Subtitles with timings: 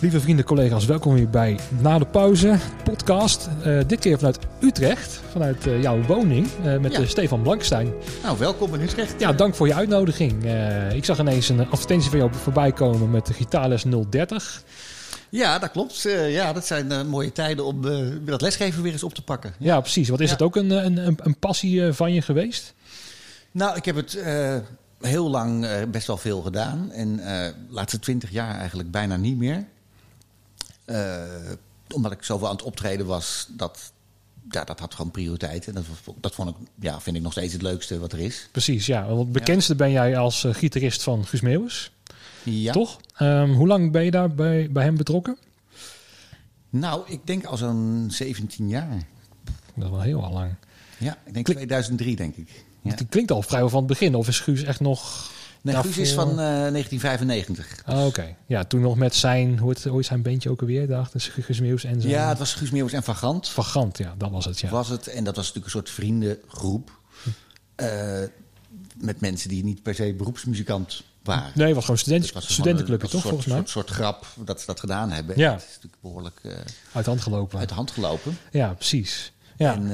[0.00, 3.48] Lieve vrienden, collega's, welkom weer bij Na de Pauze podcast.
[3.66, 7.06] Uh, dit keer vanuit Utrecht, vanuit uh, jouw woning, uh, met ja.
[7.06, 7.92] Stefan Blankstein.
[8.22, 9.20] Nou, welkom in Utrecht.
[9.20, 10.44] Ja, dank voor je uitnodiging.
[10.92, 14.62] ik zag ineens een advertentie van jou voorbij komen met de gitaarles 030.
[15.28, 16.02] Ja, dat klopt.
[16.28, 17.82] ja, dat zijn mooie tijden om
[18.24, 19.54] dat lesgeven weer eens op te pakken.
[19.58, 20.08] Ja, ja precies.
[20.08, 20.32] Wat is ja.
[20.32, 22.74] het ook een, een, een passie van je geweest?
[23.50, 24.18] Nou, ik heb het
[25.00, 26.90] heel lang best wel veel gedaan.
[26.92, 29.64] En de laatste twintig jaar eigenlijk bijna niet meer.
[30.86, 31.22] Uh,
[31.94, 33.92] omdat ik zoveel aan het optreden was, dat,
[34.50, 35.66] ja, dat had gewoon prioriteit.
[35.66, 35.84] En dat,
[36.20, 38.48] dat vond ik, ja, vind ik nog steeds het leukste wat er is.
[38.52, 39.06] Precies, ja.
[39.06, 41.90] Want het bekendste ben jij als uh, gitarist van Guus Meeuwis.
[42.42, 42.72] Ja.
[42.72, 43.00] Toch?
[43.22, 45.38] Um, hoe lang ben je daar bij, bij hem betrokken?
[46.70, 49.06] Nou, ik denk al zo'n 17 jaar.
[49.74, 50.54] Dat is wel heel al lang.
[50.98, 52.64] Ja, ik denk 2003, denk ik.
[52.82, 52.90] Ja.
[52.90, 54.14] Het klinkt al vrijwel van het begin.
[54.14, 55.30] Of is Guus echt nog
[55.72, 57.82] Nee, Guus is van uh, 1995.
[57.86, 58.36] Oh, Oké.
[58.46, 60.86] Ja, toen nog met zijn, hoe, het, hoe is zijn bandje ook alweer?
[60.86, 62.12] Dacht Guus Meeuws en zijn...
[62.12, 63.48] Ja, het was Guus Meeuws en Van Gant.
[63.48, 64.68] Van Gant, ja, dat was het, ja.
[64.68, 67.00] Was het, en dat was natuurlijk een soort vriendengroep.
[67.76, 68.22] Uh,
[68.96, 71.52] met mensen die niet per se beroepsmuzikant waren.
[71.54, 73.58] Nee, het was gewoon student, was studentenclubje, toch, volgens mij?
[73.58, 75.38] Een soort, soort grap dat ze dat gedaan hebben.
[75.38, 75.52] Ja.
[75.52, 76.40] Het is natuurlijk behoorlijk...
[76.42, 76.52] Uh,
[76.92, 77.58] uit de hand gelopen.
[77.58, 78.38] Uit de hand gelopen.
[78.50, 79.32] Ja, precies.
[79.56, 79.74] Ja.
[79.74, 79.88] En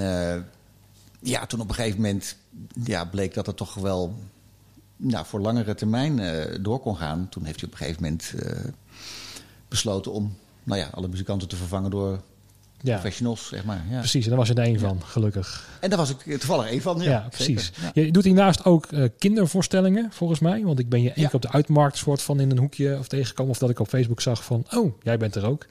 [1.23, 2.37] ja, toen op een gegeven moment
[2.85, 4.19] ja, bleek dat het toch wel
[5.03, 7.29] nou, voor langere termijn uh, door kon gaan.
[7.29, 8.73] Toen heeft hij op een gegeven moment uh,
[9.69, 12.21] besloten om nou ja, alle muzikanten te vervangen door
[12.83, 12.93] ja.
[12.93, 13.85] professionals, zeg maar.
[13.91, 13.99] Ja.
[13.99, 15.69] Precies, en daar was je er één van, gelukkig.
[15.81, 17.27] En daar was ik toevallig één van, ja.
[17.31, 17.73] precies.
[17.93, 20.63] Je doet hiernaast ook uh, kindervoorstellingen, volgens mij.
[20.63, 23.09] Want ik ben je één keer op de uitmarkt soort van in een hoekje of
[23.09, 23.53] tegengekomen.
[23.53, 25.67] Of dat ik op Facebook zag van, oh, jij bent er ook.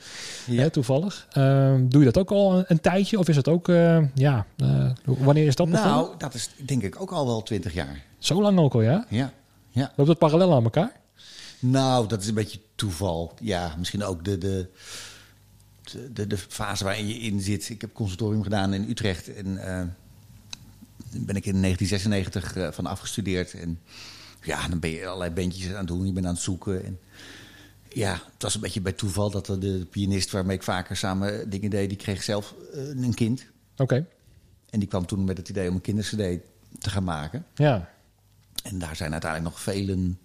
[0.46, 1.28] Hè, toevallig.
[1.32, 3.20] Ehm, doe je dat ook al een, een, tijdje?
[3.20, 3.68] Of is het ook,
[4.14, 4.46] ja,
[5.04, 8.04] wanneer is dat Nou, dat is denk ik ook al wel twintig jaar.
[8.20, 9.06] Zo lang ook al, ja?
[9.10, 9.34] Ja.
[9.70, 9.92] ja.
[9.96, 11.00] Loopt dat parallel aan elkaar?
[11.60, 13.34] Nou, dat is een beetje toeval.
[13.42, 14.70] Ja, misschien ook de, de,
[16.14, 17.70] de, de fase waarin je in zit.
[17.70, 19.34] Ik heb conservatorium gedaan in Utrecht.
[19.34, 19.84] En uh,
[21.26, 23.54] ben ik in 1996 uh, van afgestudeerd.
[23.54, 23.80] En
[24.42, 26.06] ja, dan ben je allerlei bandjes aan het doen.
[26.06, 26.86] Je bent aan het zoeken.
[26.86, 27.00] En
[27.90, 31.50] ja, het was een beetje bij toeval dat er de pianist waarmee ik vaker samen
[31.50, 31.90] dingen deed...
[31.90, 33.46] die kreeg zelf uh, een kind.
[33.72, 33.82] Oké.
[33.82, 34.06] Okay.
[34.70, 36.10] En die kwam toen met het idee om een kindercd
[36.80, 37.46] te gaan maken.
[37.56, 37.90] Ja.
[38.64, 40.20] En daar zijn uiteindelijk nog velen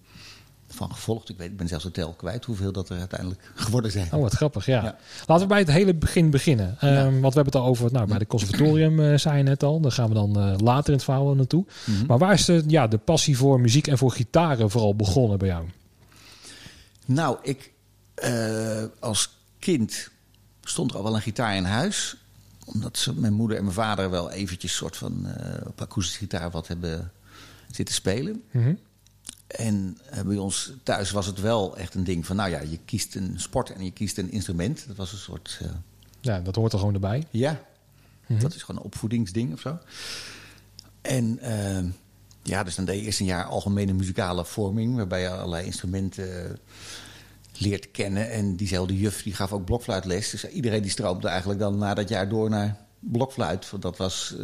[0.76, 1.28] van gevolgd.
[1.28, 4.12] Ik, weet, ik ben zelfs de tel kwijt hoeveel dat er uiteindelijk geworden zijn.
[4.12, 4.82] Oh, wat grappig, ja.
[4.82, 4.96] ja.
[5.26, 6.76] Laten we bij het hele begin beginnen.
[6.82, 7.02] Um, ja.
[7.02, 9.80] Want we hebben het al over, nou, bij de conservatorium uh, zei je net al.
[9.80, 11.64] Daar gaan we dan uh, later in het verhaal naartoe.
[11.84, 12.06] Mm -hmm.
[12.06, 15.48] Maar waar is de, ja, de passie voor muziek en voor gitaren vooral begonnen bij
[15.48, 15.64] jou?
[17.06, 17.72] Nou, ik
[18.24, 20.10] uh, als kind
[20.62, 22.16] stond er al wel een gitaar in huis.
[22.64, 25.26] Omdat ze, mijn moeder en mijn vader wel eventjes soort van
[25.66, 27.12] op akoestische gitaar wat hebben
[27.70, 28.42] zitten spelen.
[28.50, 28.78] Mm -hmm.
[29.46, 32.78] En uh, bij ons thuis was het wel echt een ding van, nou ja, je
[32.84, 34.84] kiest een sport en je kiest een instrument.
[34.86, 35.60] Dat was een soort.
[35.62, 35.68] Uh...
[36.20, 37.26] Ja, dat hoort er gewoon erbij.
[37.30, 37.58] Ja, mm
[38.26, 38.38] -hmm.
[38.38, 39.78] dat is gewoon een opvoedingsding of zo.
[41.00, 41.92] En uh,
[42.42, 46.58] ja, dus dan deed je eerst een jaar algemene muzikale vorming, waarbij je allerlei instrumenten
[47.58, 48.30] leert kennen.
[48.30, 50.30] En diezelfde juf die gaf ook blokfluitles.
[50.30, 53.70] Dus iedereen die stroomde eigenlijk dan na dat jaar door naar blokfluit.
[53.70, 54.34] Want dat was.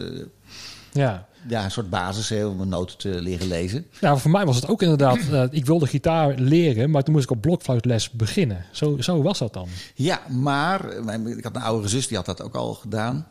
[0.93, 1.27] Ja.
[1.49, 3.87] Ja, een soort basis hè, om een noten te leren lezen.
[4.01, 5.19] Ja, voor mij was het ook inderdaad...
[5.19, 8.65] Uh, ik wilde gitaar leren, maar toen moest ik op blokfluitles beginnen.
[8.71, 9.69] Zo, zo was dat dan.
[9.95, 13.27] Ja, maar mijn, ik had een oudere zus, die had dat ook al gedaan.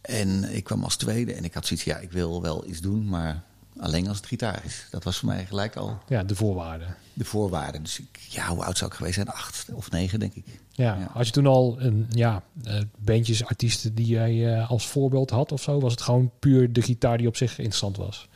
[0.00, 3.08] En ik kwam als tweede en ik had zoiets ja, ik wil wel iets doen,
[3.08, 3.42] maar
[3.78, 4.86] alleen als het gitaar is.
[4.90, 5.98] Dat was voor mij gelijk al...
[6.08, 6.84] Ja, de voorwaarde.
[7.20, 7.82] De voorwaarde.
[7.82, 9.28] Dus ik, ja, hoe oud zou ik geweest zijn?
[9.28, 10.44] Acht of negen, denk ik.
[10.70, 11.10] Ja, ja.
[11.12, 15.52] Had je toen al een, ja, uh, bandjes, artiesten die jij uh, als voorbeeld had
[15.52, 15.80] of zo?
[15.80, 18.28] Was het gewoon puur de gitaar die op zich interessant was?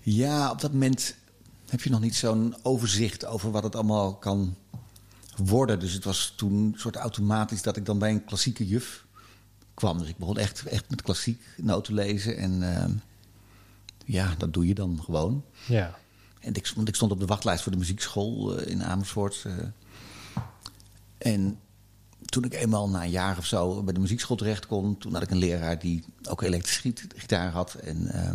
[0.00, 1.14] Ja, op dat moment
[1.68, 4.56] heb je nog niet zo'n overzicht over wat het allemaal kan
[5.36, 5.80] worden.
[5.80, 9.04] Dus het was toen een soort automatisch dat ik dan bij een klassieke juf
[9.74, 9.98] kwam.
[9.98, 12.52] Dus ik begon echt, echt met klassiek noten lezen en...
[12.62, 12.84] Uh,
[14.04, 15.44] ja, dat doe je dan gewoon.
[15.66, 15.98] Ja.
[16.44, 19.44] En ik, want ik stond op de wachtlijst voor de muziekschool uh, in Amersfoort.
[19.46, 19.52] Uh,
[21.18, 21.58] en
[22.24, 24.98] toen ik eenmaal na een jaar of zo bij de muziekschool terecht kon...
[24.98, 27.74] toen had ik een leraar die ook elektrische gitaar had.
[27.74, 28.30] En uh,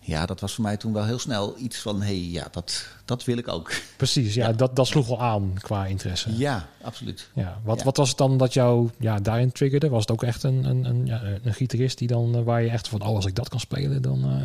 [0.00, 2.00] ja, dat was voor mij toen wel heel snel iets van...
[2.00, 3.72] hé, hey, ja, dat, dat wil ik ook.
[3.96, 6.36] Precies, ja, ja, Dat, dat sloeg wel aan qua interesse.
[6.36, 7.30] Ja, absoluut.
[7.34, 7.84] Ja, wat, ja.
[7.84, 9.88] wat was het dan dat jou ja, daarin triggerde?
[9.88, 12.88] Was het ook echt een, een, een, ja, een gitarist die dan, waar je echt
[12.88, 13.00] van...
[13.00, 14.32] oh, als ik dat kan spelen, dan...
[14.32, 14.42] Uh...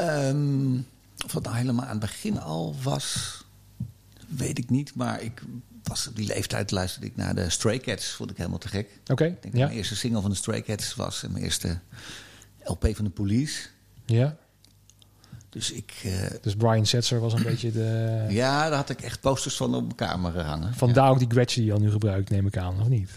[0.00, 0.86] Um,
[1.24, 3.36] of het nou helemaal aan het begin al was,
[4.28, 4.94] weet ik niet.
[4.94, 5.42] Maar ik
[5.82, 8.10] was op die leeftijd luisterde ik naar de Stray Cats.
[8.10, 8.88] Vond ik helemaal te gek.
[9.02, 9.50] Oké, okay, ja.
[9.52, 11.78] Mijn eerste single van de Stray Cats was en mijn eerste
[12.64, 13.68] LP van de Police.
[14.06, 14.36] Ja.
[15.48, 16.00] Dus ik...
[16.02, 16.12] eh,
[16.42, 18.24] Dus Brian Setzer was een beetje de...
[18.28, 20.74] ja, daar had ik echt posters van op mijn kamer hangen.
[20.74, 23.10] Vandaar ook die Gretsch die je al nu gebruikt, neem ik aan, of niet?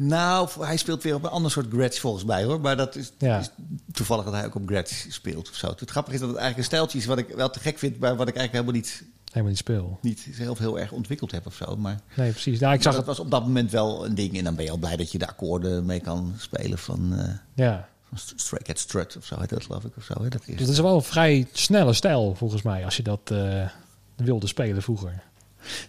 [0.00, 2.60] Nou, hij speelt weer op een ander soort Gretsch volgens mij hoor.
[2.60, 3.38] Maar dat is, Ja.
[3.38, 3.50] is
[3.92, 5.66] toevallig dat hij ook op Gretsch speelt of zo.
[5.78, 7.98] Het grappige is dat het eigenlijk een stijltje is wat ik wel te gek vind,
[7.98, 9.98] maar wat ik eigenlijk helemaal niet, Helemaal niet speel.
[10.02, 11.76] niet zelf heel erg ontwikkeld heb of zo.
[11.76, 12.60] Maar Nee, precies.
[12.60, 13.16] Nou, ik zag dat het...
[13.16, 14.38] was op dat moment wel een ding.
[14.38, 17.28] En dan ben je al blij dat je de akkoorden mee kan spelen van, eh
[17.54, 17.88] Ja.
[18.08, 19.96] van Stray Cat Strut of zo heet dat geloof ik.
[19.96, 20.28] Of zo, hè?
[20.28, 23.68] Dat is wel een vrij snelle stijl, volgens mij, als je dat eh,
[24.16, 25.22] wilde spelen vroeger.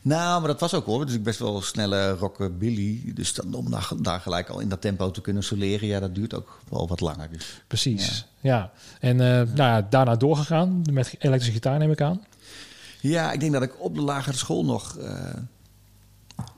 [0.02, 1.06] Nou, maar dat was ook hoor.
[1.06, 3.12] Dus ik best wel snelle rockabilly.
[3.14, 6.16] Dus dan, om daar, daar gelijk al in dat tempo te kunnen soleren, ja, dat
[6.16, 7.30] duurt ook wel wat langer.
[7.32, 7.62] Dus.
[7.68, 8.72] Precies, ja.
[9.00, 12.26] En eh, nou ja, daarna doorgegaan met elektrische gitaar, neem ik aan.
[13.02, 15.34] Ja, ik denk dat ik op de lagere school nog eh,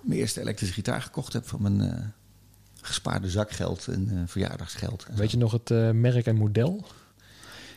[0.02, 2.00] mijn eerste elektrische gitaar gekocht heb van mijn eh,
[2.82, 5.04] gespaarde zakgeld en verjaardagsgeld.
[5.04, 5.20] en zo.
[5.20, 6.86] Weet je nog het merk en model?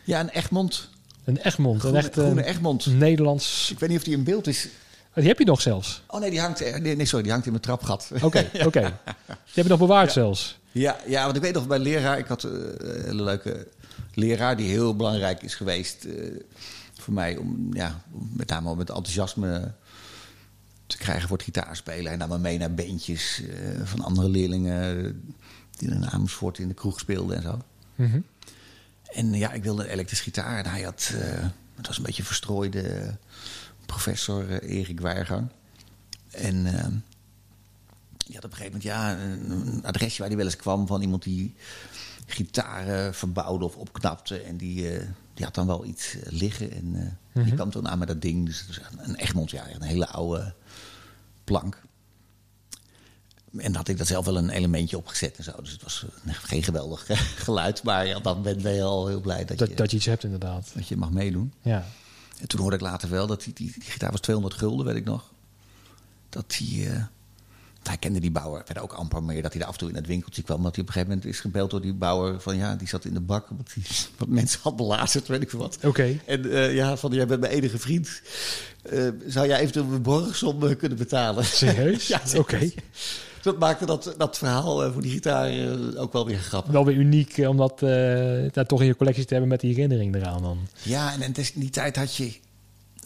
[0.04, 0.88] Ja, een Egmond.
[1.24, 2.86] Een Egmond, Groene, een echt eh, groene Egmond.
[2.86, 3.70] Nederlands...
[3.70, 4.68] Ik weet niet of die in beeld is.
[5.16, 6.02] Oh, die heb je nog zelfs.
[6.06, 8.10] Oh nee, die hangt, er- nee, nee sorry, die hangt in mijn trapgat.
[8.22, 8.80] Oké, oké.
[8.80, 10.58] Die heb je nog bewaard zelfs.
[10.72, 13.68] Ja, ja, want ik weet nog bij leraar, ik had eh, een hele leuke
[14.14, 16.12] leraar die heel belangrijk is geweest eh,
[17.00, 18.00] voor mij om, ja,
[18.32, 19.72] met name om het enthousiasme
[20.86, 22.12] te krijgen voor het gitaarspelen.
[22.12, 25.20] En nam me mee naar bandjes eh, van andere leerlingen
[25.76, 27.58] die in Amersfoort in de kroeg speelden en zo.
[27.94, 28.20] Mhm.
[29.12, 31.44] En ja, ik wilde een elektrisch gitaar en hij had, eh,
[31.76, 33.16] het was een beetje verstrooide
[33.86, 35.48] professor eh, Erik Weiergang.
[36.30, 36.86] En eh,
[38.16, 41.02] die had op een gegeven moment ja, een, adresje waar hij wel eens kwam van
[41.02, 41.54] iemand die
[42.26, 44.40] gitaren verbouwde of opknapte.
[44.40, 46.72] En die, eh, die had dan wel iets eh, liggen.
[46.72, 48.46] En die kwam toen aan met dat ding.
[48.46, 50.54] Dus het was een, Egmond, ja, een hele oude
[51.44, 51.82] plank.
[53.52, 55.52] En dan had ik dat zelf wel een elementje opgezet en zo.
[55.60, 57.06] Dus het was geen geweldig
[57.44, 57.82] geluid.
[57.82, 60.24] Maar ja, dan ben je al heel blij dat, Dat, je, dat je iets hebt,
[60.24, 60.70] inderdaad.
[60.74, 61.52] dat je mag meedoen.
[61.62, 61.86] Ja.
[62.40, 64.96] En toen hoorde ik later wel dat die, die, die gitaar was 200 gulden, weet
[64.96, 65.32] ik nog.
[66.28, 66.88] Dat die...
[66.88, 67.04] eh,
[67.88, 69.42] hij kende die bouwer verder ook amper meer.
[69.42, 70.62] Dat hij er af en toe in het winkeltje kwam.
[70.62, 72.40] Dat hij op een gegeven moment is gebeld door die bouwer.
[72.40, 73.50] Van ja, die zat in de bak.
[73.50, 73.82] Omdat hij
[74.18, 75.78] wat mensen had belazerd, weet ik veel wat.
[75.82, 76.18] Oké.
[76.26, 78.20] En eh, ja, van jij bent mijn enige vriend.
[78.82, 81.44] Eh, zou jij eventueel mijn borgsom eh, kunnen betalen?
[81.44, 82.06] Serieus?
[82.14, 82.70] ja, Oké.
[83.44, 86.72] Dat maakte dat, dat verhaal eh, voor die gitaar eh, ook wel weer grappig.
[86.72, 87.78] Wel weer uniek eh, om dat
[88.54, 90.58] daar toch in je collectie te hebben met die herinnering eraan dan.
[90.82, 92.38] Ja, en, in die tijd had je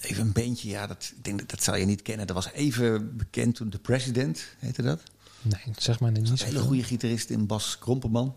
[0.00, 0.68] even een beentje.
[0.68, 2.26] Ja, dat, ik denk dat, dat zal je niet kennen.
[2.26, 5.02] Dat was even bekend toen de President, heette dat.
[5.42, 8.34] Nee, zeg maar niet Een hele goede gitarist in Bas Kromperman.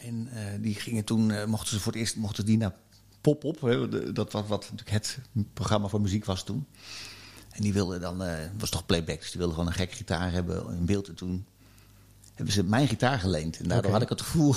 [0.00, 0.28] En
[0.60, 2.74] die gingen toen, mochten ze voor het eerst mochten die naar
[3.20, 3.60] Pop-Op.
[3.60, 5.18] hè, de- Dat wat, wat natuurlijk het
[5.52, 6.66] programma voor muziek was toen.
[7.56, 10.32] En die wilden dan, eh was toch playback, dus die wilden gewoon een gek gitaar
[10.32, 11.08] hebben in beeld.
[11.08, 11.44] En toen
[12.34, 13.58] hebben ze mijn gitaar geleend.
[13.58, 14.54] En daardoor had ik het gevoel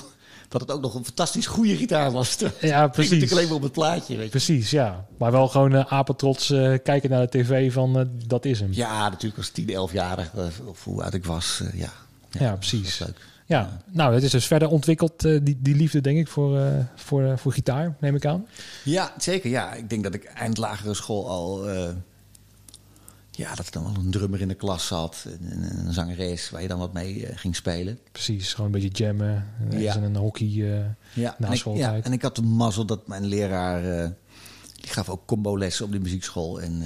[0.48, 2.38] dat het ook nog een fantastisch goede gitaar was.
[2.62, 3.12] Ja, Ik precies.
[3.12, 4.30] natuurlijk alleen maar op het plaatje, weet je.
[4.30, 5.06] Precies, ja.
[5.18, 8.70] Maar wel gewoon eh apetrots eh, kijken naar de tv van dat is hem.
[8.74, 11.62] Ja, natuurlijk als 10, 11-jarig, eh, of hoe oud ik was.
[11.74, 11.90] ja.
[12.32, 13.00] Ja, dat precies.
[13.00, 13.28] leuk.
[13.46, 16.62] Ja, nou, het is dus verder ontwikkeld, die, die liefde, denk ik, voor,
[16.96, 18.46] voor, voor gitaar, neem ik aan.
[18.84, 19.50] Ja, zeker.
[19.50, 21.68] Ja, ik denk dat ik eind lagere school al.
[23.40, 25.26] Ja, dat er dan wel een drummer in de klas zat.
[25.26, 28.00] En, en een zangeres waar je dan wat mee eh, ging spelen.
[28.12, 29.48] Precies, gewoon een beetje jammen.
[29.70, 29.94] En Ja.
[29.94, 30.02] ja.
[30.02, 32.06] een hockey eh Ja, na en ik, ja, schooltijd.
[32.06, 34.00] en ik had de mazzel dat mijn leraar.
[34.04, 34.10] eh,
[34.82, 36.62] die gaf ook combo-lessen op die muziekschool.
[36.62, 36.78] En.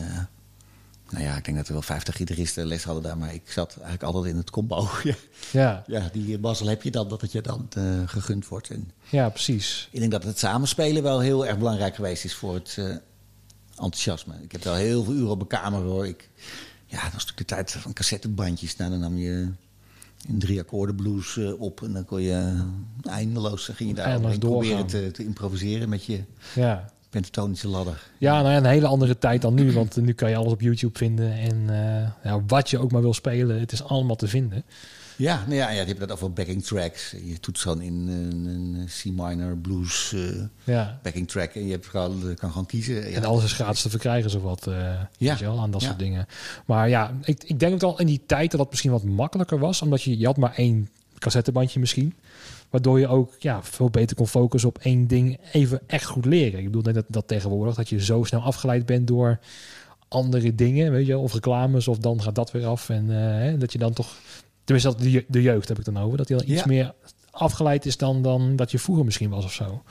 [1.10, 3.72] nou ja, ik denk dat er wel 50 gitaristen les hadden daar, maar ik zat
[3.74, 4.88] eigenlijk altijd in het combo.
[5.04, 5.16] ja,
[5.52, 7.68] Ja, ja, die mazzel heb je dan, dat het je dan
[8.06, 8.70] gegund wordt.
[8.70, 9.88] En ja, precies.
[9.92, 12.78] Ik denk dat het samenspelen wel heel erg belangrijk geweest is voor het
[13.76, 14.34] enthousiasme.
[14.42, 16.08] Ik heb wel heel veel uren op mijn kamer hoor.
[16.08, 16.30] Ik,
[16.86, 18.76] ja, dat was natuurlijk de tijd van cassettebandjes.
[18.76, 19.48] Nou, dan nam je
[20.30, 22.64] een drie akkoorden blues eh, op en dan kon je
[23.02, 26.24] eindeloos ging je daar proberen te, te improviseren met je
[26.56, 26.90] Ja.
[27.10, 28.02] pentatonische ladder.
[28.18, 29.72] Ja, nou ja, een hele andere tijd dan nu.
[29.72, 31.34] Want nu kan je alles op YouTube vinden.
[31.34, 34.64] En eh, ja, wat je ook maar wil spelen, het is allemaal te vinden.
[35.18, 37.12] Ja, nou ja, ja, je hebt dat over backing tracks.
[37.26, 40.22] Je toetst gewoon in een, een C-minor blues eh,
[40.64, 41.00] Ja.
[41.04, 42.96] backing track en je hebt gewoon, kan gewoon kiezen.
[42.96, 44.68] Ja, En alles is gratis te verkrijgen, zo wat.
[44.68, 45.38] eh Ja.
[45.38, 46.28] wel, aan dat soort dingen.
[46.66, 49.60] Maar ja, ik, ik denk ook al in die tijd dat dat misschien wat makkelijker
[49.60, 49.82] was.
[49.82, 50.90] Omdat je, je had maar één
[51.20, 52.14] cassettebandje misschien.
[52.70, 56.60] Waardoor je ook ja, veel beter kon focussen op één ding even echt goed leren.
[56.60, 59.40] Ik bedoel net dat, dat tegenwoordig dat je zo snel afgeleid bent door
[60.08, 62.90] andere dingen, weet je, of reclames, of dan gaat dat weer af.
[62.90, 64.16] En eh, dat je dan toch,
[64.64, 66.68] tenminste dat de, de jeugd heb ik dan over, dat die dan iets Ja.
[66.68, 66.94] meer
[67.32, 69.84] afgeleid is dan, dan dat je vroeger misschien was of zo.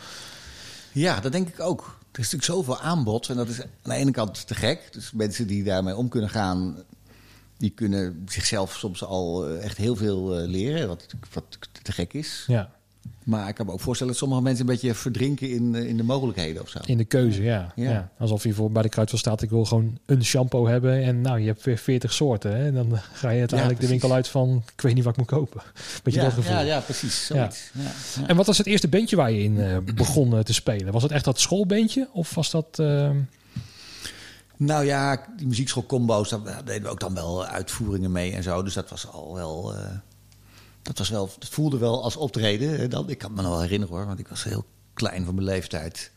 [0.92, 1.80] Ja, dat denk ik ook.
[2.12, 4.88] Er is natuurlijk zoveel aanbod en dat is aan de ene kant te gek.
[4.92, 6.82] Dus mensen die daarmee om kunnen gaan,
[7.58, 11.44] die kunnen zichzelf soms al eh, echt heel veel eh, leren, wat, wat
[11.82, 12.44] te gek is.
[12.46, 12.70] Ja,
[13.24, 16.02] Maar ik kan me ook voorstellen dat sommige mensen een beetje verdrinken in, in de
[16.02, 16.78] mogelijkheden of zo.
[16.84, 17.72] In de keuze, ja.
[17.76, 17.90] ja.
[17.90, 18.10] Ja.
[18.18, 21.02] Alsof je voor bij de kruidvat staat, ik wil gewoon een shampoo hebben.
[21.02, 22.56] En nou, je hebt weer 40 soorten.
[22.56, 22.66] Hè?
[22.66, 25.28] En dan ga je uiteindelijk de winkel uit van, ik weet niet wat ik moet
[25.28, 25.62] kopen.
[26.02, 26.52] Beetje ja, dat gevoel.
[26.52, 27.26] ja, ja, precies.
[27.26, 27.70] Zoiets.
[27.74, 27.82] Ja.
[28.20, 28.26] Ja.
[28.26, 30.92] En wat was het eerste bandje waar je in eh, begon eh, te spelen?
[30.92, 32.08] Was het echt dat schoolbandje?
[32.12, 32.78] Of was dat...
[32.78, 33.10] eh,
[34.56, 38.62] Nou ja, die muziekschoolcombo's, daar daar deden we ook dan wel uitvoeringen mee en zo.
[38.62, 39.74] Dus dat was al wel.
[39.74, 39.80] eh,
[40.82, 41.30] dat was wel.
[41.38, 42.90] Het voelde wel als optreden.
[42.90, 45.46] Dan, ik kan me nog wel herinneren hoor, want ik was heel klein van mijn
[45.46, 46.10] leeftijd.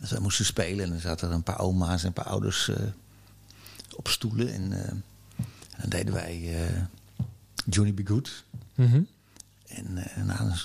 [0.00, 2.68] Dus wij moesten spelen en er zaten er een paar oma's en een paar ouders
[2.68, 2.76] eh,
[3.96, 4.52] op stoelen.
[4.52, 5.02] En, eh, en
[5.80, 6.82] dan deden wij eh,
[7.66, 8.44] Johnny Be Good.
[8.74, 9.02] mhm.
[9.66, 9.92] En
[10.24, 10.56] nou, dan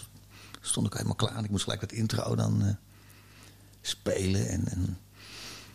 [0.61, 1.35] stond ik helemaal klaar.
[1.35, 2.77] En ik moest gelijk dat intro dan
[3.81, 4.47] spelen.
[4.47, 4.97] En, en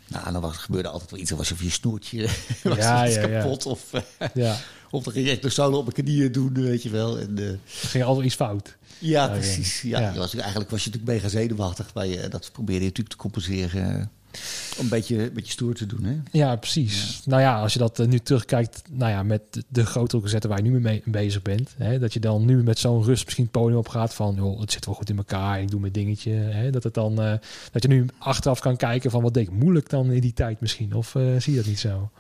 [0.09, 1.29] nou, dan was, gebeurde altijd wel iets.
[1.29, 2.23] Dan was of je snoertje
[2.63, 3.41] was Ja, ja, ja.
[3.41, 3.67] kapot.
[3.67, 3.91] Of,
[4.35, 4.59] Ja,
[4.95, 7.19] of dan ging je echt de solo op mijn knieën doen, weet je wel.
[7.19, 8.77] En, eh, ging altijd iets fout.
[8.99, 9.33] ja, Oké.
[9.35, 9.83] precies.
[9.83, 11.95] Ja, was, eigenlijk was je natuurlijk mega zenuwachtig.
[11.95, 13.99] Maar je, dat probeerde je natuurlijk te compenseren.
[13.99, 14.07] eh,
[14.79, 16.05] om een beetje, een beetje stoer te doen.
[16.05, 16.17] Hè?
[16.33, 17.23] Ja, precies.
[17.25, 20.59] Nou ja, als je dat eh, nu terugkijkt, nou ja, met de- grotere concerten waar
[20.59, 23.45] je nu mee mee bezig bent, hè, dat je dan nu met zo'n rust misschien
[23.45, 25.93] het podium op gaat van, joh, het zit wel goed in elkaar, ik doe mijn
[25.93, 27.15] dingetje, hè, dat het dan,
[27.73, 30.61] dat je nu achteraf kan kijken van, wat deed ik moeilijk dan in die tijd
[30.61, 32.11] misschien, of zie je dat niet zo?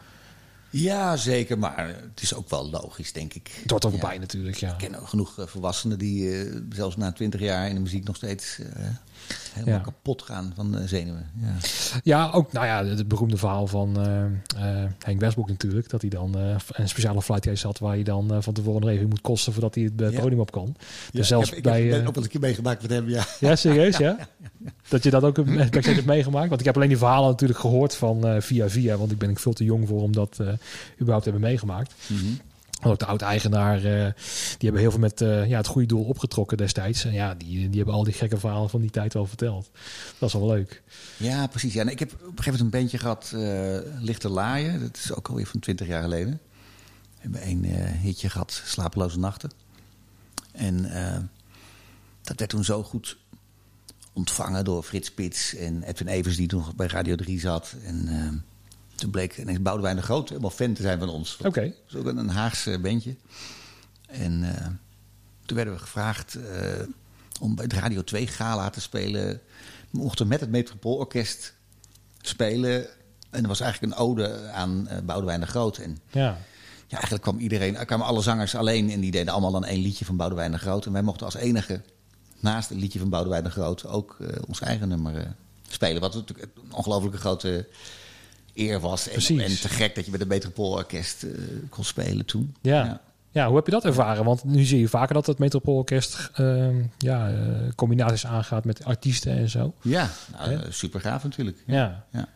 [0.76, 1.58] Ja, zeker.
[1.58, 3.50] Maar het is ook wel logisch, denk ik.
[3.62, 3.98] Het hoort er Ja.
[3.98, 4.72] voorbij natuurlijk, ja.
[4.72, 8.16] Ik ken ook genoeg volwassenen die eh, zelfs na twintig jaar in de muziek nog
[8.16, 8.84] steeds eh,
[9.52, 9.84] helemaal Ja.
[9.84, 11.26] kapot gaan van de zenuwen.
[11.40, 11.54] Ja.
[12.02, 16.10] Ja, ook, nou ja, het beroemde verhaal van eh, eh, Henk Westbroek natuurlijk, dat hij
[16.10, 19.20] dan eh, een speciale flight race had waar je dan van tevoren nog even moet
[19.20, 20.76] kosten voordat hij het podium op kan.
[21.12, 21.86] Dus zelfs ik heb, bij...
[21.86, 23.24] ik heb ook wel een keer meegemaakt met hem, ja.
[23.40, 24.16] Ja, serieus, ja?
[24.88, 26.48] Dat je dat ook een backstage hebt meegemaakt?
[26.48, 28.96] Want ik heb alleen die verhalen natuurlijk gehoord van via via.
[28.96, 30.38] Want ik ben ik veel te jong voor om dat
[30.92, 31.94] überhaupt te hebben meegemaakt.
[32.08, 32.40] En
[32.92, 36.56] ook de oud-eigenaar, eh, die hebben heel veel met eh, ja, het goede doel opgetrokken
[36.56, 37.04] destijds.
[37.04, 39.70] En ja, die, die hebben al die gekke verhalen van die tijd wel verteld.
[40.18, 40.82] Dat is wel leuk.
[41.16, 41.72] Ja, precies.
[41.72, 41.80] Ja.
[41.80, 44.80] En ik heb op een gegeven moment een bandje gehad, eh Lichte Laaien.
[44.80, 46.40] Dat is ook alweer van twintig jaar geleden.
[47.22, 49.50] We hebben een hitje gehad, Slapeloze Nachten.
[50.52, 50.82] En
[52.22, 53.16] dat werd toen zo goed
[54.12, 56.36] ontvangen door Frits Spits en Edwin Evers...
[56.36, 57.74] die toen bij Radio 3 zat.
[57.84, 58.08] En
[58.94, 61.36] toen bleek ineens Boudewijn de Groot helemaal fan te zijn van ons.
[61.44, 61.60] Oké.
[61.60, 63.16] Dat is ook een, Haagse bandje.
[64.06, 64.66] En eh,
[65.46, 66.86] toen werden we gevraagd eh,
[67.40, 69.40] om bij het Radio 2 gala te spelen.
[69.90, 71.54] We mochten met het Metropoolorkest
[72.20, 72.86] spelen.
[73.30, 75.78] En dat was eigenlijk een ode aan eh Boudewijn de Groot.
[75.78, 76.38] En Ja.
[76.86, 79.82] ja, eigenlijk kwam iedereen, er kwamen alle zangers alleen en die deden allemaal dan één
[79.82, 80.86] liedje van Boudewijn de Groot.
[80.86, 81.82] En wij mochten als enige,
[82.40, 85.34] naast het liedje van Boudewijn de Groot, ook ons eigen nummer
[85.68, 86.00] spelen.
[86.00, 87.66] Wat natuurlijk een ongelooflijke grote
[88.54, 89.08] eer was.
[89.08, 89.20] En,
[89.60, 91.30] te gek dat je met het Metropoolorkest eh
[91.68, 92.54] kon spelen toen.
[92.60, 93.00] Ja.
[93.30, 93.46] ja.
[93.46, 94.24] hoe heb je dat ervaren?
[94.24, 97.36] Want nu zie je vaker dat het Metropoolorkest ehm ja, eh,
[97.74, 99.74] combinaties aangaat met artiesten en zo.
[99.82, 101.62] Ja, nou, eh, super gaaf natuurlijk.
[101.66, 102.04] Ja.
[102.12, 102.28] Ja.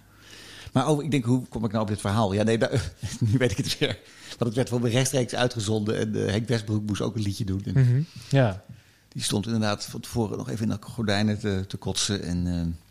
[0.73, 2.33] Maar over, ik denk, hoe kom ik nou op dit verhaal?
[2.33, 2.93] Ja, nee, daar-
[3.33, 3.99] nu weet ik het weer.
[4.29, 5.99] Want het werd voor me rechtstreeks uitgezonden.
[5.99, 7.63] En Henk Westbroek moest ook een liedje doen.
[7.65, 8.01] En Mhm.
[8.29, 8.63] Ja.
[9.09, 12.23] Die stond inderdaad van tevoren nog even in de gordijnen te, te kotsen.
[12.23, 12.47] En,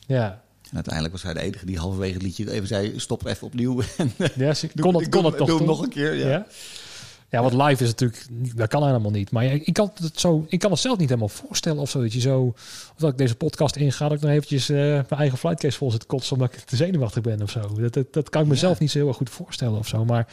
[0.08, 0.16] eh,
[0.70, 3.00] en uiteindelijk was hij de enige die halverwege het liedje even zei...
[3.00, 3.82] stop even opnieuw.
[3.98, 5.76] En, eh, Ja, ze- kon het, kon het toch doe hem toch?
[5.76, 6.28] nog een keer, ja.
[6.30, 6.48] Ja.
[7.30, 9.32] Ja, want live is natuurlijk, dat kan helemaal niet.
[9.32, 12.02] Maar ik kan het zo, ik kan het zelf niet helemaal voorstellen of zo.
[12.02, 15.06] Dat je zo, of dat ik deze podcast inga, dat ik dan eventjes eh, mijn
[15.10, 17.74] eigen flightcase vol zit kotsen omdat ik te zenuwachtig ben of zo.
[17.80, 18.78] Dat, dat, dat kan ik mezelf Ja.
[18.82, 20.06] niet zo heel erg goed voorstellen of zo.
[20.06, 20.28] Maar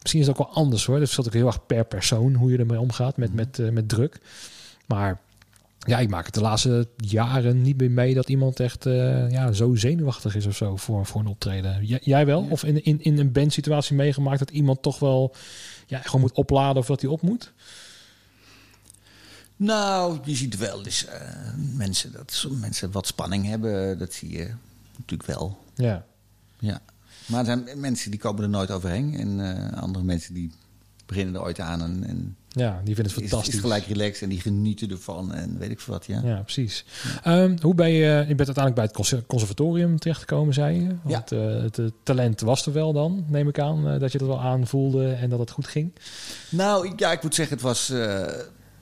[0.00, 0.98] misschien is het ook wel anders hoor.
[0.98, 3.88] Dat is ook heel erg per persoon hoe je ermee omgaat met, met, eh, met
[3.88, 4.18] druk.
[4.86, 5.20] Maar
[5.88, 9.52] ja, ik maak het de laatste jaren niet meer mee dat iemand echt eh, ja,
[9.52, 11.86] zo zenuwachtig is of zo voor, voor een optreden.
[11.86, 12.42] J- jij wel?
[12.42, 12.50] Ja.
[12.50, 15.34] Of in, in, in een bandsituatie meegemaakt dat iemand toch wel
[15.86, 17.52] ja, gewoon moet opladen of dat hij op moet?
[19.56, 21.20] Nou, je ziet wel eens eh,
[21.74, 23.98] mensen dat sommige mensen wat spanning hebben.
[23.98, 24.50] Dat zie je
[24.96, 25.58] natuurlijk wel.
[25.74, 26.04] Ja,
[26.58, 26.80] Ja.
[27.26, 29.14] Maar er zijn mensen die komen er nooit overheen.
[29.14, 30.52] En eh, andere mensen die
[31.06, 33.54] beginnen er ooit aan en, en ja die vinden het is, fantastisch.
[33.54, 36.06] is gelijk relaxed en die genieten ervan en weet ik veel wat.
[36.06, 36.20] Ja.
[36.24, 36.84] Ja, precies.
[37.22, 40.94] Ehm, hoe ben je, je bent uiteindelijk bij het conser- conservatorium terechtgekomen, zei je?
[41.02, 44.26] Want eh, het talent was er wel dan, neem ik aan, eh, dat je dat
[44.28, 45.92] wel aanvoelde en dat het goed ging.
[46.50, 48.26] Nou, ik- ja, ik moet zeggen, het was eh,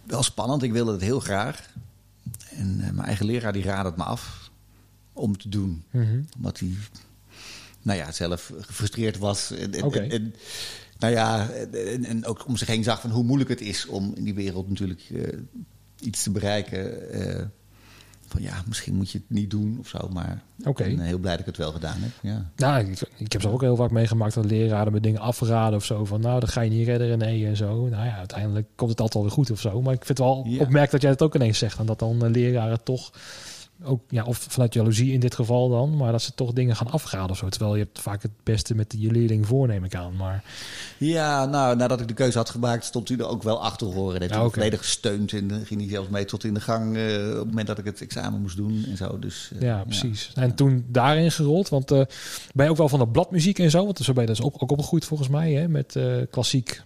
[0.07, 0.63] wel spannend.
[0.63, 1.69] Ik wilde het heel graag.
[2.51, 4.51] En mijn eigen leraar die raadde het me af
[5.13, 5.85] om te doen.
[5.91, 6.21] Mhm.
[6.37, 6.71] Omdat hij,
[7.83, 9.51] nou ja, zelf gefrustreerd was.
[9.51, 10.35] En,
[10.99, 14.13] nou ja, en, en ook om zich heen zag van hoe moeilijk het is om
[14.15, 15.39] in die wereld natuurlijk eh,
[16.01, 17.11] iets te bereiken.
[17.13, 17.45] eh,
[18.29, 20.09] van ja, misschien moet je het niet doen of zo.
[20.13, 20.85] Maar Oké.
[20.85, 22.11] ik ben heel blij dat ik het wel gedaan heb.
[22.23, 22.51] Ja.
[22.57, 25.85] Nou, ik, ik heb ze ook heel vaak meegemaakt dat leraren me dingen afraden of
[25.85, 26.05] zo.
[26.05, 27.89] Van nou, dat ga je niet redden, nee en zo.
[27.89, 29.83] Nou ja, uiteindelijk komt het altijd wel weer goed of zo.
[29.83, 30.51] Maar ik vind het wel Ja.
[30.53, 31.79] opmerkelijk dat jij het ook ineens zegt.
[31.79, 33.13] En dat dan eh, leraren toch
[33.85, 36.91] ook, ja, of vanuit jaloezie in dit geval dan, maar dat ze toch dingen gaan
[36.91, 37.49] afraden of zo.
[37.49, 40.17] Terwijl je hebt vaak het beste met je leerling voor, neem ik aan.
[40.17, 40.45] Maar
[40.99, 44.23] ja, nou, nadat ik de keuze had gemaakt, stond hij er ook wel achter horen.
[44.23, 44.53] Ja, hij me oké.
[44.53, 45.33] volledig gesteund.
[45.33, 47.85] En ging hij zelfs mee tot in de gang eh, op het moment dat ik
[47.85, 49.19] het examen moest doen en zo.
[49.19, 50.31] Dus, eh, ja, precies.
[50.35, 52.01] En toen daarin gerold, want eh,
[52.55, 53.85] ben je ook wel van de bladmuziek en zo?
[53.85, 55.69] Want zo ben je dus ook, ook opgegroeid volgens mij, hè?
[55.69, 55.99] Met
[56.31, 56.83] klassiek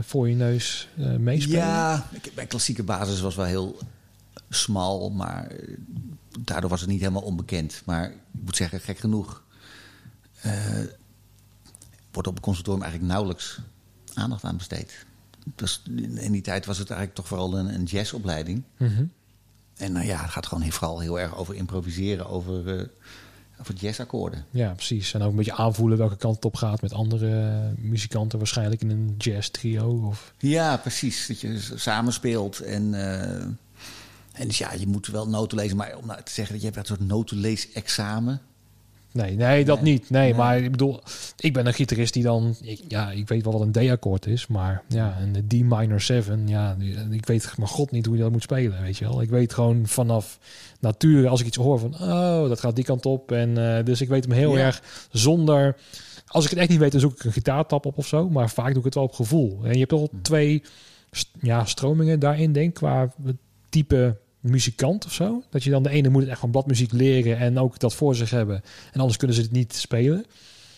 [0.00, 1.58] voor je neus meespelen.
[1.58, 3.76] Ja, ik, mijn klassieke basis was wel heel
[4.48, 5.76] smal, maar eh,
[6.40, 7.82] daardoor was het niet helemaal onbekend.
[7.84, 9.42] Maar ik moet zeggen, gek genoeg,
[10.40, 10.52] eh,
[12.12, 13.58] wordt op het conservatorium eigenlijk nauwelijks
[14.14, 15.06] aandacht aan besteed.
[15.54, 15.82] Dus
[16.14, 18.62] in die tijd was het eigenlijk toch vooral een, een jazzopleiding.
[18.76, 19.04] Mhm.
[19.76, 22.86] En nou ja, het gaat gewoon heel, vooral heel erg over improviseren, over, eh,
[23.60, 24.44] over jazzakkoorden.
[24.50, 25.14] Ja, precies.
[25.14, 28.90] En ook een beetje aanvoelen welke kant het op gaat met andere muzikanten, waarschijnlijk in
[28.90, 30.06] een jazz trio.
[30.06, 30.34] Of...
[30.38, 31.26] Ja, precies.
[31.26, 32.60] Dat je samenspeelt.
[32.60, 32.94] En,
[34.36, 35.76] en dus ja, je moet wel noten lezen.
[35.76, 38.40] Maar om nou te zeggen dat je hebt een soort notenleesexamen.
[39.12, 39.92] Nee, nee, dat Nee.
[39.92, 40.10] niet.
[40.10, 40.34] Nee, Nee.
[40.34, 41.00] maar ik bedoel,
[41.38, 44.46] ik ben een gitarist die dan, ik, ja, ik weet wel wat een D-akkoord is,
[44.46, 46.76] maar ja, een D minor 7, ja,
[47.10, 49.20] ik weet maar god niet hoe je dat moet spelen, weet je wel.
[49.22, 50.38] Ik weet gewoon vanaf
[50.80, 53.32] nature, als ik iets hoor van, oh, dat gaat die kant op.
[53.32, 54.64] En eh, dus ik weet hem heel Ja.
[54.64, 55.76] erg zonder,
[56.26, 58.50] als ik het echt niet weet, dan zoek ik een gitaartap op of zo, maar
[58.50, 59.58] vaak doe ik het wel op gevoel.
[59.64, 60.62] En je hebt toch wel twee
[61.40, 63.12] ja, stromingen daarin, denk ik, qua
[63.68, 64.16] type
[64.50, 65.42] muzikant of zo.
[65.50, 68.30] Dat je dan de ene moet echt van bladmuziek leren en ook dat voor zich
[68.30, 68.62] hebben.
[68.92, 70.24] En anders kunnen ze het niet spelen.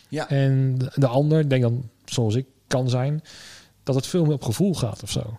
[0.08, 0.28] Ja.
[0.28, 3.22] En de, de ander, denk dan zoals ik kan zijn,
[3.82, 5.38] dat het veel meer op gevoel gaat of zo.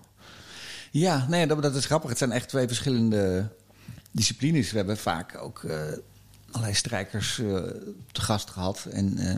[0.92, 2.10] Ja, nee, dat, dat is grappig.
[2.10, 3.50] Het zijn echt twee verschillende
[4.12, 4.72] disciplines.
[4.72, 5.78] We hebben vaak ook eh,
[6.52, 7.48] allerlei strijkers eh,
[8.12, 8.88] te gast gehad.
[8.92, 9.36] En eh,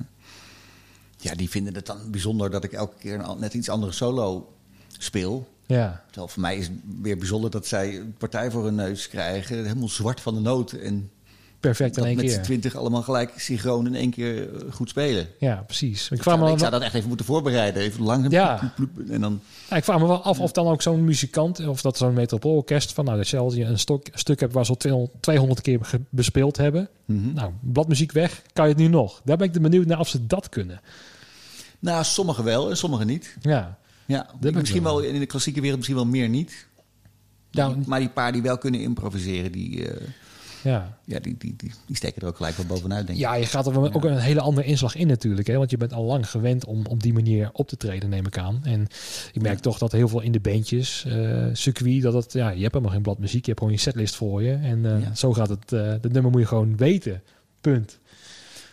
[1.17, 4.53] ja, die vinden het dan bijzonder dat ik elke keer net iets andere solo
[4.98, 5.48] speel.
[5.72, 9.08] Ja, Terwijl voor mij is het weer bijzonder dat zij een partij voor hun neus
[9.08, 9.63] krijgen.
[9.63, 10.82] Helemaal zwart van de noten.
[10.82, 11.12] En
[11.60, 12.44] perfect in dat één met z'n keer.
[12.44, 15.28] twintig allemaal gelijk synchroon in één keer eh, goed spelen.
[15.40, 16.06] Ja, precies.
[16.06, 17.82] Ik Ik zou, ik zou dat echt even moeten voorbereiden.
[17.82, 18.32] Even langzaam.
[18.32, 18.56] Ja.
[18.56, 21.03] ploep, ploep, ploep, en dan, ja, ik vraag me wel af of dan ook zo'n
[21.03, 24.72] muzikant, of dat zo'n metropoolorkest, van nou, dat je een stok, stuk hebt waar ze
[24.72, 25.79] al 200, 200 keer
[26.10, 26.90] bespeeld hebben.
[27.05, 27.34] Mhm.
[27.34, 29.22] Nou, bladmuziek weg, kan je het nu nog?
[29.24, 30.81] Daar ben ik benieuwd naar of ze dat kunnen.
[31.79, 33.36] Nou, sommigen wel en sommigen niet.
[33.42, 33.77] Ja,
[34.11, 34.95] Ja, misschien wel.
[35.01, 36.67] wel in de klassieke wereld misschien wel meer niet.
[37.50, 40.07] ja, Maar die paar die wel kunnen improviseren, die, eh,
[40.63, 40.97] ja.
[41.05, 43.25] ja, die, die, die, die steken er ook gelijk wel bovenuit, denk ik.
[43.25, 45.47] Ja, je gaat er ook een hele andere inslag in natuurlijk.
[45.47, 45.57] Hè?
[45.57, 48.37] Want je bent al lang gewend om op die manier op te treden, neem ik
[48.37, 48.59] aan.
[48.63, 48.81] En
[49.33, 49.61] ik merk Ja.
[49.61, 52.93] toch dat heel veel in de bandjes, eh circuit, dat het, ja, je hebt helemaal
[52.93, 53.41] geen blad muziek.
[53.41, 54.53] Je hebt gewoon je setlist voor je.
[54.53, 55.15] En eh, Ja.
[55.15, 55.69] zo gaat het.
[56.01, 57.21] dat nummer moet je gewoon weten.
[57.61, 58.00] Punt.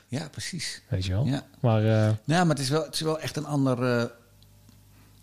[0.09, 0.83] Ja, precies.
[0.89, 1.25] Weet je wel.
[1.27, 1.43] Ja.
[1.61, 4.11] Maar Nou, maar het is wel, het is wel echt een ander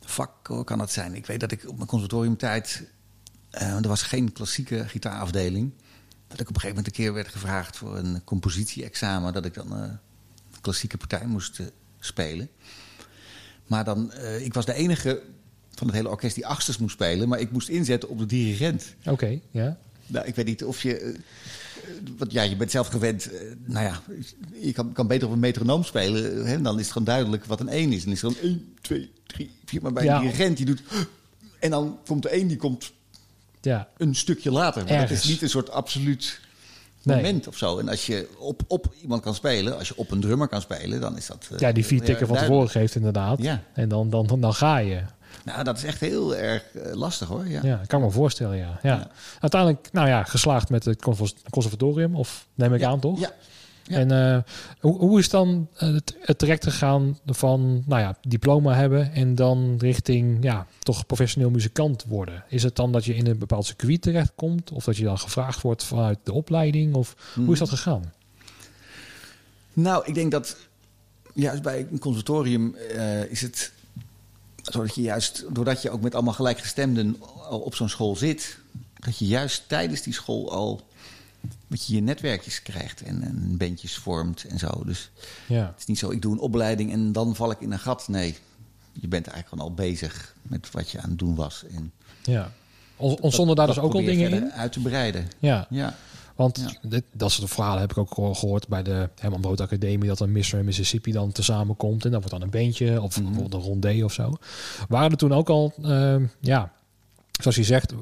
[0.06, 1.16] vak, kan het zijn.
[1.16, 2.84] Ik weet dat ik op mijn conservatoriumtijd...
[3.50, 5.72] eh, er was geen klassieke gitaarafdeling.
[6.28, 9.34] Dat ik op een gegeven moment een keer werd gevraagd voor een compositie-examen...
[9.34, 9.82] dat ik dan eh,
[10.52, 11.66] een klassieke partij moest eh,
[12.00, 12.50] spelen.
[13.68, 15.22] Maar dan, ik was de enige
[15.76, 17.28] van het hele orkest die achters moest spelen...
[17.28, 18.96] maar ik moest inzetten op de dirigent.
[19.06, 19.78] oké, ja.
[20.08, 21.20] Nou, ik weet niet of je.
[22.18, 23.32] Want ja, je bent zelf gewend.
[23.32, 24.02] eh, nou ja,
[24.62, 26.40] je kan, kan beter op een metronoom spelen.
[26.42, 28.00] eh, Hè, dan is het gewoon duidelijk wat een 1 is.
[28.00, 29.82] En dan is dan 1, 2, 3, 4.
[29.82, 30.16] Maar bij Ja.
[30.16, 30.82] een dirigent, die doet.
[31.60, 32.92] En dan komt de 1 die komt
[33.62, 34.86] Ja, een stukje later.
[34.86, 36.40] Maar dat is niet een soort absoluut
[37.04, 37.16] Nee.
[37.16, 37.78] moment of zo.
[37.80, 41.02] En als je op, op iemand kan spelen, als je op een drummer kan spelen,
[41.02, 41.48] dan is dat.
[41.52, 43.42] eh, ja die vier tikken van tevoren geeft inderdaad.
[43.42, 43.64] Ja.
[43.74, 45.02] En dan, dan, dan, dan ga je.
[45.46, 47.48] Nou, dat is echt heel erg eh, lastig hoor.
[47.48, 47.60] Ja.
[47.64, 48.80] Ja, kan me voorstellen, ja.
[48.82, 48.96] ja.
[48.96, 49.08] Ja.
[49.40, 51.02] Uiteindelijk, nou ja, geslaagd met het
[51.50, 52.16] conservatorium.
[52.16, 52.90] Of neem ik Ja.
[52.90, 53.20] aan, toch?
[53.20, 53.32] Ja.
[53.88, 53.98] Ja.
[53.98, 54.38] En eh,
[54.80, 59.36] hoe, hoe is dan eh, het, het traject gegaan van, nou ja, diploma hebben en
[59.36, 62.44] dan richting, ja, toch professioneel muzikant worden?
[62.50, 64.72] Is het dan dat je in een bepaald circuit terechtkomt?
[64.72, 66.94] Of dat je dan gevraagd wordt vanuit de opleiding?
[66.96, 68.14] Of hoe is dat gegaan?
[69.74, 70.58] Nou, ik denk dat
[71.34, 72.76] juist bij een conservatorium
[73.30, 73.72] is het
[74.72, 77.18] zodat je juist, doordat je ook met allemaal gelijkgestemden
[77.50, 78.58] al op zo'n school zit,
[79.00, 80.88] dat je juist tijdens die school al
[81.68, 84.82] dat je je netwerkjes krijgt en, en bandjes vormt en zo.
[84.86, 85.12] Dus
[85.48, 87.80] Ja, het is niet zo, ik doe een opleiding en dan val ik in een
[87.80, 88.08] gat.
[88.08, 88.38] Nee,
[88.92, 91.64] je bent eigenlijk gewoon al bezig met wat je aan het doen was.
[91.74, 91.92] En
[92.24, 92.52] ja.
[92.98, 94.52] Ont- Ontstonden daar dat dus ook al dingen in?
[94.52, 95.28] uit te breiden.
[95.40, 95.96] Ja, Ja.
[96.36, 96.90] Want Ja.
[96.90, 100.32] dit, dat soort verhalen heb ik ook gehoord bij de Herman Brood Academie, dat een
[100.32, 100.54] Mr.
[100.54, 103.26] en Mississippi dan tezamen komt en dan wordt dan een bandje of Mhm.
[103.26, 104.34] bijvoorbeeld een rondé of zo.
[104.88, 106.72] Waren er toen ook al, ehm, ja,
[107.42, 107.94] zoals je zegt,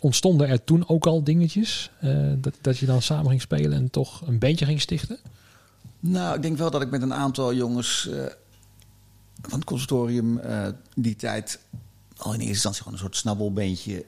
[0.00, 1.90] ontstonden er toen ook al dingetjes?
[2.04, 5.18] Uh, dat, dat je dan samen ging spelen en toch een bandje ging stichten?
[6.00, 8.24] Nou, ik denk wel dat ik met een aantal jongens uh,
[9.42, 11.58] van het conservatorium uh, die tijd
[12.16, 14.04] al in eerste instantie gewoon een soort snabbelbeentje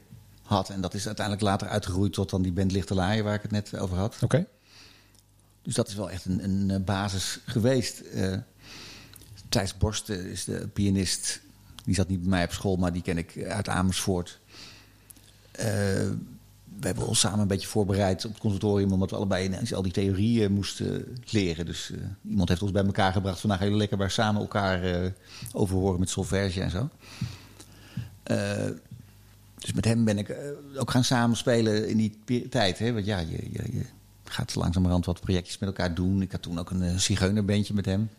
[0.48, 0.68] had.
[0.70, 3.50] En dat is uiteindelijk later uitgegroeid tot dan die band Lichte Laaien waar ik het
[3.50, 4.16] net over had.
[4.22, 4.46] Oké.
[5.62, 8.02] Dus dat is wel echt een, een basis geweest.
[8.14, 8.36] Uh,
[9.48, 11.40] Thijs Borst is de pianist.
[11.84, 14.38] Die zat niet bij mij op school, maar die ken ik uit Amersfoort.
[15.52, 15.64] Uh,
[16.80, 18.92] we hebben ons samen een beetje voorbereid op het conservatorium...
[18.92, 21.66] omdat we allebei al die theorieën moesten leren.
[21.66, 21.98] Dus uh,
[22.30, 23.40] iemand heeft ons bij elkaar gebracht.
[23.40, 25.10] Vandaag heel lekker bij samen elkaar uh,
[25.52, 26.88] overhoren met solverge en zo.
[29.58, 30.36] Dus met hem ben ik
[30.76, 32.78] ook gaan samenspelen in die tijd.
[32.78, 32.92] Hè?
[32.92, 33.84] Want ja, je, je, je
[34.24, 36.22] gaat langzamerhand wat projectjes met elkaar doen.
[36.22, 38.10] Ik had toen ook een uh, zigeunerbandje met hem.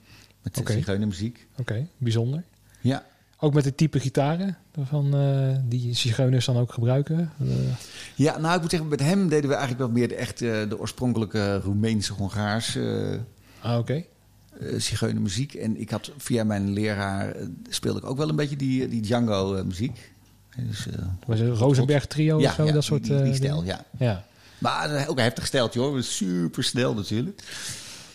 [0.41, 0.75] Met okay.
[0.75, 1.47] zigeunermuziek.
[1.57, 2.43] Oké, bijzonder.
[2.81, 3.05] Ja.
[3.39, 7.31] Ook met het type gitaren van, uh, die zigeuners dan ook gebruiken?
[7.41, 7.49] Uh.
[8.15, 10.79] Ja, nou ik moet zeggen, met hem deden we eigenlijk wel meer de, echt, de
[10.79, 13.19] oorspronkelijke Roemeense, Hongaarse
[13.61, 14.03] ah, oké.
[14.77, 15.53] zigeunermuziek.
[15.53, 17.35] En ik had via mijn leraar,
[17.69, 20.11] speelde ik ook wel een beetje die, die Django-muziek.
[20.57, 20.87] Dus,
[21.25, 22.65] Was het Rosenberg trio ja, of zo?
[22.65, 23.85] Ja, dat soort, die, die stijl, ja.
[23.97, 24.23] ja.
[24.57, 26.03] Maar ook een heftig steltje hoor.
[26.03, 27.41] Super snel natuurlijk.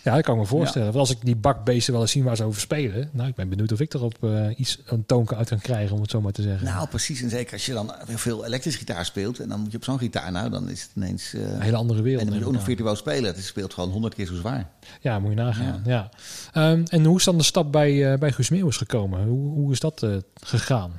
[0.03, 0.87] Ja, dat kan ik me voorstellen.
[0.87, 3.09] Want als ik die bakbeesten wel eens zien waar ze over spelen.
[3.11, 6.01] Nou, ik ben benieuwd of ik erop uh, iets een toonke uit kan krijgen, om
[6.01, 6.65] het zo maar te zeggen.
[6.65, 7.21] Nou, precies.
[7.21, 9.39] En zeker als je dan veel elektrische gitaar speelt.
[9.39, 11.33] En dan moet je op zo'n gitaar, nou, dan is het ineens...
[11.33, 12.21] Uh, een hele andere wereld.
[12.21, 13.35] En dan moet je ook nog virtuoos spelen.
[13.35, 14.69] Het speelt gewoon honderd keer zo zwaar.
[15.01, 15.81] Ja, moet je nagaan.
[15.85, 16.09] Ja.
[16.53, 16.71] ja.
[16.71, 19.27] Um, en hoe is dan de stap bij, uh, bij Guus Meeuwis gekomen?
[19.27, 20.05] Hoe, hoe is dat
[20.41, 20.91] gegaan?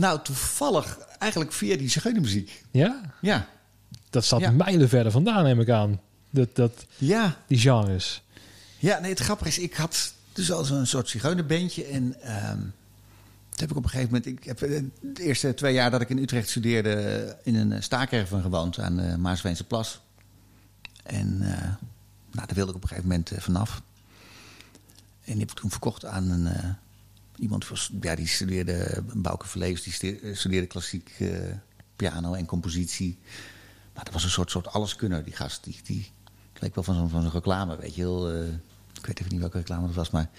[0.00, 2.64] Nou, toevallig eigenlijk via die zigeunermuziek.
[2.70, 3.00] Ja?
[3.20, 3.48] Ja.
[4.10, 4.50] Dat staat ja.
[4.50, 6.00] mijlen verder vandaan, neem ik aan.
[6.30, 7.36] Dat, dat, ja.
[7.46, 8.22] Die genres.
[8.78, 11.84] Ja, nee, het grappige is, ik had dus al zo'n soort zigeunerbandje.
[11.84, 12.72] En um,
[13.48, 14.26] toen heb ik op een gegeven moment...
[14.26, 17.36] Ik heb de eerste twee jaar dat ik in Utrecht studeerde...
[17.42, 20.00] in een staakerven gewoond aan de Maasveense Plas.
[21.02, 21.48] En uh,
[22.30, 23.82] nou, daar wilde ik op een gegeven moment uh, vanaf.
[25.24, 26.46] En die heb ik toen verkocht aan een...
[26.46, 26.70] Uh,
[27.40, 27.66] iemand
[28.00, 29.02] ja, die studeerde...
[29.14, 31.10] Bouke Verleefs, die studeerde klassiek
[31.96, 33.18] piano en compositie...
[33.94, 35.64] Maar dat was een soort, soort alleskunner, die gast.
[35.64, 36.10] Die, die
[36.58, 38.34] leek wel van zo'n van zo'n reclame, weet je heel...
[38.34, 38.48] Uh,
[38.94, 40.30] ik weet even niet welke reclame dat was, maar...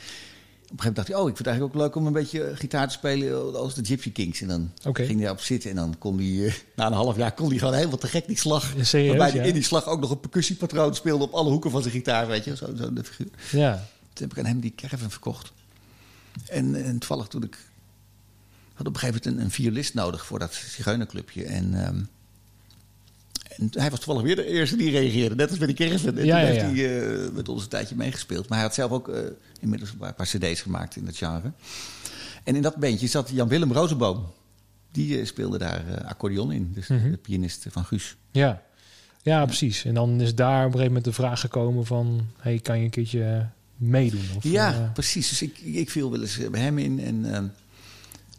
[0.71, 2.21] Op een gegeven moment dacht hij, oh, ik vind het eigenlijk ook leuk om een
[2.21, 4.41] beetje gitaar te spelen als de Gypsy Kings.
[4.41, 5.05] En dan okay.
[5.05, 7.57] ging hij op zitten en dan kon hij, uh, na een half jaar kon hij
[7.57, 8.75] gewoon helemaal te gek die slag.
[8.75, 9.37] Ja, serieus, waarbij ja.
[9.37, 12.27] hij in die slag ook nog een percussiepatroon speelde op alle hoeken van zijn gitaar,
[12.27, 12.55] weet je.
[12.55, 13.27] Zo, zo de figuur.
[13.51, 13.73] Ja.
[14.13, 15.53] Toen heb ik aan hem die caravan verkocht.
[16.49, 17.57] En, en toevallig toen ik...
[18.73, 21.43] had op een gegeven moment een, een violist nodig voor dat zigeunerclubje.
[21.43, 21.87] En...
[21.87, 22.09] Um,
[23.57, 25.35] en hij was toevallig weer de eerste die reageerde.
[25.35, 26.17] Net als bij die caravan.
[26.17, 28.49] En ja, toen ja, heeft hij uh, met ons een tijdje meegespeeld.
[28.49, 29.17] Maar hij had zelf ook uh,
[29.59, 31.51] inmiddels een paar, cd's gemaakt in dat genre.
[32.43, 34.25] En in dat bandje zat Jan-Willem Rozenboom.
[34.91, 36.71] Die uh, speelde daar accordeon in.
[36.73, 36.93] Dus Mhm.
[36.97, 37.11] mm -hmm.
[37.11, 38.15] de pianist van Guus.
[38.31, 38.61] Ja.
[39.21, 39.85] ja, precies.
[39.85, 42.27] En dan is daar op een gegeven moment de vraag gekomen van...
[42.37, 43.47] Hey, kan je een keertje
[43.81, 44.25] meedoen?
[44.35, 45.29] Of, ja, precies.
[45.29, 46.99] Dus ik, ik viel wel eens bij hem in.
[46.99, 47.47] En, ehm,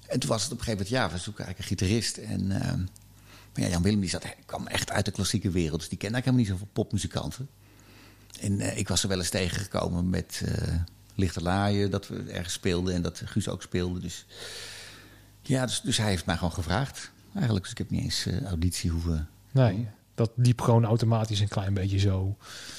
[0.06, 0.88] en toen was het op een gegeven moment...
[0.88, 2.16] Ja, we zoeken eigenlijk een gitarist.
[2.16, 2.60] En...
[2.62, 2.80] ehm,
[3.52, 5.80] maar ja, Jan Willem die zat, kwam echt uit de klassieke wereld.
[5.80, 7.48] Dus die kende eigenlijk helemaal niet zoveel popmuzikanten.
[8.40, 10.74] En uh, ik was er wel eens tegengekomen met uh,
[11.14, 14.00] Lichte Laaien, dat we ergens speelden en dat Guus ook speelde.
[14.00, 14.26] Dus
[15.42, 17.10] ja, dus, dus hij heeft mij gewoon gevraagd.
[17.34, 19.28] Eigenlijk, dus ik heb niet eens uh, auditie hoeven.
[19.50, 19.88] Nee,
[20.24, 22.36] dat liep gewoon automatisch een klein beetje zo.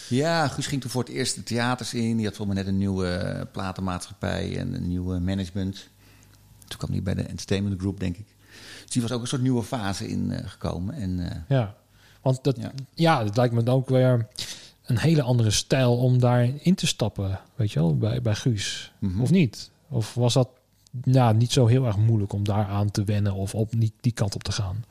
[0.10, 2.18] Ja, Guus ging toen voor het eerst de theaters in.
[2.18, 5.90] Die had voor me net een nieuwe platenmaatschappij en een nieuwe management.
[6.68, 8.26] Toen kwam hij bij de Entertainment Group, denk ik.
[8.82, 10.96] Dus die was ook een soort nieuwe fase in uh, gekomen.
[10.96, 11.76] En, uh, ja,
[12.22, 12.72] want dat, ja.
[12.94, 14.28] ja, het lijkt me dan ook weer
[14.86, 18.92] een hele andere stijl om daarin te stappen, weet je wel, bij, bij Guus.
[19.00, 19.06] Mhm.
[19.06, 19.22] Mm -hmm.
[19.22, 19.72] Of niet?
[19.90, 20.50] Of was dat
[21.04, 24.12] ja, niet zo heel erg moeilijk om daar aan te wennen of op niet die
[24.12, 24.84] kant op te gaan?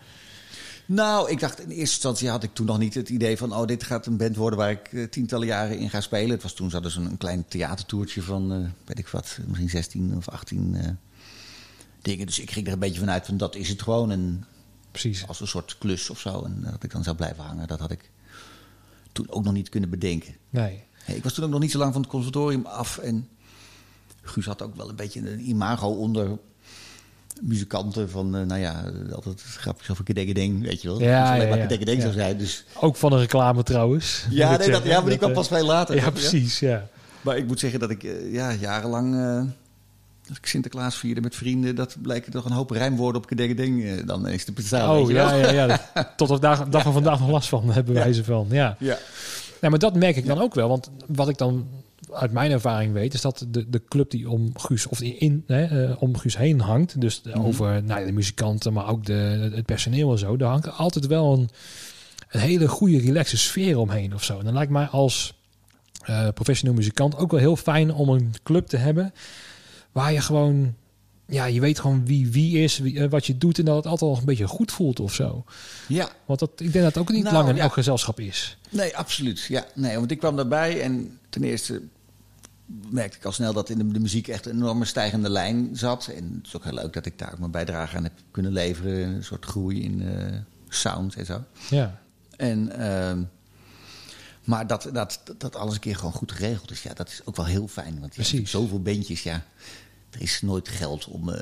[0.86, 3.54] Nou, ik dacht in eerste instantie had ik toen nog niet het idee van...
[3.54, 6.30] oh, dit gaat een band worden waar ik uh, tientallen jaren in ga spelen.
[6.30, 9.68] Het was toen zat dus een, een klein theatertoertje van, uh, weet ik wat, misschien
[9.68, 10.88] 16 of 18 uh,
[12.02, 12.26] dingen.
[12.26, 14.10] Dus ik ging er een beetje vanuit van dat is het gewoon.
[14.10, 14.44] En
[14.92, 15.26] Precies.
[15.26, 16.42] Als een soort klus of zo.
[16.42, 18.10] En dat ik dan zou blijven hangen, dat had ik
[19.12, 20.36] toen ook nog niet kunnen bedenken.
[20.50, 20.82] Nee.
[20.92, 22.98] Hey, ik was toen ook nog niet zo lang van het conservatorium af.
[22.98, 23.28] En
[24.22, 26.38] Guus had ook wel een beetje een imago onder
[27.44, 31.00] muzikanten van, uh, nou ja, altijd grapjes over kedengedeng, weet je wel.
[31.00, 31.62] Ja, alleen ja, maar ja.
[31.62, 32.02] kedengedeng ja.
[32.02, 32.38] zou zijn.
[32.38, 32.64] Dus...
[32.80, 34.26] Ook van een reclame trouwens.
[34.30, 35.94] Ja, nee, dat, ja maar die kwam pas veel later.
[35.94, 36.88] Ja, precies, ja.
[37.20, 39.42] Maar ik moet zeggen dat ik uh, ja, jarenlang, uh,
[40.28, 44.06] als ik Sinterklaas vierde met vrienden, dat blijken toch een hoop rijmwoorden op kedengedeng uh,
[44.06, 44.90] dan eens te bestaan.
[44.90, 45.50] Oh, weet je ja, ja,
[45.94, 46.12] ja.
[46.16, 48.76] Tot op dag, dag van vandaag nog last van hebben wij ze van, ja.
[48.78, 48.98] ja.
[49.60, 51.66] Nee, maar dat merk ik dan ook wel, want wat ik dan
[52.14, 55.88] uit mijn ervaring weet, is dat de, de club die om Guus of in, hè,
[55.88, 57.40] uh, om Guus heen hangt, dus Mhm.
[57.40, 61.32] over nou, de muzikanten, maar ook de, het personeel en zo, daar hangt altijd wel
[61.32, 61.48] een,
[62.28, 64.38] een hele goede, relaxe sfeer omheen of zo.
[64.38, 65.40] En dan lijkt mij als
[66.10, 69.12] uh, professioneel muzikant ook wel heel fijn om een club te hebben
[69.92, 70.74] waar je gewoon,
[71.26, 73.86] ja, je weet gewoon wie wie is, wie, uh, wat je doet en dat het
[73.86, 75.44] altijd wel een beetje goed voelt of zo.
[75.88, 76.08] Ja.
[76.26, 77.62] Want dat, ik denk dat het ook niet Nou, lang in ja.
[77.62, 78.56] elk gezelschap is.
[78.70, 79.40] Nee, absoluut.
[79.48, 81.82] Ja, nee, want ik kwam daarbij en ten eerste
[82.90, 86.06] merkte ik al snel dat in de, muziek echt een enorme stijgende lijn zat.
[86.06, 88.52] En het is ook heel leuk dat ik daar ook mijn bijdrage aan heb kunnen
[88.52, 89.08] leveren.
[89.08, 91.44] Een soort groei in uh, sound en zo.
[91.70, 92.00] Ja.
[92.36, 93.12] En, uh,
[94.44, 97.36] maar dat, dat, dat alles een keer gewoon goed geregeld is, ja, dat is ook
[97.36, 98.00] wel heel fijn.
[98.00, 99.44] Want je hebt zoveel bandjes, ja.
[100.10, 101.34] Er is nooit geld om uh,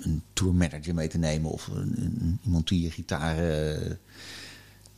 [0.00, 3.90] een tourmanager mee te nemen of een, een, iemand die je gitaar uh,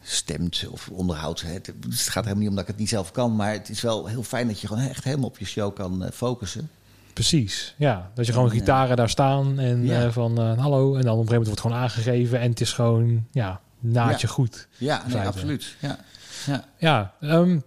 [0.03, 1.43] stemt of onderhoudt.
[1.43, 3.81] Het, het gaat helemaal niet om dat ik het niet zelf kan, maar het is
[3.81, 6.71] wel heel fijn dat je gewoon echt helemaal op je show kan uh, focussen.
[7.13, 8.11] Precies, ja.
[8.15, 10.05] Dat je gewoon en, gitaren daar staan en ja.
[10.05, 10.95] uh, van uh, hallo.
[10.95, 14.27] En dan op een gegeven moment wordt gewoon aangegeven en het is gewoon, ja, naadje
[14.27, 14.33] ja.
[14.33, 14.69] goed.
[14.77, 15.77] Ja, nee, absoluut.
[15.79, 15.99] Ja,
[16.47, 16.65] ja.
[16.79, 17.63] ja um,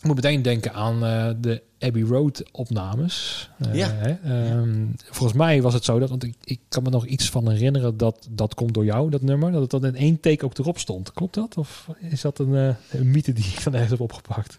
[0.00, 3.48] ik moet meteen denken aan uh, de Abbey Road opnames.
[3.66, 3.90] Uh, ja.
[3.92, 4.50] Hè?
[4.52, 7.50] Um, volgens mij was het zo dat, want ik, ik kan me nog iets van
[7.50, 10.58] herinneren dat dat komt door jou, dat nummer, dat het dan in één take ook
[10.58, 11.12] erop stond.
[11.12, 11.56] Klopt dat?
[11.56, 14.58] Of is dat een, uh, een mythe die ik dan ergens heb opgepakt?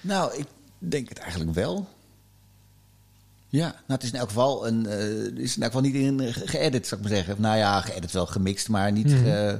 [0.00, 0.46] Nou, ik
[0.78, 1.88] denk het eigenlijk wel.
[3.48, 4.86] Ja, nou, het is in elk geval een,
[5.36, 7.36] is in elk geval niet in geëdit, zou ik maar zeggen.
[7.38, 9.20] Nou ja, geëdit wel gemixt, maar niet.
[9.20, 9.26] Mm.
[9.26, 9.52] Uh,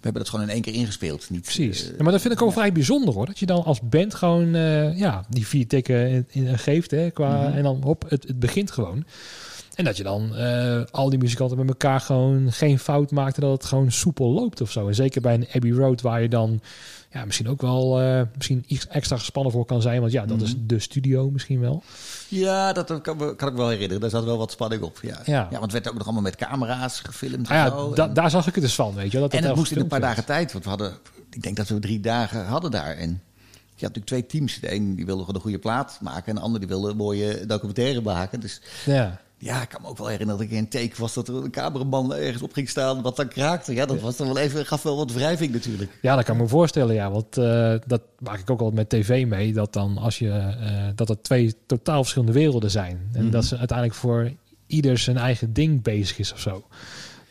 [0.00, 1.30] we hebben dat gewoon in één keer ingespeeld.
[1.30, 1.84] Niet, Precies.
[1.84, 2.54] Uh, ja, maar dat vind ik ook ja.
[2.54, 3.26] vrij bijzonder hoor.
[3.26, 6.90] Dat je dan als band gewoon uh, ja, die vier tikken in, in geeft.
[6.90, 7.56] Hè, qua, mm -hmm.
[7.56, 9.04] En dan hop, het, het begint gewoon.
[9.74, 13.36] En dat je dan uh, al die muzikanten met elkaar gewoon geen fout maakt.
[13.36, 14.88] En dat het gewoon soepel loopt of zo.
[14.88, 16.60] En zeker bij een Abbey Road waar je dan
[17.12, 20.00] ja, misschien ook wel uh, misschien iets extra gespannen voor kan zijn.
[20.00, 20.46] Want ja, dat mm -hmm.
[20.46, 21.82] is de studio misschien wel.
[22.28, 24.00] Ja, dat kan, kan ik wel herinneren.
[24.00, 24.98] Daar zat wel wat spanning op.
[25.02, 25.48] Ja, ja.
[25.50, 27.48] ja want het werd ook nog allemaal met camera's gefilmd.
[27.48, 27.94] Ah, ja, zo.
[27.94, 29.18] Da en, daar zag ik het dus van, weet je.
[29.18, 30.52] Dat en het moest in een paar dagen tijd.
[30.52, 30.92] Want we hadden,
[31.30, 32.96] ik denk dat we drie dagen hadden daar.
[32.96, 33.22] En
[33.74, 34.60] je had natuurlijk twee teams.
[34.60, 36.26] De een die wilde gewoon een goede plaat maken.
[36.26, 38.40] En de ander die wilde een mooie documentaire maken.
[38.40, 39.20] Dus ja.
[39.42, 41.34] Ja, ik kan me ook wel herinneren dat ik in een take was dat er
[41.34, 43.74] een cameraman ergens op ging staan wat dan kraakte.
[43.74, 45.98] Ja, dat was dan wel even, gaf wel wat wrijving natuurlijk.
[46.02, 47.10] Ja, dat kan ik me voorstellen, ja.
[47.10, 49.52] Want uh, dat maak ik ook al met tv mee.
[49.52, 52.90] Dat dan als je uh, dat er twee totaal verschillende werelden zijn.
[52.90, 53.30] En mm -hmm.
[53.30, 54.32] dat ze uiteindelijk voor
[54.66, 56.64] ieder zijn eigen ding bezig is of zo.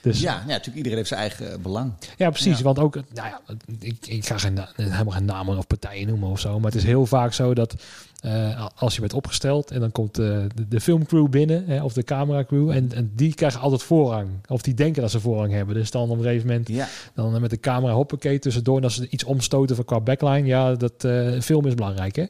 [0.02, 1.93] Dus, ja, ja, natuurlijk iedereen heeft zijn eigen belang.
[2.17, 2.58] Ja, precies.
[2.58, 2.63] Ja.
[2.63, 3.41] Want ook, nou ja,
[3.80, 6.60] ik, ik ga geen, helemaal geen namen of partijen noemen of zo.
[6.60, 7.76] Maar het is heel vaak zo dat
[8.25, 11.93] uh, als je bent opgesteld en dan komt uh, de, de filmcrew binnen hè, of
[11.93, 14.29] de cameracrew en, en die krijgen altijd voorrang.
[14.47, 15.75] Of die denken dat ze voorrang hebben.
[15.75, 16.88] Dus dan op een gegeven moment ja.
[17.13, 18.77] dan met de camera hoppakee tussendoor.
[18.77, 22.25] En als ze iets omstoten van qua backline, ja, dat uh, film is belangrijk hè.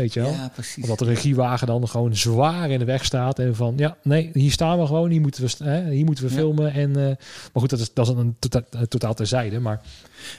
[0.00, 0.30] Weet je wel?
[0.30, 0.82] Ja, precies.
[0.82, 3.38] Omdat de regiewagen dan gewoon zwaar in de weg staat.
[3.38, 5.10] En van, ja, nee, hier staan we gewoon.
[5.10, 6.36] Hier moeten we, hè, hier moeten we Ja.
[6.36, 6.72] filmen.
[6.72, 7.16] En, uh, maar
[7.52, 9.60] goed, dat is, dat is een tota totaal terzijde.
[9.60, 9.80] Maar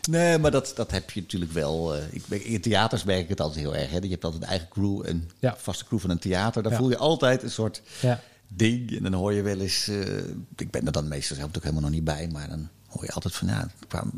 [0.09, 1.95] Nee, maar dat, dat heb je natuurlijk wel.
[1.95, 3.91] Uh, ik, ben- in theaters merk ik het altijd heel erg.
[3.91, 3.97] Hè.
[3.97, 5.55] Je hebt altijd een eigen crew, een Ja.
[5.57, 6.63] vaste crew van een theater.
[6.63, 8.95] Daar voel je altijd een soort ja, ding.
[8.97, 9.87] En dan hoor je wel eens...
[9.87, 10.17] eh,
[10.57, 12.29] ik ben er dan meestal zelf natuurlijk helemaal nog niet bij.
[12.31, 13.47] Maar dan hoor je altijd van...
[13.47, 14.11] Ja, kwam,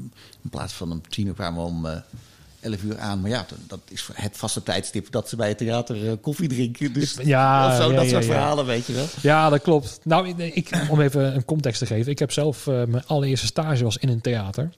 [0.43, 2.03] in plaats van om tien uur kwamen we om...
[2.63, 5.57] eh 11 uur aan, maar ja, dat- is het vaste tijdstip dat ze bij het
[5.57, 6.93] theater eh, koffie drinken.
[6.93, 8.31] Dus Ja, of zo, ja, dat ja, soort ja.
[8.31, 9.05] verhalen, weet je wel.
[9.21, 9.99] ja, dat klopt.
[10.03, 12.11] Nou, ik- om even een context te geven.
[12.11, 14.69] Ik heb zelf eh, mijn allereerste stage was in een theater.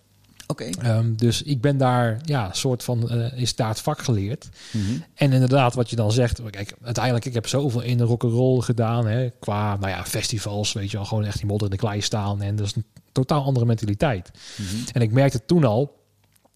[0.48, 0.64] Oké.
[0.64, 4.50] Ehm, dus ik ben daar, ja, soort van, eh, is daar het vak geleerd.
[4.72, 4.84] Mhm.
[5.16, 9.08] En inderdaad, wat je dan zegt, kijk, uiteindelijk, ik heb zoveel in de rock'n'roll gedaan,
[9.08, 12.02] hè, qua, nou ja, festivals, weet je wel, gewoon echt die modder in de klei
[12.02, 12.42] staan.
[12.42, 14.32] En dat is een totaal andere mentaliteit.
[14.58, 14.76] Mhm.
[14.92, 16.04] En ik merkte toen al,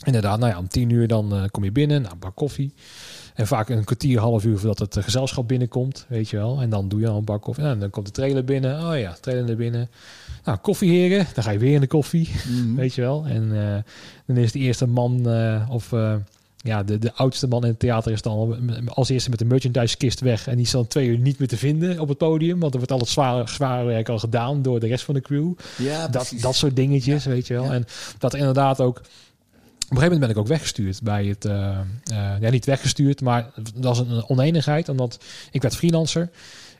[0.05, 2.73] inderdaad, nou ja, om tien uur dan eh, kom je binnen, nou, een bak koffie.
[3.35, 6.61] En vaak een kwartier, half uur voordat het eh, gezelschap binnenkomt, weet je wel.
[6.61, 7.63] En dan doe je al een bak koffie.
[7.63, 8.87] En dan komt de trailer binnen.
[8.89, 9.89] Oh ja, trailer naar binnen.
[10.43, 11.27] Nou, koffieheren.
[11.33, 12.75] Dan ga je weer in de koffie, Mhm.
[12.75, 13.25] weet je wel.
[13.25, 13.77] En eh,
[14.25, 15.27] dan is de eerste man
[15.69, 15.93] of...
[16.61, 18.55] ja, de, de oudste man in het theater is dan
[18.87, 20.47] als eerste met de merchandise kist weg.
[20.47, 22.59] En die is dan twee uur niet meer te vinden op het podium.
[22.59, 25.21] Want er wordt al het zware, zware werk al gedaan door de rest van de
[25.21, 25.51] crew.
[25.77, 26.41] Ja, Dat, precies.
[26.41, 27.63] dat soort dingetjes, weet je wel.
[27.63, 27.71] Ja.
[27.71, 27.85] En
[28.17, 29.01] dat inderdaad ook...
[29.89, 31.45] Op een gegeven moment ben ik ook weggestuurd bij het...
[31.45, 31.69] eh,
[32.03, 34.89] eh, ja, niet weggestuurd, maar dat was een oneenigheid.
[34.89, 36.29] Omdat ik werd freelancer.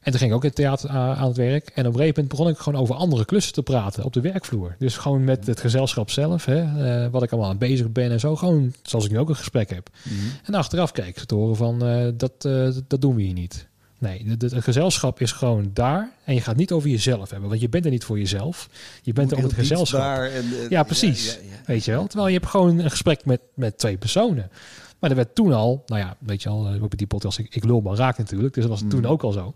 [0.02, 1.68] En toen ging ik ook in het theater aan het werk.
[1.68, 4.22] En op een gegeven moment begon ik gewoon over andere klussen te praten op de
[4.22, 4.76] werkvloer.
[4.80, 8.20] Dus gewoon met het gezelschap zelf, hè, eh, wat ik allemaal aan bezig ben en
[8.20, 8.36] zo.
[8.36, 9.90] Gewoon zoals ik nu ook een gesprek heb.
[10.04, 10.16] Mhm.
[10.44, 11.80] En achteraf kreeg ik te horen van,
[12.18, 12.42] dat,
[12.88, 13.68] dat doen we hier niet.
[14.00, 16.12] Nee, het gezelschap is gewoon daar.
[16.24, 17.50] En je gaat niet over jezelf hebben.
[17.50, 18.70] Want je bent er niet voor jezelf.
[19.02, 20.02] Je bent er om het gezelschap.
[20.02, 21.26] en, eh, Ja, precies.
[21.26, 21.62] ja, ja, ja.
[21.66, 22.08] Weet je wel?
[22.08, 24.52] Terwijl je hebt gewoon een gesprek met, met twee personen.
[25.00, 27.56] Maar er werd toen al, nou ja, weet je al, ook met die podcast, ik,
[27.56, 28.54] ik lul maar raak natuurlijk.
[28.54, 29.54] Dus dat was toen ook al zo.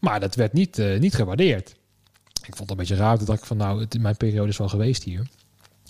[0.00, 1.76] Maar dat werd niet, uh, niet gewaardeerd.
[2.46, 4.68] Ik vond het een beetje raar dat ik van nou, het, mijn periode is wel
[4.68, 5.26] geweest hier.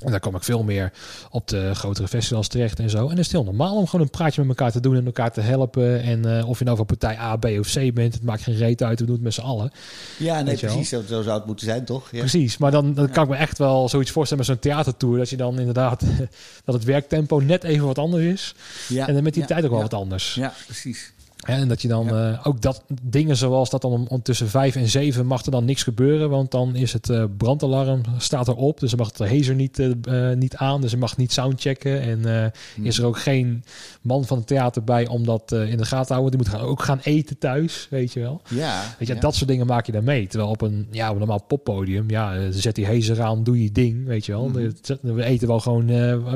[0.04, 0.92] En daar kom ik veel meer
[1.30, 3.04] op de grotere festivals terecht en zo.
[3.04, 5.32] En het is heel normaal om gewoon een praatje met elkaar te doen en elkaar
[5.32, 6.02] te helpen.
[6.02, 8.56] En uh, of je nou van partij A, B of C bent, het maakt geen
[8.56, 9.00] reet uit.
[9.00, 9.72] We doen het met z'n allen.
[10.18, 10.88] Ja, nee, precies.
[10.88, 12.10] Zo, zo, zou het moeten zijn, toch?
[12.10, 12.18] Ja.
[12.18, 12.56] Precies.
[12.56, 13.12] Maar dan, dan ja.
[13.12, 15.18] kan ik me echt wel zoiets voorstellen met zo'n theatertour.
[15.18, 16.04] Dat je dan inderdaad,
[16.64, 18.54] dat het werktempo net even wat anders is.
[18.88, 19.06] Ja.
[19.06, 20.34] En dan met die tijd ook wel wat anders.
[20.34, 21.12] Ja, precies.
[21.46, 22.30] En dat je dan ja.
[22.30, 25.50] uh, ook dat dingen zoals dat dan om, om, tussen vijf en zeven mag er
[25.50, 26.30] dan niks gebeuren.
[26.30, 28.80] Want dan is het uh, brandalarm staat erop.
[28.80, 30.80] Dus dan mag de hazer niet, uh, niet aan.
[30.80, 32.00] Dus je mag niet soundchecken.
[32.00, 32.84] En mm.
[32.84, 33.64] is er ook geen
[34.00, 36.38] man van het theater bij om dat in de gaten te houden.
[36.38, 38.42] Die moet gaan, ook gaan eten thuis, weet je wel.
[38.48, 39.20] Ja, weet je, ja.
[39.20, 40.26] dat soort dingen maak je dan mee.
[40.26, 43.72] Terwijl op een, ja, op een normaal poppodium, ja, zet die hazer aan, doe je
[43.72, 44.48] ding, weet je wel.
[44.48, 44.72] Mm.
[45.00, 45.86] We eten wel gewoon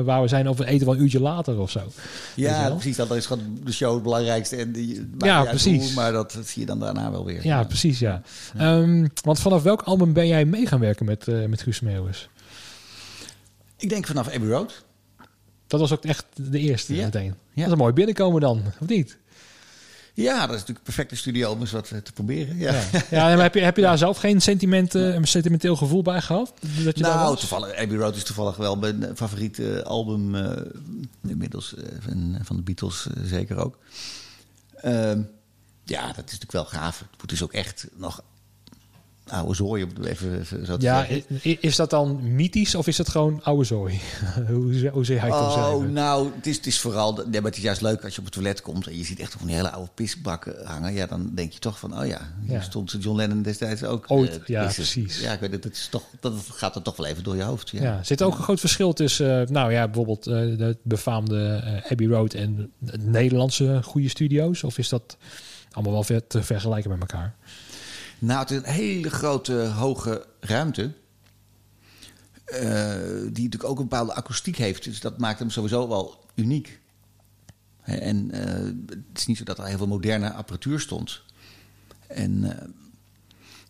[0.05, 1.81] waar we zijn of we eten wel een uurtje later of zo.
[2.35, 2.95] Ja, precies.
[2.95, 4.55] Dat is gewoon de show het belangrijkste.
[4.55, 5.83] En die, ja, precies.
[5.83, 7.45] Hoe, maar dat, dat, zie je dan daarna wel weer.
[7.45, 7.63] Ja, ja.
[7.63, 8.21] precies, ja.
[8.57, 8.77] ja.
[8.77, 12.29] Um, want vanaf welk album ben jij mee gaan werken met, uh, met Guus Meeuwis?
[13.77, 14.83] Ik denk vanaf Abbey Road.
[15.67, 17.03] Dat was ook echt de eerste ja.
[17.03, 17.23] meteen.
[17.23, 17.33] Ja.
[17.55, 19.17] Dat is een mooi binnenkomen dan, of niet?
[20.15, 22.57] Ja, dat is natuurlijk een perfecte studio om eens wat te proberen.
[22.57, 23.37] Ja, ja.
[23.37, 26.53] heb je, heb je daar zelf geen sentiment, uh, een sentimenteel gevoel bij gehad?
[26.83, 30.51] Dat je nou, toevallig, Abbey Road is toevallig wel mijn favoriete album uh,
[31.27, 33.77] inmiddels uh, van, van de Beatles zeker ook.
[34.85, 35.23] Uh,
[35.83, 36.99] ja, dat is natuurlijk wel gaaf.
[36.99, 38.23] Het moet dus ook echt nog
[39.27, 41.61] oude zooi, even zo te ja, zeggen.
[41.61, 43.99] is dat dan mythisch of is het gewoon oude zooi?
[44.47, 45.93] hoe, hoe zeg hij het Oh, zeggen?
[45.93, 47.13] nou, het is, het is vooral...
[47.13, 48.87] Nee, maar het is juist leuk als je op het toilet komt...
[48.87, 50.93] en je ziet echt van die hele oude pisbakken hangen.
[50.93, 51.99] Ja, dan denk je toch van...
[51.99, 52.61] oh ja, hier Ja.
[52.61, 54.05] stond John Lennon destijds ook.
[54.07, 55.19] Ooit, eh, ja, precies.
[55.19, 55.63] Ja, ik weet het.
[55.63, 57.69] het is toch, dat gaat er toch wel even door je hoofd.
[57.69, 60.77] Ja, Ja, zit er ook een groot verschil tussen, uh, nou ja, bijvoorbeeld uh, de
[60.83, 64.63] befaamde Abbey Road en de Nederlandse goede studio's?
[64.63, 65.17] Of is dat
[65.71, 67.35] allemaal wel ver te vergelijken met elkaar?
[68.23, 70.93] Nou, het is een hele grote, hoge ruimte.
[72.47, 72.61] Uh,
[73.31, 74.83] die natuurlijk ook een bepaalde akoestiek heeft.
[74.83, 76.79] Dus dat maakt hem sowieso wel uniek.
[77.81, 78.41] En uh,
[78.87, 81.21] het is niet zo dat er heel veel moderne apparatuur stond.
[82.07, 82.49] En, uh,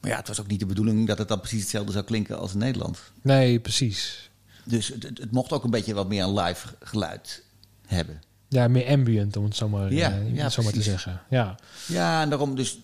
[0.01, 2.39] maar ja, het was ook niet de bedoeling dat het dan precies hetzelfde zou klinken
[2.39, 2.99] als in Nederland.
[3.21, 4.29] Nee, precies.
[4.63, 7.43] Dus het, het, het mocht ook een beetje wat meer een live geluid
[7.85, 8.21] hebben.
[8.47, 11.21] Ja, meer ambient, om het zo maar, Ja, ja, zo maar te zeggen.
[11.29, 11.55] Ja,
[11.87, 12.79] Ja, en daarom dus.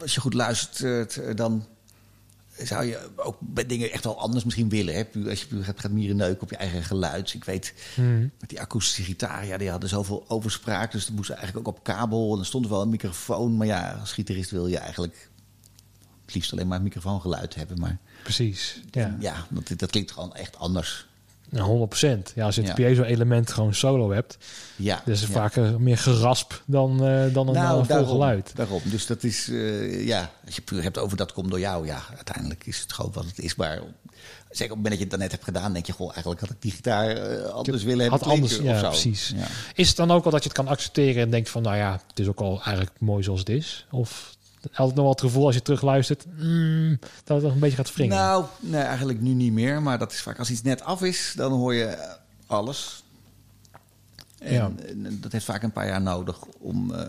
[0.00, 1.66] Als je goed luistert, eh, dan
[2.58, 4.94] zou je ook bij dingen echt wel anders misschien willen.
[4.94, 5.28] Hè?
[5.28, 7.32] Als je gaat, gaat mierenneuken op je eigen geluid.
[7.34, 8.20] Ik weet, Mhm.
[8.40, 10.92] met die akoestische gitaar, ja, die hadden zoveel overspraak.
[10.92, 12.32] Dus dat moest eigenlijk ook op kabel.
[12.32, 13.56] En er stond wel een microfoon.
[13.56, 15.28] Maar ja, als gitarist wil je eigenlijk
[16.24, 17.80] het liefst alleen maar microfoongeluid hebben.
[17.80, 18.80] Maar precies.
[18.90, 21.08] Ja, ja dat, dat klinkt gewoon echt anders.
[21.50, 22.32] Nou, 100%.
[22.34, 22.74] Ja, als je het Ja.
[22.86, 24.38] piezo-element gewoon solo hebt,
[24.76, 25.32] Ja, dus is ja.
[25.32, 28.52] vaak meer gerasp dan, eh, dan een nou, vol daarom, geluid.
[28.54, 28.80] Daarom.
[28.84, 32.02] Dus dat is, uh, ja, als je puur hebt over dat komt door jou, ja,
[32.16, 33.54] uiteindelijk is het gewoon wat het is.
[33.54, 33.84] Maar zeker
[34.50, 36.50] op het moment dat je het dan net hebt gedaan, denk je, goh, eigenlijk had
[36.50, 38.18] ik die gitaar uh, anders willen hebben.
[38.18, 39.32] Had anders, ja, precies.
[39.36, 39.46] Ja.
[39.74, 42.00] Is het dan ook wel dat je het kan accepteren en denkt van, nou ja,
[42.06, 43.86] het is ook al eigenlijk mooi zoals het is?
[43.90, 47.76] Of altijd nog wel het gevoel als je terugluistert, mm, dat het nog een beetje
[47.76, 48.16] gaat wringen?
[48.16, 49.82] Nou, nee, eigenlijk nu niet meer.
[49.82, 52.00] Maar dat is vaak als iets net af is, dan hoor je uh,
[52.46, 53.04] alles.
[54.38, 54.72] En, Ja.
[54.86, 56.90] en dat heeft vaak een paar jaar nodig om.
[56.92, 57.00] Uh,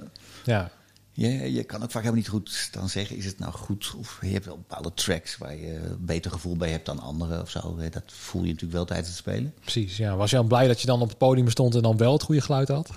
[0.44, 0.70] ja.
[1.12, 3.94] je, je kan ook vaak helemaal niet goed dan zeggen: is het nou goed?
[3.98, 7.42] Of je hebt wel bepaalde tracks waar je een beter gevoel bij hebt dan andere
[7.42, 7.76] of zo.
[7.90, 9.54] Dat voel je natuurlijk wel tijdens het spelen.
[9.62, 10.16] Precies, ja.
[10.16, 12.24] Was je dan blij dat je dan op het podium stond en dan wel het
[12.24, 12.90] goede geluid had?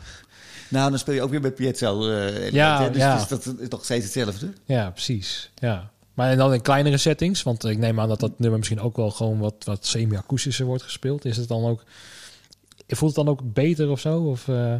[0.69, 2.09] Nou, dan speel je ook weer met Pietzo.
[2.09, 3.17] Uh, Ja, dus, ja.
[3.19, 4.53] dus dat is toch steeds hetzelfde.
[4.65, 5.51] Ja, precies.
[5.55, 5.91] Ja.
[6.15, 8.97] Maar en dan in kleinere settings, want ik neem aan dat dat nummer misschien ook
[8.97, 11.25] wel gewoon wat, wat semi-akoestischer wordt gespeeld.
[11.25, 11.83] Is het dan ook,
[12.89, 14.19] voelt het dan ook beter of zo?
[14.19, 14.75] Of, uh...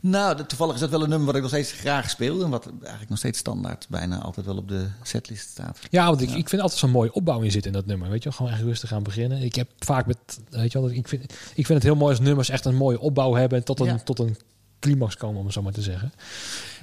[0.00, 2.42] Nou, toevallig is dat wel een nummer wat ik nog steeds graag speel.
[2.42, 5.78] En wat eigenlijk nog steeds standaard bijna altijd wel op de setlist staat.
[5.90, 8.10] Ja, want ik, ik vind altijd zo'n mooie opbouw in zitten in dat nummer.
[8.10, 9.42] Weet je wel, gewoon echt rustig gaan beginnen.
[9.42, 10.18] Ik heb vaak met,
[10.50, 11.22] weet je wel, ik vind,
[11.54, 13.86] ik vind het heel mooi als nummers echt een mooie opbouw hebben en tot een,
[13.86, 13.98] Ja.
[13.98, 14.36] tot een
[14.82, 16.12] climax komen, om het zo maar te zeggen.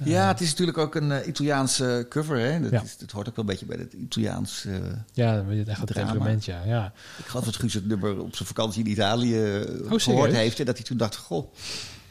[0.04, 2.38] Ja, het is natuurlijk ook een uh, Italiaanse cover.
[2.38, 2.60] Hè?
[2.60, 2.82] Dat, Ja.
[2.82, 4.66] is, dat hoort ook wel een beetje bij het Italiaans.
[5.12, 6.62] Ja, weet echt het temperament, ja.
[6.66, 6.92] ja.
[7.18, 10.58] ik geloof dat Guus het nummer op zijn vakantie in Italië uh, gehoord heeft.
[10.60, 11.52] En dat hij toen dacht, goh,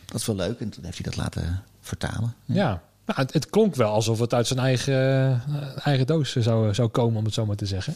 [0.05, 0.59] dat is wel leuk.
[0.59, 2.33] En toen heeft hij dat laten vertalen.
[2.45, 6.73] Ja, nou, het, het klonk wel alsof het uit zijn eigen, eh, eigen doos zou,
[6.73, 7.95] zou komen, om het zo maar te zeggen.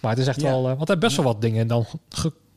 [0.00, 0.46] Maar het is echt Ja.
[0.48, 0.58] wel...
[0.58, 1.86] eh, want hij heeft best wel wat dingen dan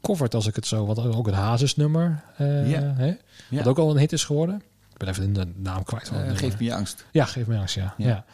[0.02, 0.86] gecoverd, als ik het zo...
[0.86, 2.94] Want ook een Hazes-nummer, Ja.
[2.98, 3.14] hè,
[3.50, 4.56] wat ook al een hit is geworden.
[4.92, 6.12] Ik ben even de naam kwijt.
[6.14, 7.06] Uh, geef me je angst.
[7.12, 7.94] Ja, geef me angst, ja.
[7.98, 8.08] Ja.
[8.08, 8.26] ja.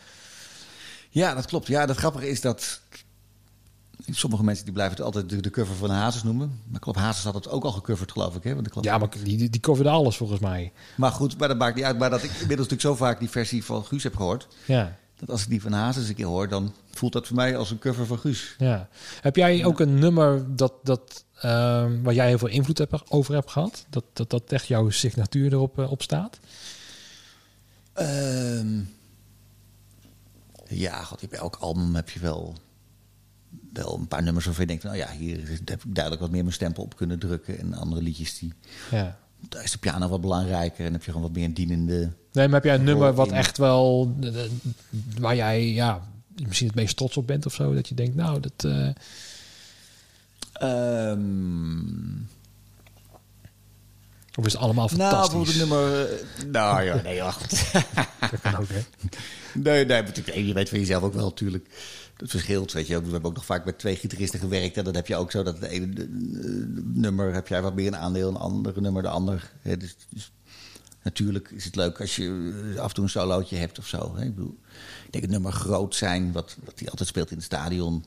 [1.10, 1.68] Ja, dat klopt.
[1.68, 2.82] Ja, dat grappige is dat...
[4.12, 6.60] Sommige mensen die blijven het altijd de, de cover van Hazes noemen.
[6.68, 8.44] Maar Klop Hazes had het ook al gecoverd, geloof ik.
[8.44, 8.56] Hè?
[8.56, 10.72] Want Ja, maar die, die, die coverde alles volgens mij.
[10.98, 11.98] Maar goed, maar dat maakt niet uit.
[11.98, 14.48] Maar dat ik inmiddels natuurlijk zo vaak die versie van Guus heb gehoord.
[14.66, 17.58] Ja, Dat als ik die van Hazes een keer hoor, dan voelt dat voor mij
[17.58, 18.56] als een cover van Guus.
[18.58, 18.88] ja.
[19.22, 23.34] Heb jij ook een nummer dat, dat, ehm, waar jij heel veel invloed hebt, over
[23.34, 23.86] hebt gehad?
[23.90, 26.40] Dat, dat, dat echt jouw signatuur erop eh, op staat?
[27.94, 28.80] Ehm,
[30.68, 32.56] ja, god, hebt elk album heb je wel,
[33.74, 34.84] wel een paar nummers waarvan je denkt...
[34.84, 37.60] nou ja, hier heb ik duidelijk wat meer mijn stempel op kunnen drukken.
[37.60, 38.54] En andere liedjes, die,
[38.92, 39.18] Ja.
[39.50, 40.86] daar is de piano wat belangrijker...
[40.86, 42.12] en heb je gewoon wat meer dienende...
[42.32, 44.52] Nee, maar heb jij een nummer wat in- echt wel, eh, eh,
[45.20, 46.02] waar jij ja,
[46.48, 47.74] misschien het meest trots op bent of zo?
[47.74, 48.64] Dat je denkt, nou, dat...
[50.60, 52.24] Ehm,
[54.36, 55.54] of is het allemaal nou, fantastisch?
[55.54, 56.10] een nummer...
[56.10, 57.74] eh, nou ja, nee, wacht.
[58.20, 58.82] Dat kan ook, hè?
[59.54, 61.68] Nee, nee, je weet van jezelf ook wel natuurlijk.
[62.18, 63.02] Dat verschilt, weet je.
[63.02, 64.78] We hebben ook nog vaak met twee gitaristen gewerkt.
[64.78, 66.08] En dan heb je ook zo dat het ene eh,
[66.84, 69.52] nummer heb jij wat meer een aandeel, een andere nummer de ander.
[69.62, 70.32] Hè, dus, dus
[71.04, 74.16] natuurlijk is het leuk als je eh, af en toe een solootje hebt of zo.
[74.16, 74.24] Hè.
[74.24, 74.58] Ik bedoel,
[75.06, 78.06] ik denk het nummer groot zijn, wat, wat hij altijd speelt in het stadion.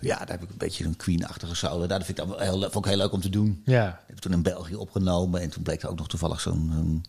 [0.00, 1.86] Ja, daar heb ik een beetje een Queen-achtige solo.
[1.86, 3.62] Daar vind ik wel heel, vond ik heel leuk om te doen.
[3.64, 7.04] Ja, Ik heb toen in België opgenomen en toen bleek er ook nog toevallig zo'n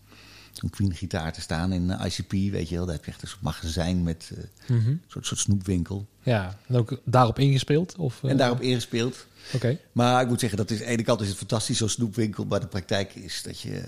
[0.70, 2.86] Queen-gitaar te staan in eh, ICP, weet je wel.
[2.86, 4.88] Daar heb je echt een soort magazijn met eh, Mhm.
[4.90, 6.08] een soort, soort snoepwinkel.
[6.24, 6.58] ja.
[6.68, 7.96] En ook daarop ingespeeld?
[7.98, 9.26] Of, eh, En daarop ingespeeld.
[9.54, 9.78] Oké.
[9.92, 12.46] Maar ik moet zeggen, dat is, aan de ene kant is het fantastisch, zo'n snoepwinkel.
[12.46, 13.84] Maar de praktijk is dat je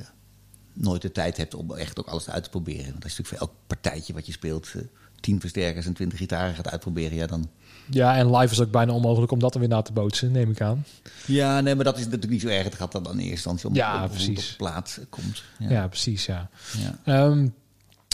[0.73, 2.91] nooit de tijd hebt om echt ook alles uit te proberen.
[2.91, 4.73] Want als je natuurlijk voor elk partijtje wat je speelt...
[5.19, 7.49] tien versterkers en twintig gitaren gaat uitproberen, ja dan...
[7.91, 10.49] Ja, en live is ook bijna onmogelijk om dat er weer na te bootsen, neem
[10.51, 10.85] ik aan.
[11.25, 12.63] Ja, nee, maar dat is natuurlijk niet zo erg.
[12.63, 14.29] Het gaat dan in eerste instantie om Ja, precies.
[14.29, 15.43] op de plaat eh, komt.
[15.59, 16.49] Ja, precies, ja.
[16.77, 16.99] ja.
[17.05, 17.47] Ehm,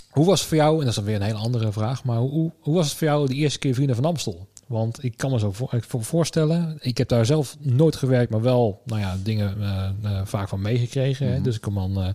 [0.10, 2.18] hoe was het voor jou, en dat is dan weer een hele andere vraag, maar
[2.18, 4.48] hoe, hoe was het voor jou de eerste keer Vrienden van Amstel?
[4.68, 8.42] Want ik kan me zo voor, voor- voorstellen, ik heb daar zelf nooit gewerkt, maar
[8.42, 11.32] wel nou ja, dingen eh, eh, vaak van meegekregen.
[11.34, 11.42] Mhm.
[11.42, 12.10] Dus ik kom dan eh,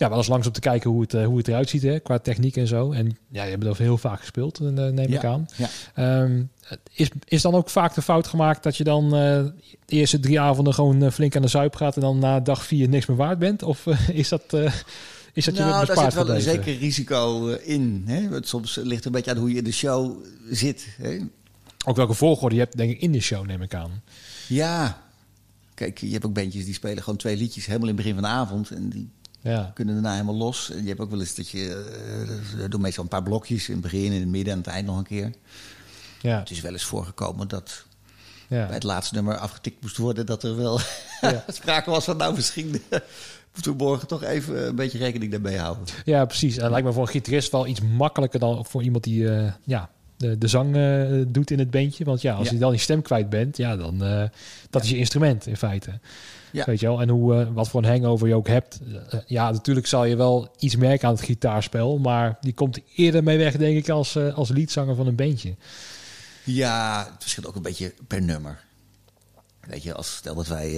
[0.00, 1.98] ja, wel eens langs om te kijken hoe het, eh, hoe het eruit ziet hè,
[1.98, 2.92] qua techniek en zo.
[2.92, 5.48] En ja, je hebt het heel vaak gespeeld, eh, neem ik Ja, aan.
[5.56, 5.68] ja.
[5.94, 6.42] Ehm,
[6.92, 9.52] is, is dan ook vaak de fout gemaakt dat je dan eh, de
[9.86, 13.06] eerste drie avonden gewoon flink aan de zuip gaat en dan na dag vier niks
[13.06, 13.62] meer waard bent?
[13.62, 14.72] Of is dat, eh,
[15.32, 18.02] is dat je nou, daar zit wel een zeker risico in.
[18.06, 18.28] Hè?
[18.28, 20.86] Want soms ligt het een beetje aan hoe je in de show zit.
[20.96, 21.18] Hè?
[21.86, 24.02] Ook welke volgorde je hebt, denk ik, in de show, neem ik aan.
[24.48, 25.02] Ja,
[25.74, 28.30] kijk, je hebt ook bandjes die spelen gewoon twee liedjes helemaal in het begin van
[28.30, 28.70] de avond.
[28.70, 29.08] En die
[29.42, 30.70] Ja, kunnen daarna helemaal los.
[30.70, 31.92] En je hebt ook wel eens dat je...
[32.56, 34.72] Uh, doe meestal een paar blokjes in het begin, in het midden en aan het
[34.72, 35.32] eind nog een keer.
[36.20, 37.84] ja, Het is wel eens voorgekomen dat
[38.48, 38.64] ja.
[38.66, 40.26] bij het laatste nummer afgetikt moest worden...
[40.26, 40.80] dat er wel
[41.20, 41.44] Ja.
[41.52, 42.82] sprake was van nou misschien...
[43.54, 45.84] moeten we morgen toch even een beetje rekening daarmee houden.
[46.04, 46.56] ja, precies.
[46.56, 49.90] En lijkt me voor een gitarist wel iets makkelijker dan voor iemand die eh, ja,
[50.16, 52.04] de, de zang eh, doet in het bandje.
[52.04, 52.52] Want ja, als Ja.
[52.52, 54.24] je dan je stem kwijt bent, ja, dan uh,
[54.70, 55.98] dat is je instrument in feite.
[56.52, 56.64] Ja.
[56.64, 57.00] Weet je wel?
[57.00, 58.80] En hoe, uh, wat voor een hangover je ook hebt.
[58.88, 61.98] Uh, ja, natuurlijk zal je wel iets merken aan het gitaarspel.
[61.98, 65.54] Maar die komt eerder mee weg, denk ik, als, uh, als leadzanger van een bandje.
[66.44, 68.64] Ja, het verschilt ook een beetje per nummer.
[69.66, 70.72] Weet je, als stel dat wij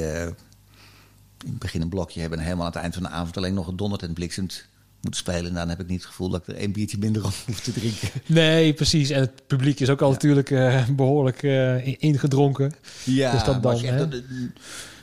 [1.45, 2.39] in het begin een blokje hebben...
[2.39, 4.67] en helemaal aan het eind van de avond alleen nog dondert en bliksemt
[5.01, 5.55] moet spelen...
[5.55, 7.73] dan heb ik niet het gevoel dat ik er één biertje minder op hoef te
[7.73, 8.09] drinken.
[8.27, 9.11] Nee, precies.
[9.11, 10.13] En het publiek is ook al ja.
[10.13, 12.75] natuurlijk uh, behoorlijk uh, ingedronken.
[13.05, 14.09] Ja, dus dat dan, als je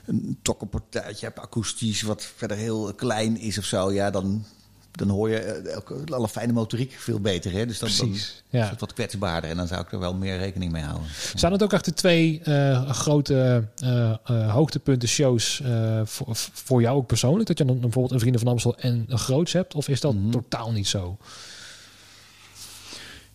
[0.10, 2.02] een, tokkenpartijtje hebt, akoestisch...
[2.02, 4.46] wat verder heel klein is of zo, ja, dan...
[4.92, 7.52] Dan hoor je elke, alle fijne motoriek veel beter.
[7.52, 7.66] Hè?
[7.66, 8.66] Dus dan, Precies, dan ja.
[8.66, 9.50] is het wat kwetsbaarder.
[9.50, 11.08] En dan zou ik er wel meer rekening mee houden.
[11.36, 15.62] Zijn het ook echt de twee uh, grote uh, uh, hoogtepunten shows
[16.04, 17.48] voor, voor jou ook persoonlijk?
[17.48, 19.76] Dat je dan bijvoorbeeld een Vrienden van Amstel en een groots hebt?
[19.76, 20.24] Of is dat Mhm.
[20.24, 20.42] mm -hmm.
[20.42, 21.18] totaal niet zo?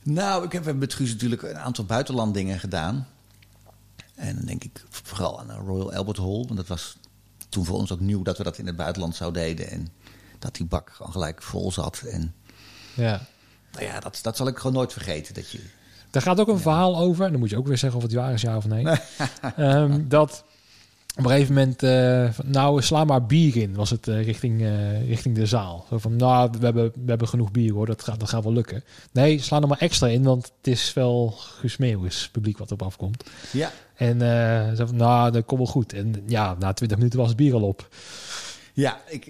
[0.03, 3.07] Nou, ik heb met Guus natuurlijk een aantal buitenlanddingen gedaan.
[4.15, 6.45] En dan denk ik vooral aan de Royal Albert Hall.
[6.45, 6.97] Want dat was
[7.49, 9.71] toen voor ons ook nieuw dat we dat in het buitenland zouden deden.
[9.71, 9.89] En
[10.39, 12.03] dat die bak gewoon gelijk vol zat.
[12.11, 12.35] En
[12.95, 13.27] ja,
[13.73, 15.35] nou ja dat, dat zal ik gewoon nooit vergeten.
[15.35, 15.61] Dat je,
[16.11, 16.61] Daar gaat ook een ja.
[16.61, 17.25] verhaal over.
[17.25, 18.87] En dan moet je ook weer zeggen of het waar is, ja of nee.
[19.59, 20.45] um, dat
[21.17, 25.09] op een gegeven moment, uh, nou sla maar bier in, was het uh, richting, uh,
[25.09, 25.87] richting de zaal.
[25.89, 28.53] Zo van, nou, we hebben, we hebben genoeg bier hoor, dat gaat, dat gaat wel
[28.53, 28.85] lukken.
[29.13, 33.25] Nee, sla er maar extra in, want het is wel gesmeeuwis publiek wat op afkomt.
[33.53, 33.71] Ja.
[33.95, 34.21] En
[34.77, 35.93] zo van, nou, dat komt wel goed.
[35.93, 37.89] En ja, na twintig minuten was het bier al op.
[38.77, 39.25] Ja, ik,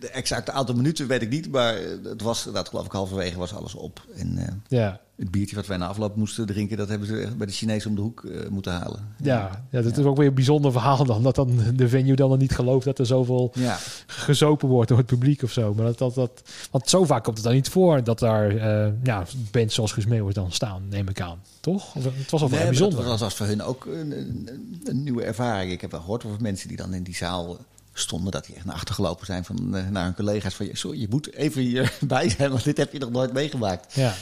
[0.00, 3.54] de exacte aantal minuten weet ik niet, maar het was dat geloof ik halverwege was
[3.54, 4.06] alles op.
[4.14, 5.00] En uh, ja.
[5.16, 7.94] het biertje wat wij na afloop moesten drinken, dat hebben ze bij de Chinees om
[7.94, 9.14] de hoek uh, moeten halen.
[9.22, 11.22] Ja, ja, dat is ook weer een bijzonder verhaal dan.
[11.22, 13.78] Dat dan de venue dan niet gelooft dat er zoveel ja.
[14.06, 15.74] gezopen wordt door het publiek of zo.
[15.74, 18.92] Maar dat, dat, dat, want zo vaak komt het dan niet voor dat daar uh,
[19.02, 21.38] ja, bands zoals Guus Meeuwis dan staan, neem ik aan.
[21.60, 21.94] Toch?
[21.94, 22.98] Of, het was al nee, bijzonder.
[22.98, 24.48] Dat was, was voor hun ook een, een,
[24.84, 25.72] een, nieuwe ervaring.
[25.72, 27.58] Ik heb wel gehoord over mensen die dan in die zaal
[27.98, 31.00] stonden dat die echt naar achter gelopen zijn van, uh, naar hun collega's van sorry,
[31.00, 33.94] je moet even hierbij zijn, want dit heb je nog nooit meegemaakt.
[33.94, 34.14] Ja.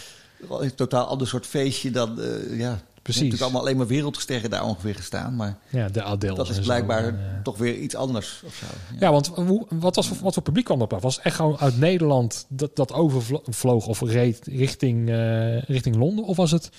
[0.50, 3.22] Een totaal ander soort feestje dan, uh, ja, Precies.
[3.22, 6.34] natuurlijk allemaal alleen maar wereldsterren daar ongeveer gestaan, maar ja, de Adele.
[6.34, 8.66] dat is blijkbaar zo, en, toch weer iets anders of zo.
[8.90, 11.02] Ja, ja want hoe, wat, was, wat voor publiek kwam dat af?
[11.02, 16.24] Was het echt gewoon uit Nederland dat, dat overvloog of reed richting, uh, richting Londen?
[16.24, 16.70] Of was het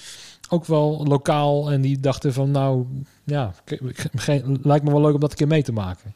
[0.49, 2.85] ook wel lokaal en die dachten van nou,
[3.23, 3.53] ja,
[4.15, 6.15] geen, lijkt me wel leuk om dat een keer mee te maken?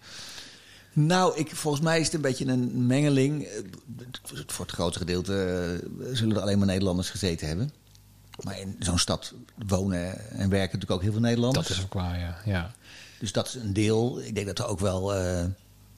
[1.05, 3.47] Nou, ik, volgens mij is het een beetje een mengeling.
[4.47, 7.71] Voor het grootste gedeelte zullen er alleen maar Nederlanders gezeten hebben.
[8.43, 9.33] Maar in zo'n stad
[9.67, 11.67] wonen en werken natuurlijk ook heel veel Nederlanders.
[11.67, 12.37] Dat is ook waar, ja.
[12.45, 12.71] ja.
[13.19, 14.21] Dus dat is een deel.
[14.21, 15.45] Ik denk dat er ook wel uh,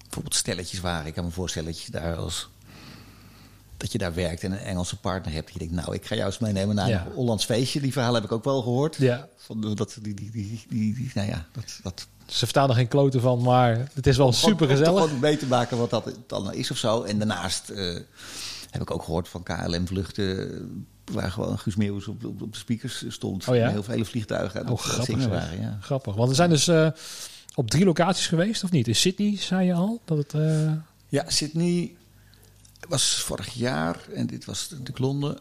[0.01, 1.07] bijvoorbeeld stelletjes waren.
[1.07, 2.49] Ik kan me voorstellen dat je daar als
[3.77, 5.51] dat je daar werkt en een Engelse partner hebt.
[5.53, 7.05] Je denkt, nou, ik ga jou eens meenemen naar Ja.
[7.05, 7.81] een Hollands feestje.
[7.81, 8.95] Die verhaal heb ik ook wel gehoord.
[8.95, 9.27] Ja.
[9.37, 12.88] Van, dat, die, die, die, die, die- nou ja, dat, dat Ze verstaan er geen
[12.88, 15.03] kloten van, maar het is wel super gezellig.
[15.03, 17.03] gewoon mee te maken wat dat dan is of zo.
[17.03, 17.95] En daarnaast eh,
[18.69, 20.53] heb ik ook gehoord van KLM-vluchten...
[20.53, 20.61] eh,
[21.13, 23.47] waar gewoon Guus Meeuwis op, op, op de speakers stond.
[23.47, 23.69] Oh ja?
[23.69, 25.27] Heel veel vliegtuigen aan Oh, grappig.
[25.27, 25.61] waren.
[25.61, 25.77] Ja.
[25.82, 26.15] Grappig.
[26.15, 26.88] Want er zijn dus eh,
[27.55, 28.88] op drie locaties geweest, of niet?
[28.88, 30.01] In Sydney, zei je al?
[30.05, 30.34] Dat het,
[31.09, 31.95] ja, Sydney
[32.88, 35.38] was vorig jaar en dit was natuurlijk Londen.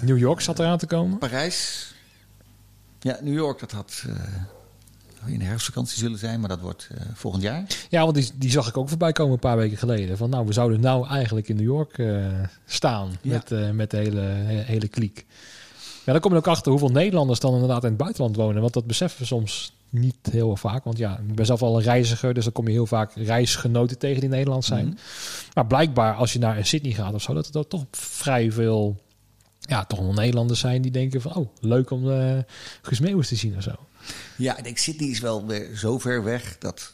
[0.00, 1.18] New York zat eraan te komen.
[1.18, 1.90] Parijs.
[3.00, 4.04] Ja, New York, dat had
[5.26, 7.64] in de herfstvakantie zullen zijn, maar dat wordt eh, volgend jaar.
[7.90, 10.16] Ja, want die, die zag ik ook voorbij komen een paar weken geleden.
[10.16, 12.16] Van nou, we zouden nou eigenlijk in New York eh,
[12.66, 13.32] staan Ja.
[13.32, 15.26] met, eh, met de hele, he- hele kliek.
[16.04, 18.60] Ja, dan kom je ook achter hoeveel Nederlanders dan inderdaad in het buitenland wonen.
[18.60, 20.84] Want dat beseffen we soms niet heel vaak.
[20.84, 23.98] Want ja, ik ben zelf al een reiziger, dus dan kom je heel vaak reisgenoten
[23.98, 24.86] tegen die Nederlands zijn.
[24.86, 24.94] Mhm.
[25.54, 29.00] Maar blijkbaar als je naar Sydney gaat of zo, dat er toch vrij veel,
[29.60, 32.38] ja, toch wel Nederlanders zijn die denken van, oh, leuk om uh,
[32.82, 33.72] Guus Meeuwis te zien of zo.
[34.36, 36.92] Ja, ik denk Sydney is wel weer zo ver weg dat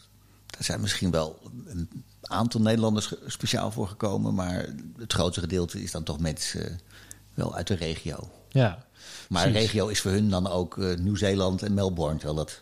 [0.58, 1.88] er zijn misschien wel een
[2.22, 4.66] aantal Nederlanders speciaal voor gekomen, maar
[4.98, 6.76] het grootste gedeelte is dan toch mensen eh,
[7.34, 8.30] wel uit de regio.
[8.48, 8.84] Ja,
[9.28, 9.70] Maar de Precies.
[9.70, 12.60] regio is voor hun dan ook eh, Nieuw-Zeeland en Melbourne, terwijl dat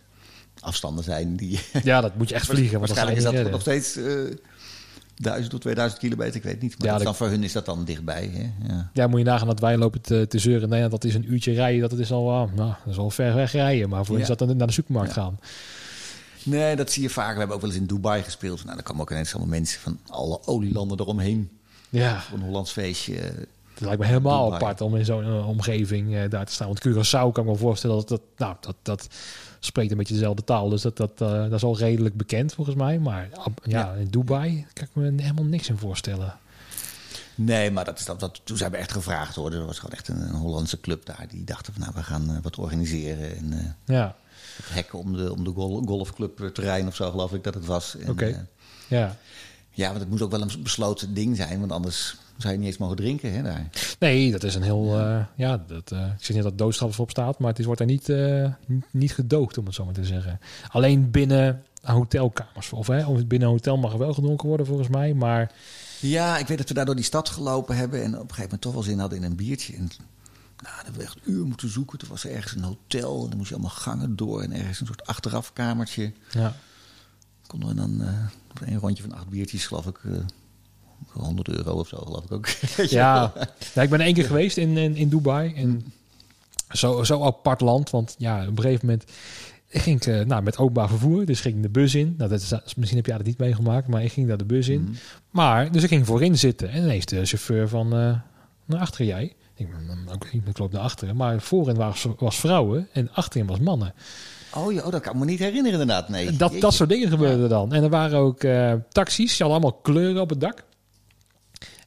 [0.60, 2.78] afstanden zijn die ja dat moet je echt vliegen.
[2.78, 4.36] Want waarschijnlijk is niet dat nog steeds eh
[5.16, 6.78] 1000 tot 2000 kilometer, ik weet niet.
[6.78, 8.30] Maar Ja, dat voor hun is dat dan dichtbij.
[8.32, 8.74] Hè?
[8.74, 8.90] Ja.
[8.92, 10.68] Ja, moet je nagaan dat wij lopen te, te zeuren.
[10.68, 11.88] Nee, dat is een uurtje rijden.
[11.88, 13.88] Dat is al, ah, nou, dat is al ver weg rijden.
[13.88, 14.22] Maar voor Ja.
[14.22, 15.38] is dat dan naar de supermarkt gaan.
[16.42, 17.32] Nee, dat zie je vaak.
[17.32, 18.62] We hebben ook wel eens in Dubai gespeeld.
[18.64, 21.50] Nou, dan kwamen ook ineens allemaal mensen van alle olielanden eromheen.
[21.88, 23.14] Ja, Voor een Hollands feestje.
[23.14, 24.62] het lijkt me helemaal Dubai.
[24.62, 26.66] apart om in zo'n eh, omgeving eh, daar te staan.
[26.66, 29.08] Want Curaçao kan ik me voorstellen dat dat, nou, dat, dat
[29.66, 30.68] spreekt een beetje dezelfde taal.
[30.68, 32.98] Dus dat, dat, eh, dat is al redelijk bekend volgens mij.
[32.98, 33.28] Maar
[33.62, 36.38] ja, in Dubai kan ik me helemaal niks in voorstellen.
[37.34, 39.52] Nee, maar dat is dat, dat, toen zijn we echt gevraagd hoor.
[39.52, 41.26] Er was gewoon echt een, een Hollandse club daar.
[41.28, 43.36] Die dachten van nou, we gaan eh, wat organiseren.
[43.36, 44.16] En eh Ja,
[44.62, 47.96] het om de, om de gol, golfclub terrein of zo geloof ik dat het was.
[48.08, 48.48] Oké.
[48.88, 49.16] ja.
[49.70, 51.58] ja, want het moet ook wel een besloten ding zijn.
[51.60, 53.68] Want anders zou je niet eens mogen drinken hè, daar.
[53.98, 54.98] Nee, dat is een heel...
[54.98, 57.80] Ja, ja dat, eh, ik zeg niet dat doodstraf op staat, maar het is, wordt
[57.80, 58.52] er niet, eh,
[58.90, 60.38] niet- gedoogd, om het zo maar te zeggen.
[60.68, 62.72] Alleen binnen hotelkamers.
[62.72, 65.14] Of, hè, of binnen een hotel mag er wel gedronken worden, volgens mij.
[65.14, 65.52] Maar
[66.00, 68.02] Ja, ik weet dat we daar door die stad gelopen hebben.
[68.02, 69.72] En op een gegeven moment toch wel zin hadden in een biertje.
[69.72, 71.98] En nou, dan hebben we echt een uur moeten zoeken.
[71.98, 73.22] Toen was er ergens een hotel.
[73.22, 74.42] En dan moest je allemaal gangen door.
[74.42, 76.12] En ergens een soort achterafkamertje.
[76.30, 76.54] ja,
[77.46, 80.12] Konden we dan eh, een rondje van acht biertjes, geloof ik, eh,
[81.20, 82.48] 100 euro of zo, geloof ik ook.
[82.90, 83.32] Ja.
[83.74, 85.54] ja ik ben één keer geweest in, in, in Dubai.
[85.54, 85.92] En
[86.70, 87.90] zo, zo apart land.
[87.90, 89.04] Want ja, op een gegeven moment
[89.68, 91.24] ging ik eh, nou, met openbaar vervoer.
[91.24, 92.14] Dus ging ik de bus in.
[92.18, 94.68] Nou, dat is, misschien heb jij dat niet meegemaakt, maar ik ging daar de bus
[94.68, 94.80] in.
[94.82, 94.92] Mhm.
[95.30, 96.70] Maar, dus ik ging voorin zitten.
[96.70, 98.14] En ineens de chauffeur van, eh
[98.66, 99.32] naar achter jij.
[99.54, 101.16] Ik "Mm, oké, ik loop naar achteren.
[101.16, 103.94] Maar voorin was, was vrouwen en achterin was mannen.
[104.54, 106.32] Oh ja, dat kan ik me niet herinneren inderdaad, nee.
[106.32, 107.72] Dat, dat soort dingen gebeurden dan.
[107.72, 109.36] En er waren ook eh, taxis.
[109.36, 110.64] Die hadden allemaal kleuren op het dak.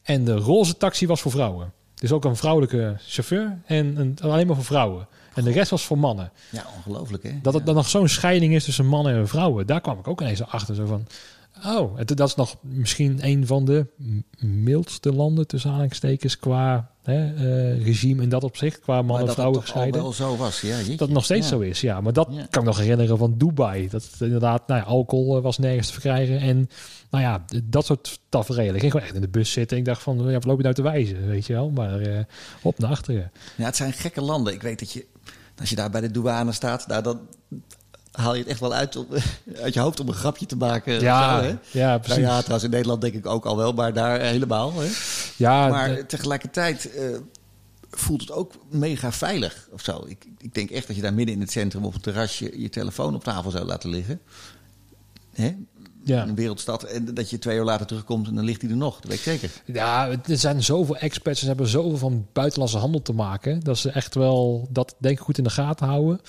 [0.09, 1.73] En de roze taxi was voor vrouwen.
[1.95, 5.07] Dus ook een vrouwelijke chauffeur en een, alleen maar voor vrouwen.
[5.33, 6.31] En de rest was voor mannen.
[6.51, 7.31] Ja, ongelooflijk hè.
[7.41, 9.67] Dat het dan nog zo'n scheiding is tussen mannen en vrouwen.
[9.67, 10.75] Daar kwam ik ook ineens achter.
[10.75, 11.07] Zo van,
[11.65, 13.85] oh, dat is nog misschien een van de
[14.39, 19.33] mildste landen tussen aanhalingstekens qua hè, eh, regime in dat opzicht, qua mannen en dat
[19.35, 20.01] vrouwen gescheiden.
[20.01, 20.61] wel zo was.
[20.61, 20.89] Ja, jeetje.
[20.91, 21.55] Dat het nog steeds Ja.
[21.55, 22.01] zo is, ja.
[22.01, 22.45] Maar dat Ja.
[22.49, 23.89] kan ik nog herinneren van Dubai.
[23.89, 26.39] Dat het inderdaad, nou ja, alcohol eh, was nergens te verkrijgen.
[26.39, 26.69] En
[27.09, 28.73] nou ja, dat soort tafereelen.
[28.75, 29.77] Ik ging gewoon echt in de bus zitten.
[29.77, 31.69] Ik dacht van, ja, wat loop je nou te wijzen, weet je wel.
[31.69, 32.19] Maar eh,
[32.61, 33.31] op naar achteren.
[33.55, 34.53] Ja, het zijn gekke landen.
[34.53, 35.05] Ik weet dat je,
[35.59, 37.19] als je daar bij de douane staat, nou, dan
[38.11, 39.05] haal je het echt wel uit, om,
[39.63, 40.99] uit je hoofd om een grapje te maken.
[41.01, 41.55] Ja, zo, hè?
[41.79, 42.21] ja, precies.
[42.21, 44.73] Nou ja, trouwens in Nederland denk ik ook al wel, maar daar helemaal.
[44.79, 44.87] Hè?
[45.35, 47.03] Ja, maar de- tegelijkertijd eh,
[47.91, 50.03] voelt het ook mega veilig of zo.
[50.07, 52.69] Ik, ik denk echt dat je daar midden in het centrum op een terrasje je
[52.69, 54.19] telefoon op tafel zou laten liggen.
[55.33, 55.55] Hè?
[56.03, 56.23] ja.
[56.23, 56.83] In een wereldstad.
[56.83, 58.99] En dat je twee uur later terugkomt en dan ligt hij er nog.
[58.99, 59.51] Dat weet ik zeker.
[59.65, 61.39] Ja, er zijn zoveel expats.
[61.39, 63.59] Ze hebben zoveel van buitenlandse handel te maken.
[63.59, 66.19] Dat ze echt wel dat denk ik goed in de gaten houden.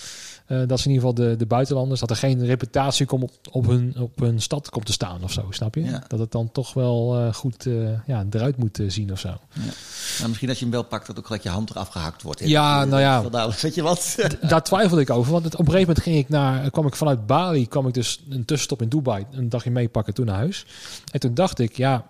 [0.51, 3.33] Eh, dat ze in ieder geval de, de buitenlanders, dat er geen reputatie komt op,
[3.51, 5.83] op, hun, op hun stad komt te staan of zo, snap je?
[5.83, 6.05] Ja.
[6.09, 9.29] Dat het dan toch wel eh, goed eh, ja, eruit moet zien of zo.
[9.29, 12.41] Nou, misschien als je hem wel pakt, dat ook gelijk je hand eraf gehakt wordt.
[12.49, 13.51] Ja, Dat nou ja.
[13.61, 14.17] weet je wat?
[14.49, 15.33] Daar twijfelde ik over.
[15.33, 17.95] Want het, op een gegeven moment ging ik naar, kwam ik vanuit Bali, kwam ik
[17.95, 20.67] dus een tussenstop in Dubai, een dagje meepakken toen naar huis.
[21.13, 22.07] En toen dacht ik, ja,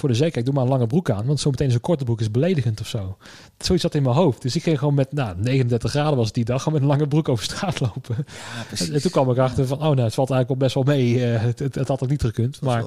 [0.00, 1.26] voor de zekerheid, doe maar een lange broek aan.
[1.26, 3.16] Want zo meteen is een korte broek is beledigend of zo.
[3.58, 4.42] Zoiets zat in mijn hoofd.
[4.42, 6.94] Dus ik ging gewoon met, nou, 39 graden was het die dag, gewoon met een
[6.96, 8.16] lange broek over straat lopen.
[8.16, 8.86] Ja.
[8.94, 11.24] En toen kwam ik achter van, oh nou, het valt eigenlijk wel best wel mee.
[11.32, 12.60] Eh, het, het, het had ook niet gekund.
[12.60, 12.84] Maar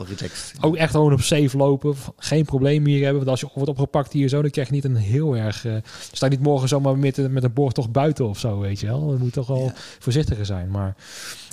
[0.61, 1.95] ook echt gewoon op safe lopen.
[2.17, 3.17] Geen probleem hier hebben.
[3.17, 5.65] Want als je wordt opgepakt hier zo, dan krijg je niet een heel erg...
[5.65, 5.73] eh
[6.11, 8.87] sta je niet morgen zomaar met, een- met een borgtocht buiten of zo, weet je
[8.87, 9.07] wel.
[9.07, 9.73] Dan moet toch wel Ja.
[9.99, 10.69] voorzichtiger zijn.
[10.71, 10.95] Maar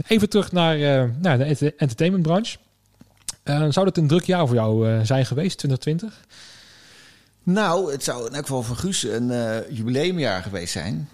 [0.07, 2.59] even terug naar, eh, naar de ent- entertainmentbranche.
[3.51, 6.21] Eh, zou dat een druk jaar voor jou eh, zijn geweest, 2020?
[7.43, 11.09] Nou, het zou in elk geval voor Guus een eh, jubileumjaar geweest zijn.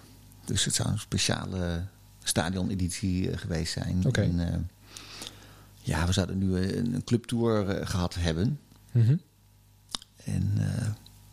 [0.45, 1.81] Dus het zou een speciale
[2.23, 4.03] stadioneditie geweest zijn.
[4.07, 4.29] Oké.
[5.81, 8.59] Ja, we zouden nu een, een clubtour eh, gehad hebben.
[8.91, 9.15] Mhm.
[10.23, 10.53] En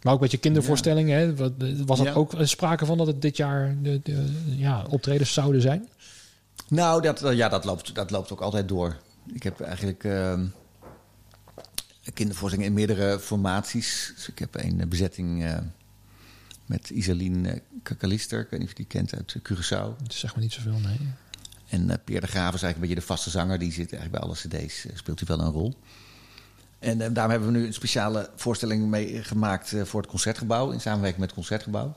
[0.03, 1.35] Maar ook met je kindervoorstellingen, hè?
[1.37, 1.53] Wat-
[1.87, 2.13] was dat Ja.
[2.13, 5.89] ook sprake van dat het dit jaar de, de, ja, optredens zouden zijn?
[6.69, 8.97] nou, dat, ja, dat, loopt, dat loopt ook altijd door.
[9.33, 10.45] Ik heb eigenlijk ehm
[12.13, 14.13] kindervoorstellingen in meerdere formaties.
[14.15, 15.59] Dus ik heb een eh, bezetting eh,
[16.67, 18.41] met Isaline uh, Kakalister.
[18.41, 19.99] Ik weet niet of je die kent uit eh, Curaçao.
[19.99, 20.99] Dat is zeg maar niet zoveel, nee.
[21.69, 23.59] En eh Pierre de Graaf is eigenlijk een beetje de vaste zanger.
[23.59, 25.75] Die zit eigenlijk bij alle cd's, eh, speelt hij wel een rol.
[26.79, 30.71] En eh, daarom hebben we nu een speciale voorstelling mee gemaakt eh, voor het Concertgebouw.
[30.71, 31.97] In samenwerking met het Concertgebouw.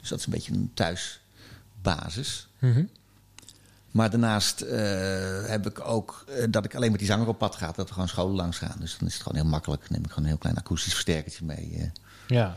[0.00, 2.48] Dus dat is een beetje een thuisbasis.
[2.58, 2.84] Mhm.
[3.92, 7.56] Maar daarnaast eh, heb ik ook eh, dat ik alleen met die zanger op pad
[7.56, 7.72] ga.
[7.72, 8.76] Dat we gewoon scholen langs gaan.
[8.80, 9.80] Dus dan is het gewoon heel makkelijk.
[9.82, 11.76] Dan neem ik gewoon een heel klein akoestisch versterkertje mee.
[11.78, 11.86] eh,
[12.36, 12.56] Ja,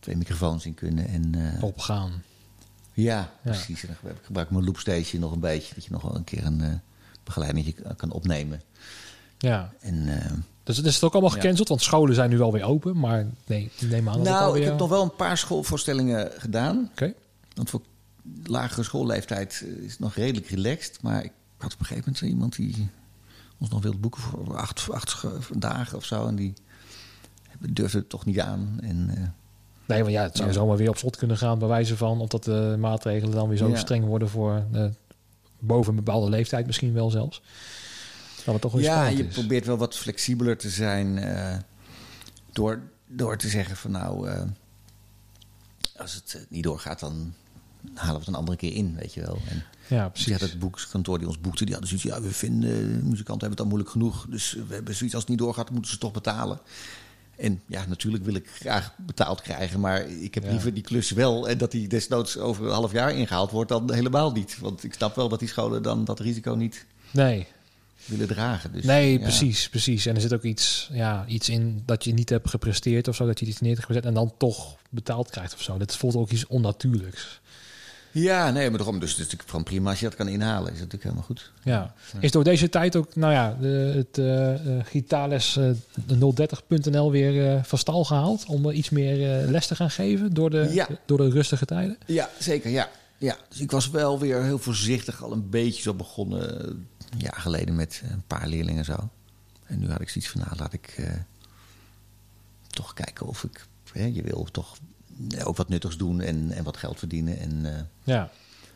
[0.00, 1.06] twee microfoons in kunnen.
[1.08, 2.22] En, opgaan.
[2.92, 3.80] Ja, precies.
[3.80, 5.74] En dan gebruik ik gebruik mijn loopstation nog een beetje.
[5.74, 6.80] Dat je nog wel een keer een
[7.24, 8.62] begeleiding kan opnemen.
[9.38, 9.72] Ja.
[9.80, 10.08] En,
[10.64, 11.40] Dus het is het ook allemaal Ja.
[11.40, 12.98] gecanceld, want scholen zijn nu alweer open.
[12.98, 14.62] Maar nee, neem aan dat nou, alweer...
[14.62, 16.88] ik heb nog wel een paar schoolvoorstellingen gedaan.
[16.92, 17.12] Oké.
[17.54, 17.80] Want voor
[18.44, 21.02] lagere schoolleeftijd eh, is nog redelijk relaxed.
[21.02, 22.88] Maar ik had op een gegeven moment iemand die
[23.58, 26.26] ons nog wilde boeken voor acht, acht dagen of zo.
[26.26, 26.54] En die
[27.58, 28.78] durfde het toch niet aan.
[28.82, 29.28] En, eh,
[29.86, 30.54] Nee, want ja, het zou Ja.
[30.54, 32.20] zomaar weer op slot kunnen gaan bij wijze van...
[32.20, 33.76] omdat de maatregelen dan weer zo Ja.
[33.76, 34.64] streng worden voor...
[34.72, 34.86] eh,
[35.58, 37.42] boven een bepaalde leeftijd misschien wel zelfs.
[38.44, 39.32] Dat het toch ja, je is.
[39.34, 41.18] probeert wel wat flexibeler te zijn
[42.52, 44.30] door, door te zeggen van nou,
[45.96, 47.34] als het niet doorgaat, dan
[47.94, 49.38] halen we het een andere keer in, weet je wel.
[49.48, 50.40] En Ja, precies.
[50.40, 53.60] het boekskantoor die ons boekte, die hadden zoiets, ja, we vinden, eh, muzikanten hebben het
[53.60, 56.60] al moeilijk genoeg, dus we hebben zoiets als het niet doorgaat, moeten ze toch betalen.
[57.36, 60.50] En ja, natuurlijk wil ik graag betaald krijgen, maar ik heb Ja.
[60.50, 63.92] liever die klus wel en dat die desnoods over een half jaar ingehaald wordt dan
[63.92, 64.58] helemaal niet.
[64.58, 67.46] Want ik snap wel dat die scholen dan dat risico niet Nee,
[68.04, 68.72] willen dragen.
[68.72, 69.18] Dus, nee ja.
[69.18, 70.06] precies, precies.
[70.06, 73.26] En er zit ook iets, ja, iets in dat je niet hebt gepresteerd of zo.
[73.26, 75.78] Dat je iets neer hebt gezet en dan toch betaald krijgt of zo.
[75.78, 77.40] Dat voelt ook iets onnatuurlijks.
[78.12, 78.98] Ja, nee, maar daarom.
[78.98, 80.72] Dus het is natuurlijk gewoon prima als je dat kan inhalen.
[80.72, 81.52] Is dat natuurlijk helemaal goed.
[81.62, 81.94] Ja.
[82.20, 85.70] Is door deze tijd ook, nou ja, de, het eh eh, gitaarles eh,
[86.06, 86.34] de
[86.88, 88.44] 030.nl weer eh van stal gehaald?
[88.46, 90.88] Om iets meer eh, les te gaan geven door de, Ja.
[91.06, 91.98] door de rustige tijden?
[92.06, 92.70] Ja, zeker.
[92.70, 92.88] Ja.
[93.18, 93.36] ja.
[93.48, 96.60] Dus ik was wel weer heel voorzichtig al een beetje zo begonnen.
[96.60, 96.66] eh,
[97.10, 99.08] Een jaar geleden met een paar leerlingen zo.
[99.66, 101.10] En nu had ik zoiets van, nou, laat ik eh,
[102.70, 103.66] toch kijken of ik...
[103.92, 104.76] Hè, je wil toch
[105.44, 107.38] ook wat nuttigs doen en, en wat geld verdienen.
[107.38, 108.28] En, eh, Ja.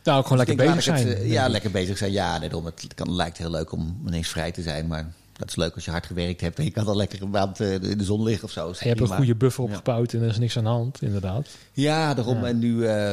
[0.05, 1.09] Nou, ook gewoon dus lekker bezig zijn.
[1.09, 2.12] het, eh, ja, lekker bezig zijn.
[2.12, 4.86] Ja, daarom, het kan, lijkt heel leuk om ineens vrij te zijn.
[4.86, 6.59] Maar dat is leuk als je hard gewerkt hebt.
[6.59, 8.68] En je kan dan lekker een maand eh, in de zon liggen of zo.
[8.80, 9.70] Je hebt een goede buffer Ja.
[9.70, 11.49] opgebouwd en er is niks aan de hand, inderdaad.
[11.72, 12.38] Ja, daarom.
[12.40, 12.47] Ja.
[12.47, 13.11] En nu eh,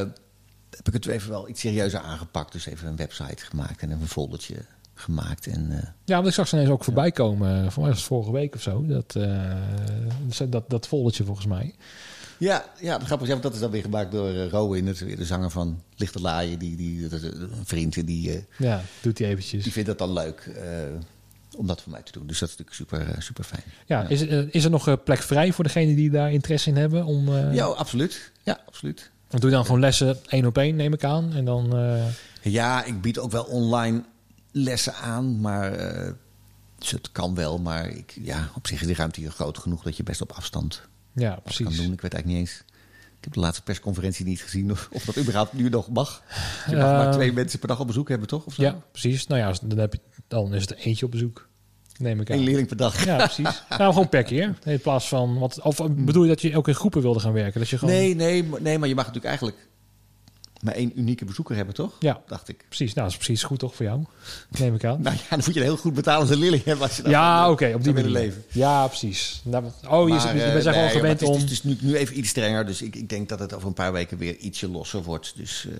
[0.70, 2.52] heb ik het even wel iets serieuzer aangepakt.
[2.52, 4.54] Dus even een website gemaakt en een foldertje
[4.94, 5.46] gemaakt.
[5.46, 7.72] En, eh, Ja, want ik zag ze ineens ook voorbij komen.
[7.72, 8.86] Voor mij was het vorige week of zo.
[8.86, 11.74] Dat, eh, dat, dat foldertje volgens mij.
[12.38, 13.26] Ja, ja, dat grappig.
[13.26, 16.58] Ja, want dat is dan weer gemaakt door uh, Rowan, de zanger van Lichte Laaien.
[16.58, 19.62] Die, die, dat is een vriend die, uh, ja, doet hij eventjes.
[19.62, 20.62] die vindt dat dan leuk uh,
[21.56, 22.26] om dat voor mij te doen.
[22.26, 23.62] Dus dat is natuurlijk super, super fijn.
[23.86, 24.08] Ja, ja.
[24.08, 27.04] Is, is er nog plek vrij voor degenen die daar interesse in hebben?
[27.04, 28.32] Om, Ja, absoluut.
[28.42, 29.10] Ja, absoluut.
[29.28, 31.32] Dan doe je dan gewoon lessen één op één, neem ik aan.
[31.32, 31.74] En dan,
[32.42, 34.02] Ja, ik bied ook wel online
[34.52, 35.78] lessen aan, maar
[36.78, 37.58] dus het kan wel.
[37.58, 40.32] Maar ik, ja, op zich is de ruimte hier groot genoeg dat je best op
[40.32, 40.82] afstand
[41.14, 41.66] ja, precies.
[41.66, 41.92] kan doen.
[41.92, 42.62] Ik weet eigenlijk niet eens.
[43.18, 46.22] Ik heb de laatste persconferentie niet gezien of, of dat überhaupt nu nog mag.
[46.70, 48.44] Je mag maar twee mensen per dag op bezoek hebben, toch?
[48.44, 48.62] Of zo?
[48.62, 49.26] Ja, precies.
[49.26, 51.48] Nou ja, dan, heb je, dan is het er eentje op bezoek.
[51.98, 52.38] Neem ik aan.
[52.38, 53.04] Eén leerling per dag.
[53.04, 53.62] Ja, precies.
[53.78, 54.58] nou, gewoon per keer.
[54.64, 55.38] In plaats van...
[55.38, 57.60] Wat, of bedoel je dat je ook in groepen wilde gaan werken?
[57.60, 57.94] Dat je gewoon...
[57.94, 59.68] Nee, nee, nee, maar je mag natuurlijk eigenlijk
[60.64, 61.92] maar één unieke bezoeker hebben, toch?
[61.98, 62.64] Ja, dacht ik.
[62.68, 64.04] Precies, nou, dat is precies goed toch voor jou,
[64.58, 65.02] neem ik aan.
[65.02, 67.72] nou ja, dan moet je een heel goed betalende leerling hebben als je Ja, oké,
[67.74, 68.10] op die manier.
[68.10, 68.44] leven.
[68.48, 69.40] Ja, precies.
[69.44, 71.40] Nou, oh, je, maar, je bent uh, gewoon gewend het om...
[71.40, 73.74] Het is, nu, nu, even iets strenger, dus ik, ik, denk dat het over een
[73.74, 75.32] paar weken weer ietsje losser wordt.
[75.36, 75.74] Dus, uh...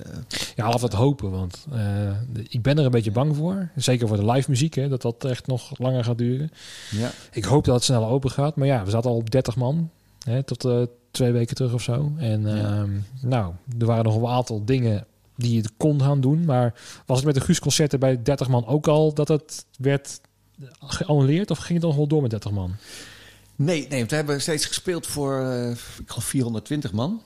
[0.56, 2.10] Ja, we het hopen, want uh,
[2.48, 3.68] ik ben er een beetje bang voor.
[3.76, 6.50] Zeker voor de live muziek, hè, dat dat echt nog langer gaat duren.
[6.90, 7.10] Ja.
[7.32, 9.90] Ik hoop dat het sneller open gaat, maar ja, we zaten al op 30 man.
[10.24, 12.12] Hè, tot uh, twee weken terug of zo.
[12.16, 12.82] En ja.
[12.82, 15.06] uh, nou, er waren nog een aantal dingen
[15.36, 16.44] die je kon gaan doen.
[16.44, 16.74] Maar
[17.06, 20.20] was het met de Guus-concerten bij 30 man ook al dat het werd
[20.80, 21.50] geannuleerd?
[21.50, 22.74] Of ging het dan wel door met 30 man?
[23.56, 27.22] Nee, nee we hebben steeds gespeeld voor uh, ik geloof 420 man.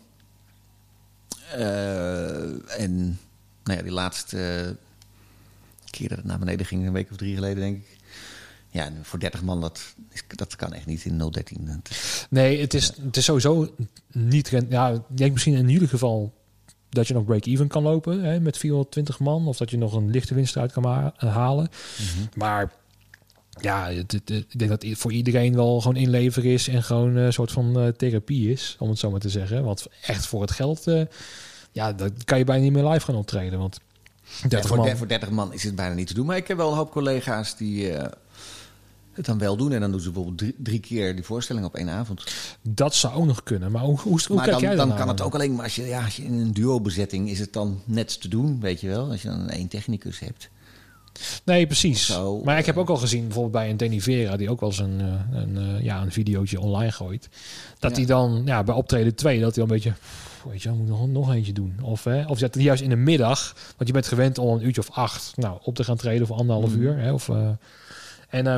[1.55, 3.19] Uh, en
[3.65, 4.77] nou ja, die laatste
[5.91, 7.98] keer dat het naar beneden ging, een week of drie geleden, denk ik.
[8.71, 9.95] Ja, voor 30 man, dat,
[10.37, 11.83] dat kan echt niet in 013.
[12.31, 13.75] Nee, het is, het is sowieso
[14.12, 14.53] niet...
[14.69, 16.33] Ja, ik denk misschien in ieder geval
[16.89, 19.47] dat je nog break-even kan lopen hè, met 420 man.
[19.47, 21.71] Of dat je nog een lichte winst uit kan halen.
[21.99, 22.29] Mm -hmm.
[22.35, 22.73] Maar
[23.61, 27.33] ja, het, het, ik denk dat voor iedereen wel gewoon inleveren is en gewoon een
[27.33, 29.64] soort van uh, therapie is, om het zo maar te zeggen.
[29.64, 31.03] Want echt voor het geld, uh,
[31.73, 33.59] ja, dat kan je bijna niet meer live gaan optreden.
[33.59, 33.81] Want
[34.41, 34.97] 30 ja, voor, man...
[34.97, 36.27] voor 30 man is het bijna niet te doen.
[36.27, 38.05] Maar ik heb wel een hoop collega's die uh,
[39.19, 39.73] het dan wel doen.
[39.73, 42.25] En dan doen ze bijvoorbeeld drie, drie, keer die voorstelling op één avond.
[42.62, 43.73] Dat zou ook nog kunnen.
[43.73, 45.64] Maar hoe, hoe, hoe maar kijk dan, jij dan, dan kan het ook alleen maar
[45.64, 48.81] als je, ja, als je in een duo-bezetting is het dan net te doen, weet
[48.81, 49.11] je wel.
[49.11, 50.49] Als je dan één technicus hebt.
[51.45, 52.07] Nee, precies.
[52.07, 54.79] Zo, maar ik heb ook al gezien, bijvoorbeeld bij een Denivera, die ook wel eens
[54.79, 55.01] een,
[55.33, 57.29] een, ja, een videootje online gooit.
[57.79, 58.07] Dat hij ja.
[58.07, 59.93] dan ja, bij optreden 2, dat hij een beetje,
[60.51, 61.79] weet je, moet nog, nog eentje doen.
[61.83, 64.66] Of, hè, of zet hij juist in de middag, want je bent gewend om een
[64.66, 66.83] uurtje of acht nou, op te gaan treden voor anderhalf mm.
[66.83, 66.99] uur.
[66.99, 67.49] Hè, of, uh,
[68.29, 68.57] en uh,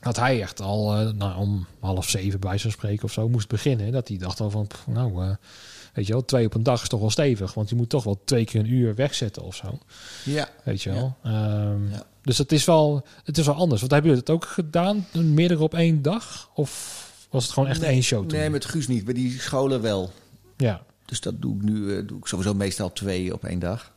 [0.00, 3.48] had hij echt al uh, nou, om half zeven bij zijn spreken of zo moest
[3.48, 3.92] beginnen.
[3.92, 5.34] Dat hij dacht al van, pff, nou, uh,
[5.92, 7.54] weet je wel, twee op een dag is toch wel stevig.
[7.54, 9.78] Want je moet toch wel twee keer een uur wegzetten of zo.
[10.24, 10.48] Ja.
[10.64, 11.16] Weet je wel.
[11.22, 11.70] Ja.
[11.70, 12.02] Um, ja.
[12.22, 13.80] Dus het is, wel, het is wel anders.
[13.80, 16.50] Want hebben jullie het ook gedaan, meerdere op één dag?
[16.54, 18.28] Of was het gewoon echt nee, één show?
[18.28, 18.38] Toen?
[18.38, 19.04] Nee, met Guus niet.
[19.04, 20.12] Bij die scholen wel.
[20.56, 20.82] Ja.
[21.04, 23.92] Dus dat doe ik nu uh, doe ik sowieso meestal twee op één dag.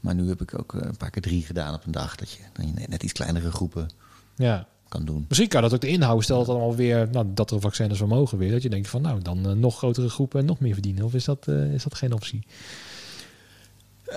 [0.00, 2.16] Maar nu heb ik ook een paar keer drie gedaan op een dag.
[2.16, 3.90] Dat je, dat je net iets kleinere groepen
[4.36, 4.66] ja.
[4.94, 5.24] Kan doen.
[5.28, 8.38] Misschien kan dat ook de inhoud stelt dan alweer nou, dat er vaccins zo mogen
[8.38, 8.50] weer.
[8.50, 11.04] Dat je denkt van nou, dan uh, nog grotere groepen en nog meer verdienen.
[11.04, 12.46] Of is dat, uh, is dat geen optie?
[14.08, 14.16] Uh,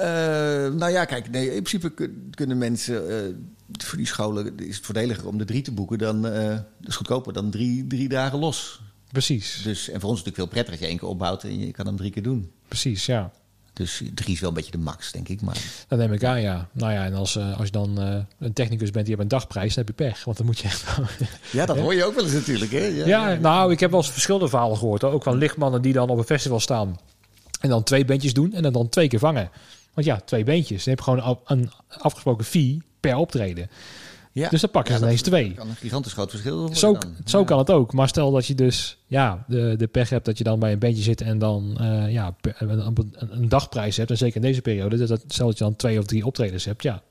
[0.73, 3.35] nou ja, kijk, nee, in principe kunnen mensen uh,
[3.71, 6.95] voor die scholen is het voordeliger om de drie te boeken dan uh, dat is
[6.95, 8.81] goedkoper dan drie, drie dagen los.
[9.11, 9.61] Precies.
[9.63, 11.59] Dus en voor ons is het natuurlijk veel prettiger dat je één keer opbouwt en
[11.59, 12.51] je kan hem drie keer doen.
[12.67, 13.31] Precies, ja.
[13.77, 15.41] Dus drie is wel een beetje de max, denk ik.
[15.41, 15.57] Maar...
[15.87, 16.67] Dat neem ik aan, ja.
[16.71, 19.37] Nou ja, en als, uh, als je dan uh, een technicus bent die hebt een
[19.37, 20.23] dagprijs, dan heb je pech.
[20.23, 20.85] Want dan moet je echt...
[21.51, 22.85] ja, dat hoor je ook wel eens natuurlijk, hè?
[22.85, 25.01] Ja, ja, ja, nou, ik heb wel eens verschillende verhalen gehoord.
[25.01, 25.11] Hoor.
[25.11, 26.99] Ook van lichtmannen die dan op een festival staan
[27.61, 29.49] en dan twee bandjes doen en dan, dan twee keer vangen.
[29.93, 30.83] Want ja, twee beentjes.
[30.83, 33.69] Dan heb je gewoon een afgesproken fee per optreden.
[34.37, 34.49] Ja.
[34.49, 35.53] Dus dan pakken ze ja, ineens twee.
[35.53, 37.15] kan een gigantisch groot verschil worden Zo, dan.
[37.25, 37.45] zo ja.
[37.45, 37.93] kan het ook.
[37.93, 40.79] Maar stel dat je dus ja, de, de pech hebt dat je dan bij een
[40.79, 44.09] bandje zit en dan uh, ja, een, een, een, dagprijs hebt.
[44.09, 45.05] En zeker in deze periode.
[45.05, 46.83] Dat, stel dat je dan twee of drie optredens hebt.
[46.83, 47.01] Ja,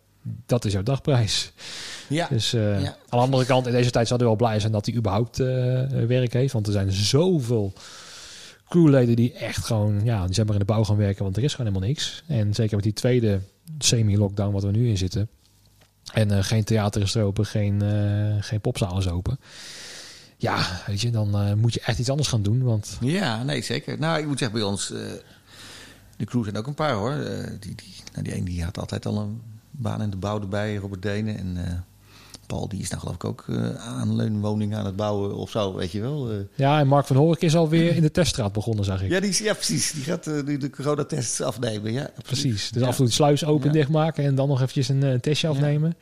[0.46, 1.52] dat is jouw dagprijs.
[2.08, 2.26] Ja.
[2.30, 2.88] Dus uh, ja.
[2.88, 5.40] aan de andere kant, in deze tijd zouden we wel blij zijn dat hij überhaupt
[5.40, 5.46] uh,
[6.06, 6.52] werk heeft.
[6.52, 7.72] Want er zijn zoveel
[8.68, 11.42] crewleden die echt gewoon, ja, die zijn maar in de bouw gaan werken, want er
[11.42, 12.22] is gewoon helemaal niks.
[12.26, 13.40] En zeker met die tweede
[13.78, 15.28] semi-lockdown wat we nu in zitten.
[16.16, 19.38] En uh, geen theater is er open, geen, uh, geen popzaal is open.
[20.36, 22.62] Ja, weet je, dan uh, moet je echt iets anders gaan doen.
[22.62, 22.96] Want...
[23.00, 23.98] Ja, nee, zeker.
[23.98, 24.86] Nou, ik moet zeggen, bij ons,
[26.16, 27.14] de crew zijn ook een paar hoor.
[27.60, 30.76] die, die, nou, die een die had altijd al een baan in de bouw erbij,
[30.76, 31.38] Robert Denen.
[31.38, 31.84] En
[32.47, 35.92] Paul die is nou geloof ik ook uh, aanleunwoning aan het bouwen of zo, weet
[35.92, 36.32] je wel.
[36.32, 36.38] Uh.
[36.55, 39.11] Ja, en Mark van Horik is alweer in de teststraat begonnen, zag ik.
[39.11, 39.92] Ja, die, ja precies.
[39.92, 41.92] Die gaat uh, de, de coronatests afnemen.
[41.92, 42.70] Ja, precies.
[42.70, 42.88] Dus ja.
[42.88, 43.72] af en toe de sluis open ja.
[43.72, 45.97] dicht maken en dan nog eventjes een, een testje afnemen.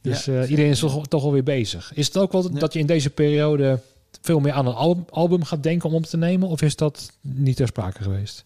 [0.00, 1.92] Dus iedereen is toch, toch alweer bezig.
[1.94, 3.80] Is het ook wel dat je in deze periode
[4.22, 6.48] veel meer aan een al- album gaat denken om op te nemen?
[6.48, 8.44] Of is dat niet ter sprake geweest?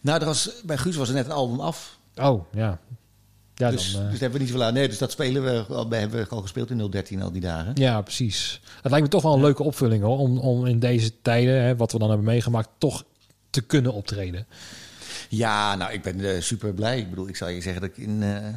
[0.00, 1.98] Nou, er was, bij Guus was er net een album af.
[2.16, 2.78] Oh, ja.
[3.58, 4.74] Ja, dus, dan, eh, dus hebben we niet zoveel aan.
[4.74, 7.72] Nee, dus dat spelen we al, hebben we al gespeeld in 013 al die dagen.
[7.74, 8.60] ja, precies.
[8.82, 10.18] Het lijkt me toch wel een leuke opvulling hoor.
[10.18, 13.04] Om, om in deze tijden, hè, wat we dan hebben meegemaakt, toch
[13.50, 14.46] te kunnen optreden.
[15.28, 16.98] Ja, nou, ik ben eh, super blij.
[16.98, 18.48] Ik bedoel, ik zou je zeggen dat ik in eh,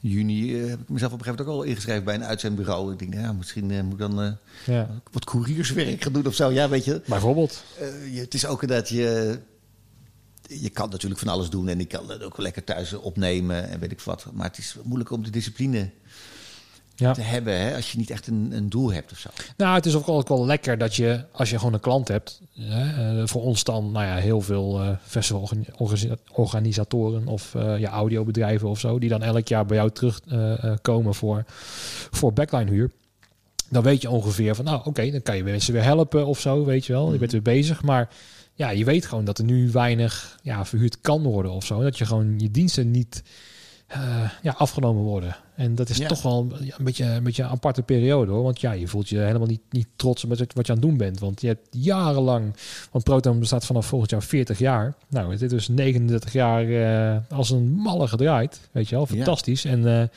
[0.00, 2.92] juni heb ik mezelf op een gegeven moment ook al ingeschreven bij een uitzendbureau.
[2.92, 4.36] Ik denk, nou, ja, misschien moet ik dan
[4.66, 4.88] Ja.
[5.12, 6.50] wat courierswerk gaan doen of zo.
[6.50, 7.64] Ja, weet je, Bijvoorbeeld.
[8.12, 9.38] je het is ook dat je...
[10.60, 13.78] Je kan natuurlijk van alles doen en ik kan het ook lekker thuis opnemen en
[13.80, 14.26] weet ik wat.
[14.32, 15.90] Maar het is moeilijk om de discipline
[16.96, 17.12] Ja.
[17.12, 19.28] te hebben hè, als je niet echt een, een doel hebt of zo.
[19.56, 22.40] Nou, het is ook wel, wel lekker dat je, als je gewoon een klant hebt,
[22.54, 28.80] hè, eh, voor ons dan, nou ja, heel veel eh festivalorganisatoren of ja, audiobedrijven of
[28.80, 31.44] zo, die dan elk jaar bij jou terugkomen komen voor,
[32.10, 32.90] voor backline huur.
[33.68, 36.64] Dan weet je ongeveer van, nou oké, dan kan je mensen weer helpen of zo,
[36.64, 37.12] weet je wel.
[37.12, 38.08] Je bent weer bezig, maar
[38.62, 41.82] ja, je weet gewoon dat er nu weinig ja, verhuurd kan worden of zo.
[41.82, 43.22] Dat je gewoon je diensten niet
[43.86, 45.36] eh, ja, afgenomen worden.
[45.56, 46.08] En dat is Ja.
[46.08, 46.48] toch wel
[46.78, 48.42] een, beetje, een beetje een aparte periode hoor.
[48.42, 50.96] Want ja, je voelt je helemaal niet, niet trots met wat je aan het doen
[50.96, 51.18] bent.
[51.20, 52.54] Want je hebt jarenlang,
[52.90, 54.94] want Proton bestaat vanaf volgend jaar 40 jaar.
[55.08, 58.60] Nou, dit is dus 39 jaar eh, als een malle gedraaid.
[58.72, 59.14] Weet je wel, Ja.
[59.16, 59.64] fantastisch.
[59.64, 60.08] En eh,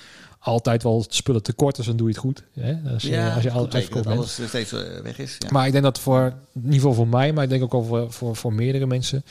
[0.45, 2.43] altijd wel spullen tekort, dus dan doe je het goed.
[2.53, 2.91] Hè?
[2.93, 4.07] Als je, als je al dat bent.
[4.07, 5.35] alles steeds eh, weg is.
[5.39, 5.47] Ja.
[5.51, 7.83] Maar ik denk dat voor, in ieder geval voor mij, maar ik denk ook wel
[7.83, 9.23] voor, voor, voor meerdere mensen,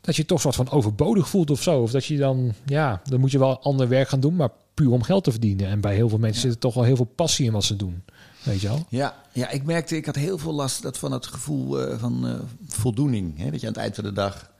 [0.00, 1.80] dat je je toch soort van overbodig voelt of zo.
[1.80, 4.90] Of dat je dan, ja, dan moet je wel ander werk gaan doen, maar puur
[4.90, 5.66] om geld te verdienen.
[5.66, 7.76] En bij heel veel mensen zit er toch wel heel veel passie in wat ze
[7.76, 8.02] doen.
[8.42, 8.86] Weet je wel?
[8.88, 12.26] Ja, ja, ik merkte, ik had heel veel last dat van het gevoel eh, van
[12.26, 12.34] eh,
[12.66, 13.38] voldoening.
[13.38, 13.50] Hè?
[13.50, 14.52] Dat je aan het eind van de dag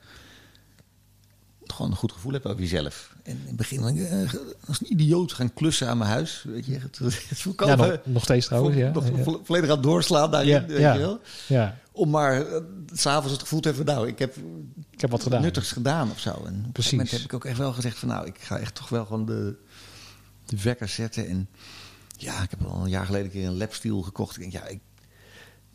[1.75, 3.15] gewoon een goed gevoel hebt over jezelf.
[3.23, 4.33] En in het begin eh,
[4.67, 6.43] als een idioot gaan klussen aan mijn huis.
[6.47, 8.91] Weet je, het, het Ja, nog, nog steeds trouwens, ja.
[8.91, 9.23] nog ja.
[9.23, 10.93] vo- volledig aan doorslaan daarin, Ja, weet ja.
[10.93, 11.19] je wel.
[11.47, 12.45] Ja, Om maar
[12.93, 14.35] s s'avonds het gevoel te hebben nou, ik heb
[14.91, 15.41] ik heb wat gedaan.
[15.41, 16.43] nuttigs gedaan of zo.
[16.45, 16.91] En op Precies.
[16.91, 19.25] moment heb ik ook echt wel gezegd van, nou, ik ga echt toch wel gewoon
[19.25, 19.55] de,
[20.45, 21.27] de wekker zetten.
[21.27, 21.49] En
[22.17, 24.35] ja, ik heb al een jaar geleden een keer een lapstiel gekocht.
[24.35, 24.79] Ik denk, ja, ik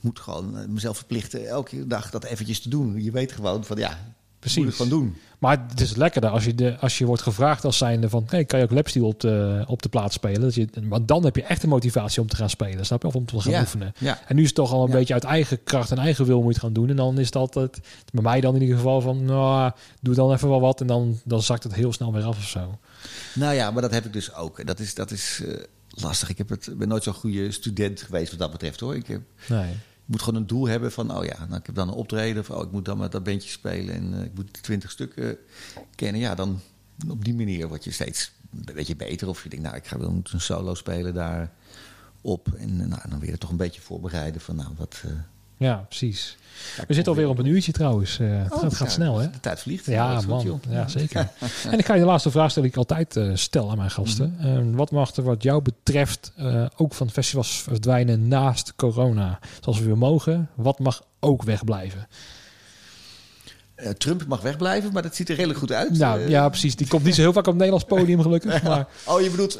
[0.01, 3.03] moet gewoon eh, mezelf verplichten elke dag dat eventjes te doen.
[3.03, 4.57] Je weet gewoon van, ja, Precies.
[4.59, 5.17] moet het gewoon doen.
[5.39, 8.25] Maar het is lekkerder als je, de, als je wordt gevraagd als zijnde van...
[8.29, 10.41] Hey, kan je ook lapsteel op de, op de plaats spelen?
[10.41, 12.87] Dat je, want dan heb je echt de motivatie om te gaan spelen.
[12.87, 13.09] Snap je?
[13.09, 13.93] Of om te gaan Ja, oefenen.
[13.99, 14.19] ja.
[14.27, 14.97] En nu is het toch al een Ja.
[14.97, 16.89] beetje uit eigen kracht en eigen wil moet het gaan doen.
[16.89, 17.81] En dan is het altijd,
[18.13, 19.25] bij mij dan in ieder geval van...
[19.25, 22.37] Nou, doe dan even wel wat en dan, dan zakt het heel snel weer af
[22.37, 22.79] of zo.
[23.35, 24.67] Nou ja, maar dat heb ik dus ook.
[24.67, 25.55] Dat is, dat is eh,
[25.91, 26.29] lastig.
[26.29, 28.95] Ik heb het, ben nooit zo'n goede student geweest wat dat betreft hoor.
[28.97, 29.71] Ik heb, Nee.
[30.11, 32.43] Moet gewoon een doel hebben van, oh ja, nou, ik heb dan een optreden.
[32.43, 35.37] Of, oh, ik moet dan met dat bandje spelen en eh, ik moet twintig stukken
[35.95, 36.21] kennen.
[36.21, 36.61] Ja, dan
[37.09, 38.33] op die manier word je steeds
[38.67, 39.29] een beetje beter.
[39.29, 41.53] Of je denkt, nou, ik ga wel een solo spelen daar
[42.21, 42.49] op.
[42.57, 45.03] En eh, nou, dan weer toch een beetje voorbereiden van, nou, wat...
[45.05, 45.13] eh,
[45.61, 46.37] Ja, precies.
[46.87, 48.19] We zitten alweer op een uurtje trouwens.
[48.19, 49.31] Eh, het Oh, gaat, gaat ja, snel hè?
[49.31, 49.87] De tijd vliegt.
[49.87, 50.61] Ja, goed, man.
[50.69, 51.29] ja, zeker.
[51.71, 53.91] en ik ga je de laatste vraag stellen die ik altijd eh, stel aan mijn
[53.91, 54.37] gasten.
[54.39, 54.47] Mhm.
[54.71, 59.39] Eh, wat mag er wat jou betreft eh, ook van festivals verdwijnen naast corona?
[59.61, 62.09] Zoals we weer mogen, wat mag ook wegblijven?
[63.99, 65.99] Trump mag wegblijven, maar dat ziet er redelijk goed uit.
[65.99, 66.77] nou ja, precies.
[66.77, 68.63] Die komt niet zo heel vaak op het Nederlands podium gelukkig.
[68.71, 69.59] Maar Oh, je bedoelt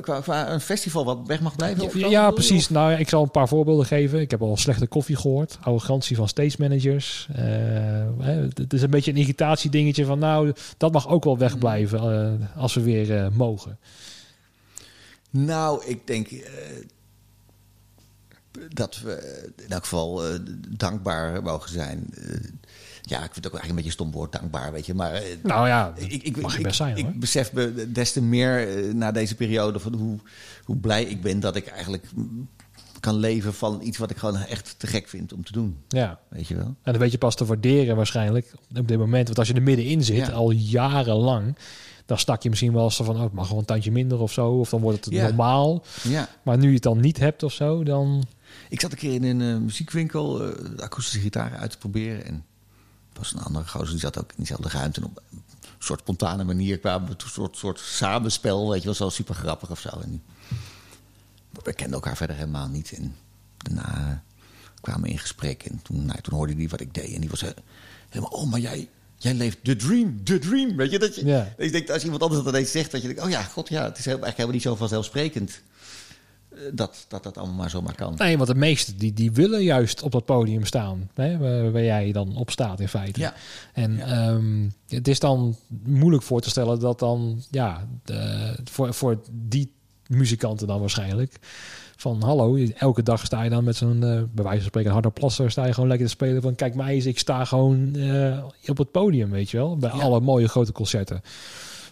[0.00, 1.84] qua, qua een festival wat weg mag blijven?
[1.84, 2.68] of ja, precies.
[2.68, 4.20] Nou, ik zal een paar voorbeelden geven.
[4.20, 5.58] Ik heb al slechte koffie gehoord.
[5.60, 7.28] Arrogantie van stage managers.
[7.32, 7.44] Eh,
[8.18, 12.56] hè, het is een beetje een irritatiedingetje van nou, dat mag ook wel wegblijven eh,
[12.56, 13.78] als we weer eh, mogen.
[15.30, 16.42] Nou, ik denk eh,
[18.68, 20.34] dat we in elk geval eh,
[20.68, 22.14] dankbaar mogen zijn.
[23.08, 24.94] Ja, ik vind het ook eigenlijk een beetje een stom woord, dankbaar, weet je.
[24.94, 27.12] Maar eh, Nou ja, ik, ik, mag je ik- best zijn ik, hoor.
[27.16, 30.18] besef me des te meer eh, na deze periode van hoe,
[30.64, 32.04] hoe blij ik ben dat ik eigenlijk
[33.00, 35.76] kan leven van iets wat ik gewoon echt te gek vind om te doen.
[35.88, 36.64] Ja, Weet je wel?
[36.82, 39.26] en dan weet je pas te waarderen waarschijnlijk op dit moment.
[39.26, 40.32] Want als je er middenin zit, Ja.
[40.32, 41.56] al jarenlang,
[42.06, 44.32] dan stak je misschien wel eens van, oh, het mag gewoon een tandje minder of
[44.32, 44.50] zo.
[44.50, 45.26] Of dan wordt het Ja.
[45.26, 45.84] normaal.
[46.02, 46.28] Ja.
[46.42, 48.24] Maar nu je het dan niet hebt of zo, dan...
[48.68, 52.24] Ik zat een keer in een eh, muziekwinkel de akoestische gitaar uit te proberen.
[52.24, 52.44] En
[53.18, 55.00] was een andere gozer, die zat ook in diezelfde ruimte.
[55.00, 55.42] En op een
[55.78, 58.70] soort spontane manier kwamen we tot een soort, soort samenspel.
[58.70, 59.88] Weet je wel, zo super grappig of zo.
[60.02, 60.22] En
[61.62, 62.92] we kenden elkaar verder helemaal niet.
[62.92, 63.16] En
[63.56, 64.22] daarna
[64.80, 65.62] kwamen we in gesprek.
[65.62, 67.14] En toen, nou, toen hoorde hij wat ik deed.
[67.14, 67.50] En die was eh,
[68.08, 68.88] helemaal, oh, maar jij...
[69.20, 70.76] Jij leeft de dream, de dream.
[70.76, 71.54] Weet je, dat je, Ja.
[71.58, 73.84] je denkt, als iemand anders dat ineens zegt, dat je denkt, oh ja, god ja,
[73.84, 75.60] het is heel- eigenlijk helemaal niet zo vanzelfsprekend
[76.72, 78.14] dat, dat dat allemaal maar zomaar kan.
[78.16, 81.10] Nee, want de meesten die, die willen juist op dat podium staan.
[81.14, 83.20] Hè, waar, waar jij dan op staat in feite.
[83.20, 83.34] Ja.
[83.72, 84.06] En Ja.
[84.06, 87.42] ehm, het is dan moeilijk voor te stellen dat dan...
[87.50, 89.72] Ja, de, voor, voor die
[90.06, 91.38] muzikanten dan waarschijnlijk.
[91.96, 95.12] Van hallo, elke dag sta je dan met zo'n, uh, bij wijze van spreken, harder
[95.12, 98.44] plasser, sta je gewoon lekker te spelen van kijk mij eens, ik sta gewoon uh,
[98.66, 100.02] op het podium, weet je wel, bij Ja.
[100.02, 101.20] alle mooie grote concerten.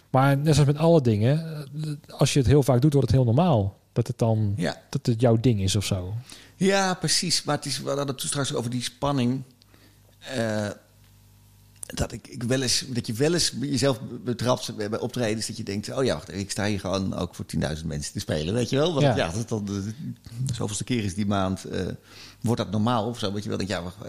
[0.09, 1.45] Maar net zoals met alle dingen,
[1.83, 3.75] eh, als je het heel vaak doet, wordt het heel normaal.
[3.97, 4.81] Dat het dan, Ja.
[4.89, 6.13] dat het jouw ding is of zo.
[6.55, 7.43] Ja, precies.
[7.43, 9.41] Maar het is, we hadden het toen straks over die spanning.
[10.19, 10.69] eh,
[11.93, 15.47] dat, ik, ik wel eens, dat je wel eens jezelf betrapt bij optredens.
[15.47, 18.19] Dat je denkt, oh ja, wacht, ik sta hier gewoon ook voor 10.000 mensen te
[18.19, 18.53] spelen.
[18.53, 18.93] Weet je wel?
[18.93, 19.15] Want Ja.
[19.15, 19.93] ja, dat dan
[20.53, 21.65] zoveelste keer is die maand.
[21.65, 21.85] eh,
[22.41, 23.33] wordt dat normaal of zo?
[23.33, 23.57] Weet je wel?
[23.57, 24.03] Dat, ja, wacht,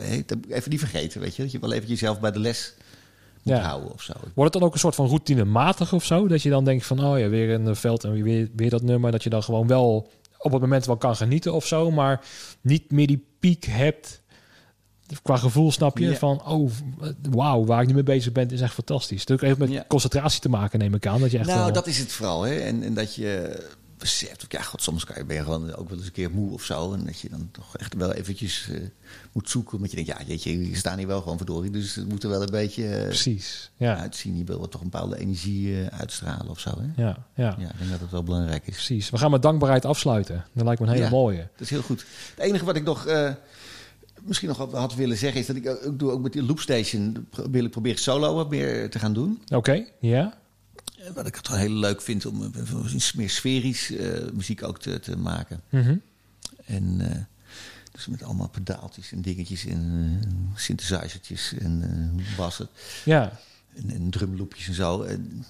[0.48, 1.42] even niet vergeten, weet je.
[1.42, 2.72] Dat je wel even jezelf bij de les
[3.48, 3.68] moet Ja.
[3.68, 4.12] houden of zo.
[4.34, 6.28] Wordt het dan ook een soort van routinematig of zo?
[6.28, 9.10] Dat je dan denkt van, oh ja, weer een veld en weer, weer dat nummer.
[9.10, 11.90] Dat je dan gewoon wel op het moment wel kan genieten of zo.
[11.90, 12.20] Maar
[12.60, 14.20] niet meer die piek hebt
[15.22, 16.16] qua gevoel, snap je?
[16.16, 16.70] Van, oh,
[17.30, 19.20] wauw, waar ik nu mee bezig ben, is echt fantastisch.
[19.20, 21.20] Het heeft ook even met concentratie te maken, neem ik aan.
[21.20, 22.42] Dat je echt nou, wel- dat is het vooral.
[22.42, 22.54] Hè?
[22.54, 23.58] En, en dat je
[23.98, 26.52] beseft, ja, god, soms kan je, ben je gewoon ook wel eens een keer moe
[26.52, 26.92] of zo.
[26.92, 28.80] En dat je dan toch echt wel eventjes eh,
[29.32, 29.74] moet zoeken.
[29.76, 31.70] Omdat je denkt, ja, jeetje, je staan hier wel gewoon verdorie.
[31.70, 33.96] Dus het moet er wel een beetje eh, Precies, ja.
[33.96, 34.36] uitzien.
[34.38, 36.70] Je wil toch een bepaalde energie eh, uitstralen of zo.
[36.80, 37.02] Hè?
[37.02, 38.74] Ja, ja, Ja, ik denk dat het wel belangrijk is.
[38.74, 39.10] precies.
[39.10, 40.44] We gaan met dankbaarheid afsluiten.
[40.52, 41.10] Dat lijkt me een hele Ja.
[41.10, 41.48] mooie.
[41.52, 42.04] Dat is heel goed.
[42.34, 43.06] Het enige wat ik nog
[44.22, 45.40] misschien nog had willen zeggen...
[45.40, 47.28] is dat ik ook, doe ook met die Loopstation...
[47.50, 49.42] wil ik proberen solo wat meer te gaan doen.
[49.54, 50.38] Oké, ja.
[51.14, 55.00] Wat ik het wel heel leuk vind om eh, meer sferisch eh, muziek ook te,
[55.00, 55.60] te maken.
[55.68, 55.96] Mhm.
[56.64, 57.22] En eh,
[57.92, 61.82] dus met allemaal pedaaltjes en dingetjes en uh, synthesizertjes en
[62.16, 62.68] eh, bassen
[63.04, 63.38] Ja,
[63.74, 65.02] en, en drumloopjes en zo.
[65.02, 65.44] En,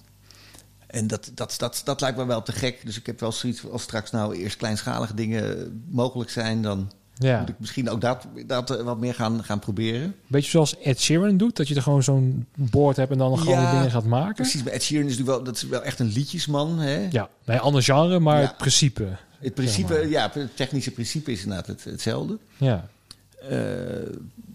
[0.86, 2.80] en dat, dat, dat, dat lijkt me wel te gek.
[2.84, 6.62] Dus ik heb wel zoiets als straks nou eerst kleinschalige dingen mogelijk zijn...
[6.62, 7.40] dan ja.
[7.40, 10.14] moet ik misschien ook dat, dat eh, wat meer gaan, gaan proberen.
[10.26, 13.60] Beetje zoals Ed Sheeran doet, dat je er gewoon zo'n board hebt en dan gewoon
[13.60, 14.34] Ja, dingen gaat maken.
[14.34, 16.78] Precies, bij Ed Sheeran is natuurlijk wel, dat is wel echt een liedjesman.
[16.78, 17.08] Hè?
[17.10, 18.46] Ja, nee, ander genre, maar Ja.
[18.46, 19.08] het principe.
[19.38, 20.10] Het principe, Zeg maar.
[20.10, 22.38] ja, het technische principe is inderdaad het, hetzelfde.
[22.56, 22.88] Ja,
[23.48, 23.56] Eh,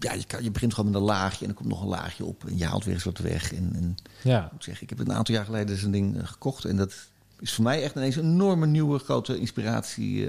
[0.00, 2.24] ja, je, kan, je begint gewoon met een laagje en er komt nog een laagje
[2.24, 2.44] op.
[2.48, 3.52] En je haalt weer eens wat weg.
[3.54, 6.26] En, en ja, ik moet zeggen, ik heb een aantal jaar geleden zo'n ding eh,
[6.26, 6.64] gekocht.
[6.64, 6.92] En dat
[7.40, 10.28] is voor mij echt ineens een enorme nieuwe grote inspiratie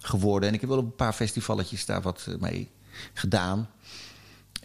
[0.00, 0.48] geworden.
[0.48, 2.70] En ik heb wel op een paar festivalletjes daar wat eh, mee
[3.12, 3.68] gedaan.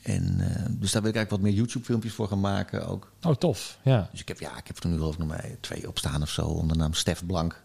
[0.02, 3.12] En, eh, dus daar wil ik eigenlijk wat meer YouTube-filmpjes voor gaan maken ook.
[3.24, 3.78] oh tof.
[3.84, 5.98] Ja, Dus ik heb, ja, ik heb er nu geloof ik nog maar twee op
[5.98, 6.42] staan of zo.
[6.42, 7.64] Onder de naam Stef Blank.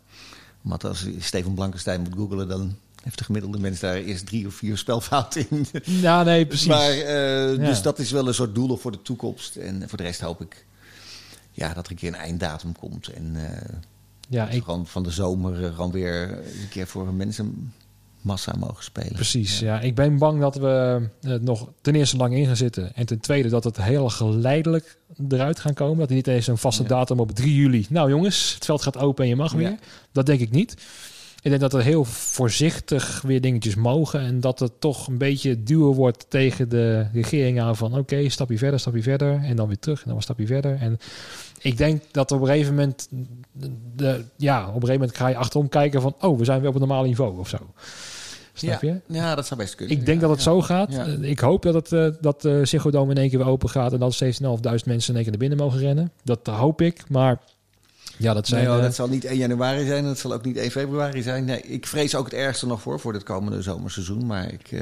[0.60, 2.48] Want als Steven Blankenstein moet googelen...
[2.48, 5.66] dan heeft de gemiddelde mens daar eerst drie of vier spelfouten in.
[5.82, 6.66] ja nee, precies.
[6.66, 7.66] Maar, eh, Ja.
[7.66, 9.56] Dus dat is wel een soort doel voor de toekomst.
[9.56, 10.66] En voor de rest hoop ik
[11.50, 13.08] ja, dat er een keer een einddatum komt.
[13.08, 13.36] En
[14.30, 18.84] ja, ik, gewoon van de zomer eh, gewoon weer een keer voor een mensenmassa mogen
[18.84, 19.12] spelen.
[19.12, 19.58] precies.
[19.58, 19.80] Ja.
[19.80, 22.94] ik ben bang dat we eh, nog ten eerste lang in gaan zitten.
[22.94, 25.98] En ten tweede dat het heel geleidelijk eruit gaan komen.
[25.98, 26.88] Dat er niet eens een vaste Ja.
[26.88, 27.86] datum op 3 juli.
[27.88, 29.74] Nou jongens, het veld gaat open en je mag weer.
[30.12, 30.74] Dat denk ik niet.
[31.42, 34.20] Ik denk dat er heel voorzichtig weer dingetjes mogen.
[34.20, 37.98] En dat het toch een beetje duwen wordt tegen de regering aan van...
[37.98, 39.40] oké, stapje verder, stapje verder.
[39.42, 40.76] En dan weer terug en dan een stapje verder.
[40.80, 40.98] En
[41.60, 43.08] ik denk dat op een gegeven moment...
[43.96, 46.14] De, ja, op een gegeven moment ga je achterom kijken van...
[46.20, 47.58] oh, we zijn weer op een normaal niveau of zo.
[48.52, 48.88] Snap ja.
[48.92, 49.14] je?
[49.14, 49.96] Ja, dat zou best kunnen.
[49.96, 50.50] Ik denk ja, dat het ja.
[50.50, 50.92] zo gaat.
[50.92, 51.06] Ja.
[51.06, 53.68] Eh, Ik hoop dat het eh, dat de Ziggo Dome in één keer weer open
[53.68, 53.92] gaat...
[53.92, 56.12] en dat 17.500 mensen in één keer naar binnen mogen rennen.
[56.24, 57.40] Dat hoop ik, maar...
[58.20, 58.64] Ja, dat zijn...
[58.64, 60.04] Nee, eh, dat zal niet 1 januari zijn.
[60.04, 61.44] Dat zal ook niet 1 februari zijn.
[61.44, 64.26] Nee, ik vrees ook het ergste nog voor, voor dit komende zomerseizoen.
[64.26, 64.80] Maar ik, eh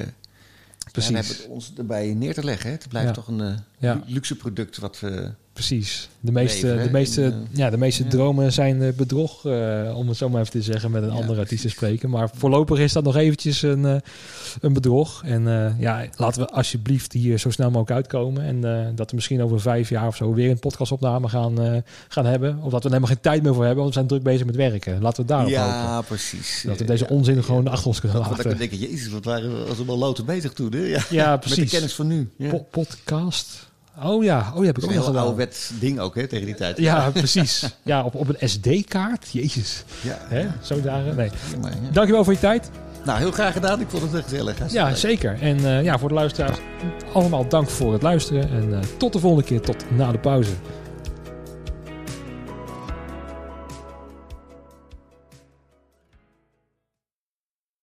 [0.92, 1.10] Precies.
[1.16, 2.66] ja, we hebben ons erbij neer te leggen.
[2.70, 2.76] Hè.
[2.76, 3.14] Het blijft Ja.
[3.14, 5.30] toch een eh, luxe product wat we...
[5.58, 6.08] Precies.
[6.20, 6.86] De meeste, leven, hè?
[6.86, 8.08] de meeste, eh, ja, de meeste ja.
[8.08, 11.14] dromen zijn eh, bedrog, eh, om het zo maar even te zeggen, met een Ja,
[11.14, 11.72] andere artiest te precies.
[11.72, 12.10] spreken.
[12.10, 13.96] Maar voorlopig is dat nog eventjes een, eh,
[14.60, 15.22] een bedrog.
[15.24, 18.42] En eh, ja, laten we alsjeblieft hier zo snel mogelijk uitkomen.
[18.44, 21.76] En eh, dat we misschien over vijf jaar of zo weer een podcastopname gaan, eh,
[22.08, 22.56] gaan hebben.
[22.62, 24.46] Of dat we er helemaal geen tijd meer voor hebben, want we zijn druk bezig
[24.46, 25.02] met werken.
[25.02, 25.64] Laten we daarop hopen.
[25.64, 26.62] ja, precies.
[26.66, 28.58] Dat we Eh, deze onzin gewoon achter ons kunnen Want dan laten.
[28.58, 30.72] denk ik, jezus, wat waren we wel loten bezig toen.
[30.72, 30.78] Hè?
[30.78, 31.70] Ja, Ja, Met de precies.
[31.70, 32.30] kennis van nu.
[32.48, 33.66] Po- podcast.
[34.02, 36.54] Oh ja, oh, die heb ik ook nog een ouderwets ding ook, hè, tegen die
[36.54, 36.78] tijd.
[36.78, 37.64] Ja, precies.
[37.82, 39.28] Ja, op, op een SD-kaart.
[39.30, 39.84] Jezus.
[40.02, 40.18] ja.
[40.20, 40.46] Hè?
[40.62, 40.74] Zo.
[40.74, 40.84] Nee.
[40.84, 41.90] Ja, maar, ja.
[41.92, 42.70] Dankjewel voor je tijd.
[43.04, 43.80] Nou, heel graag gedaan.
[43.80, 44.58] Ik vond het echt gezellig.
[44.58, 45.38] Hartstikke Ja, zeker.
[45.40, 46.58] En eh, ja, voor de luisteraars
[47.12, 48.50] allemaal dank voor het luisteren.
[48.50, 50.50] En eh, tot de volgende keer, tot na de pauze.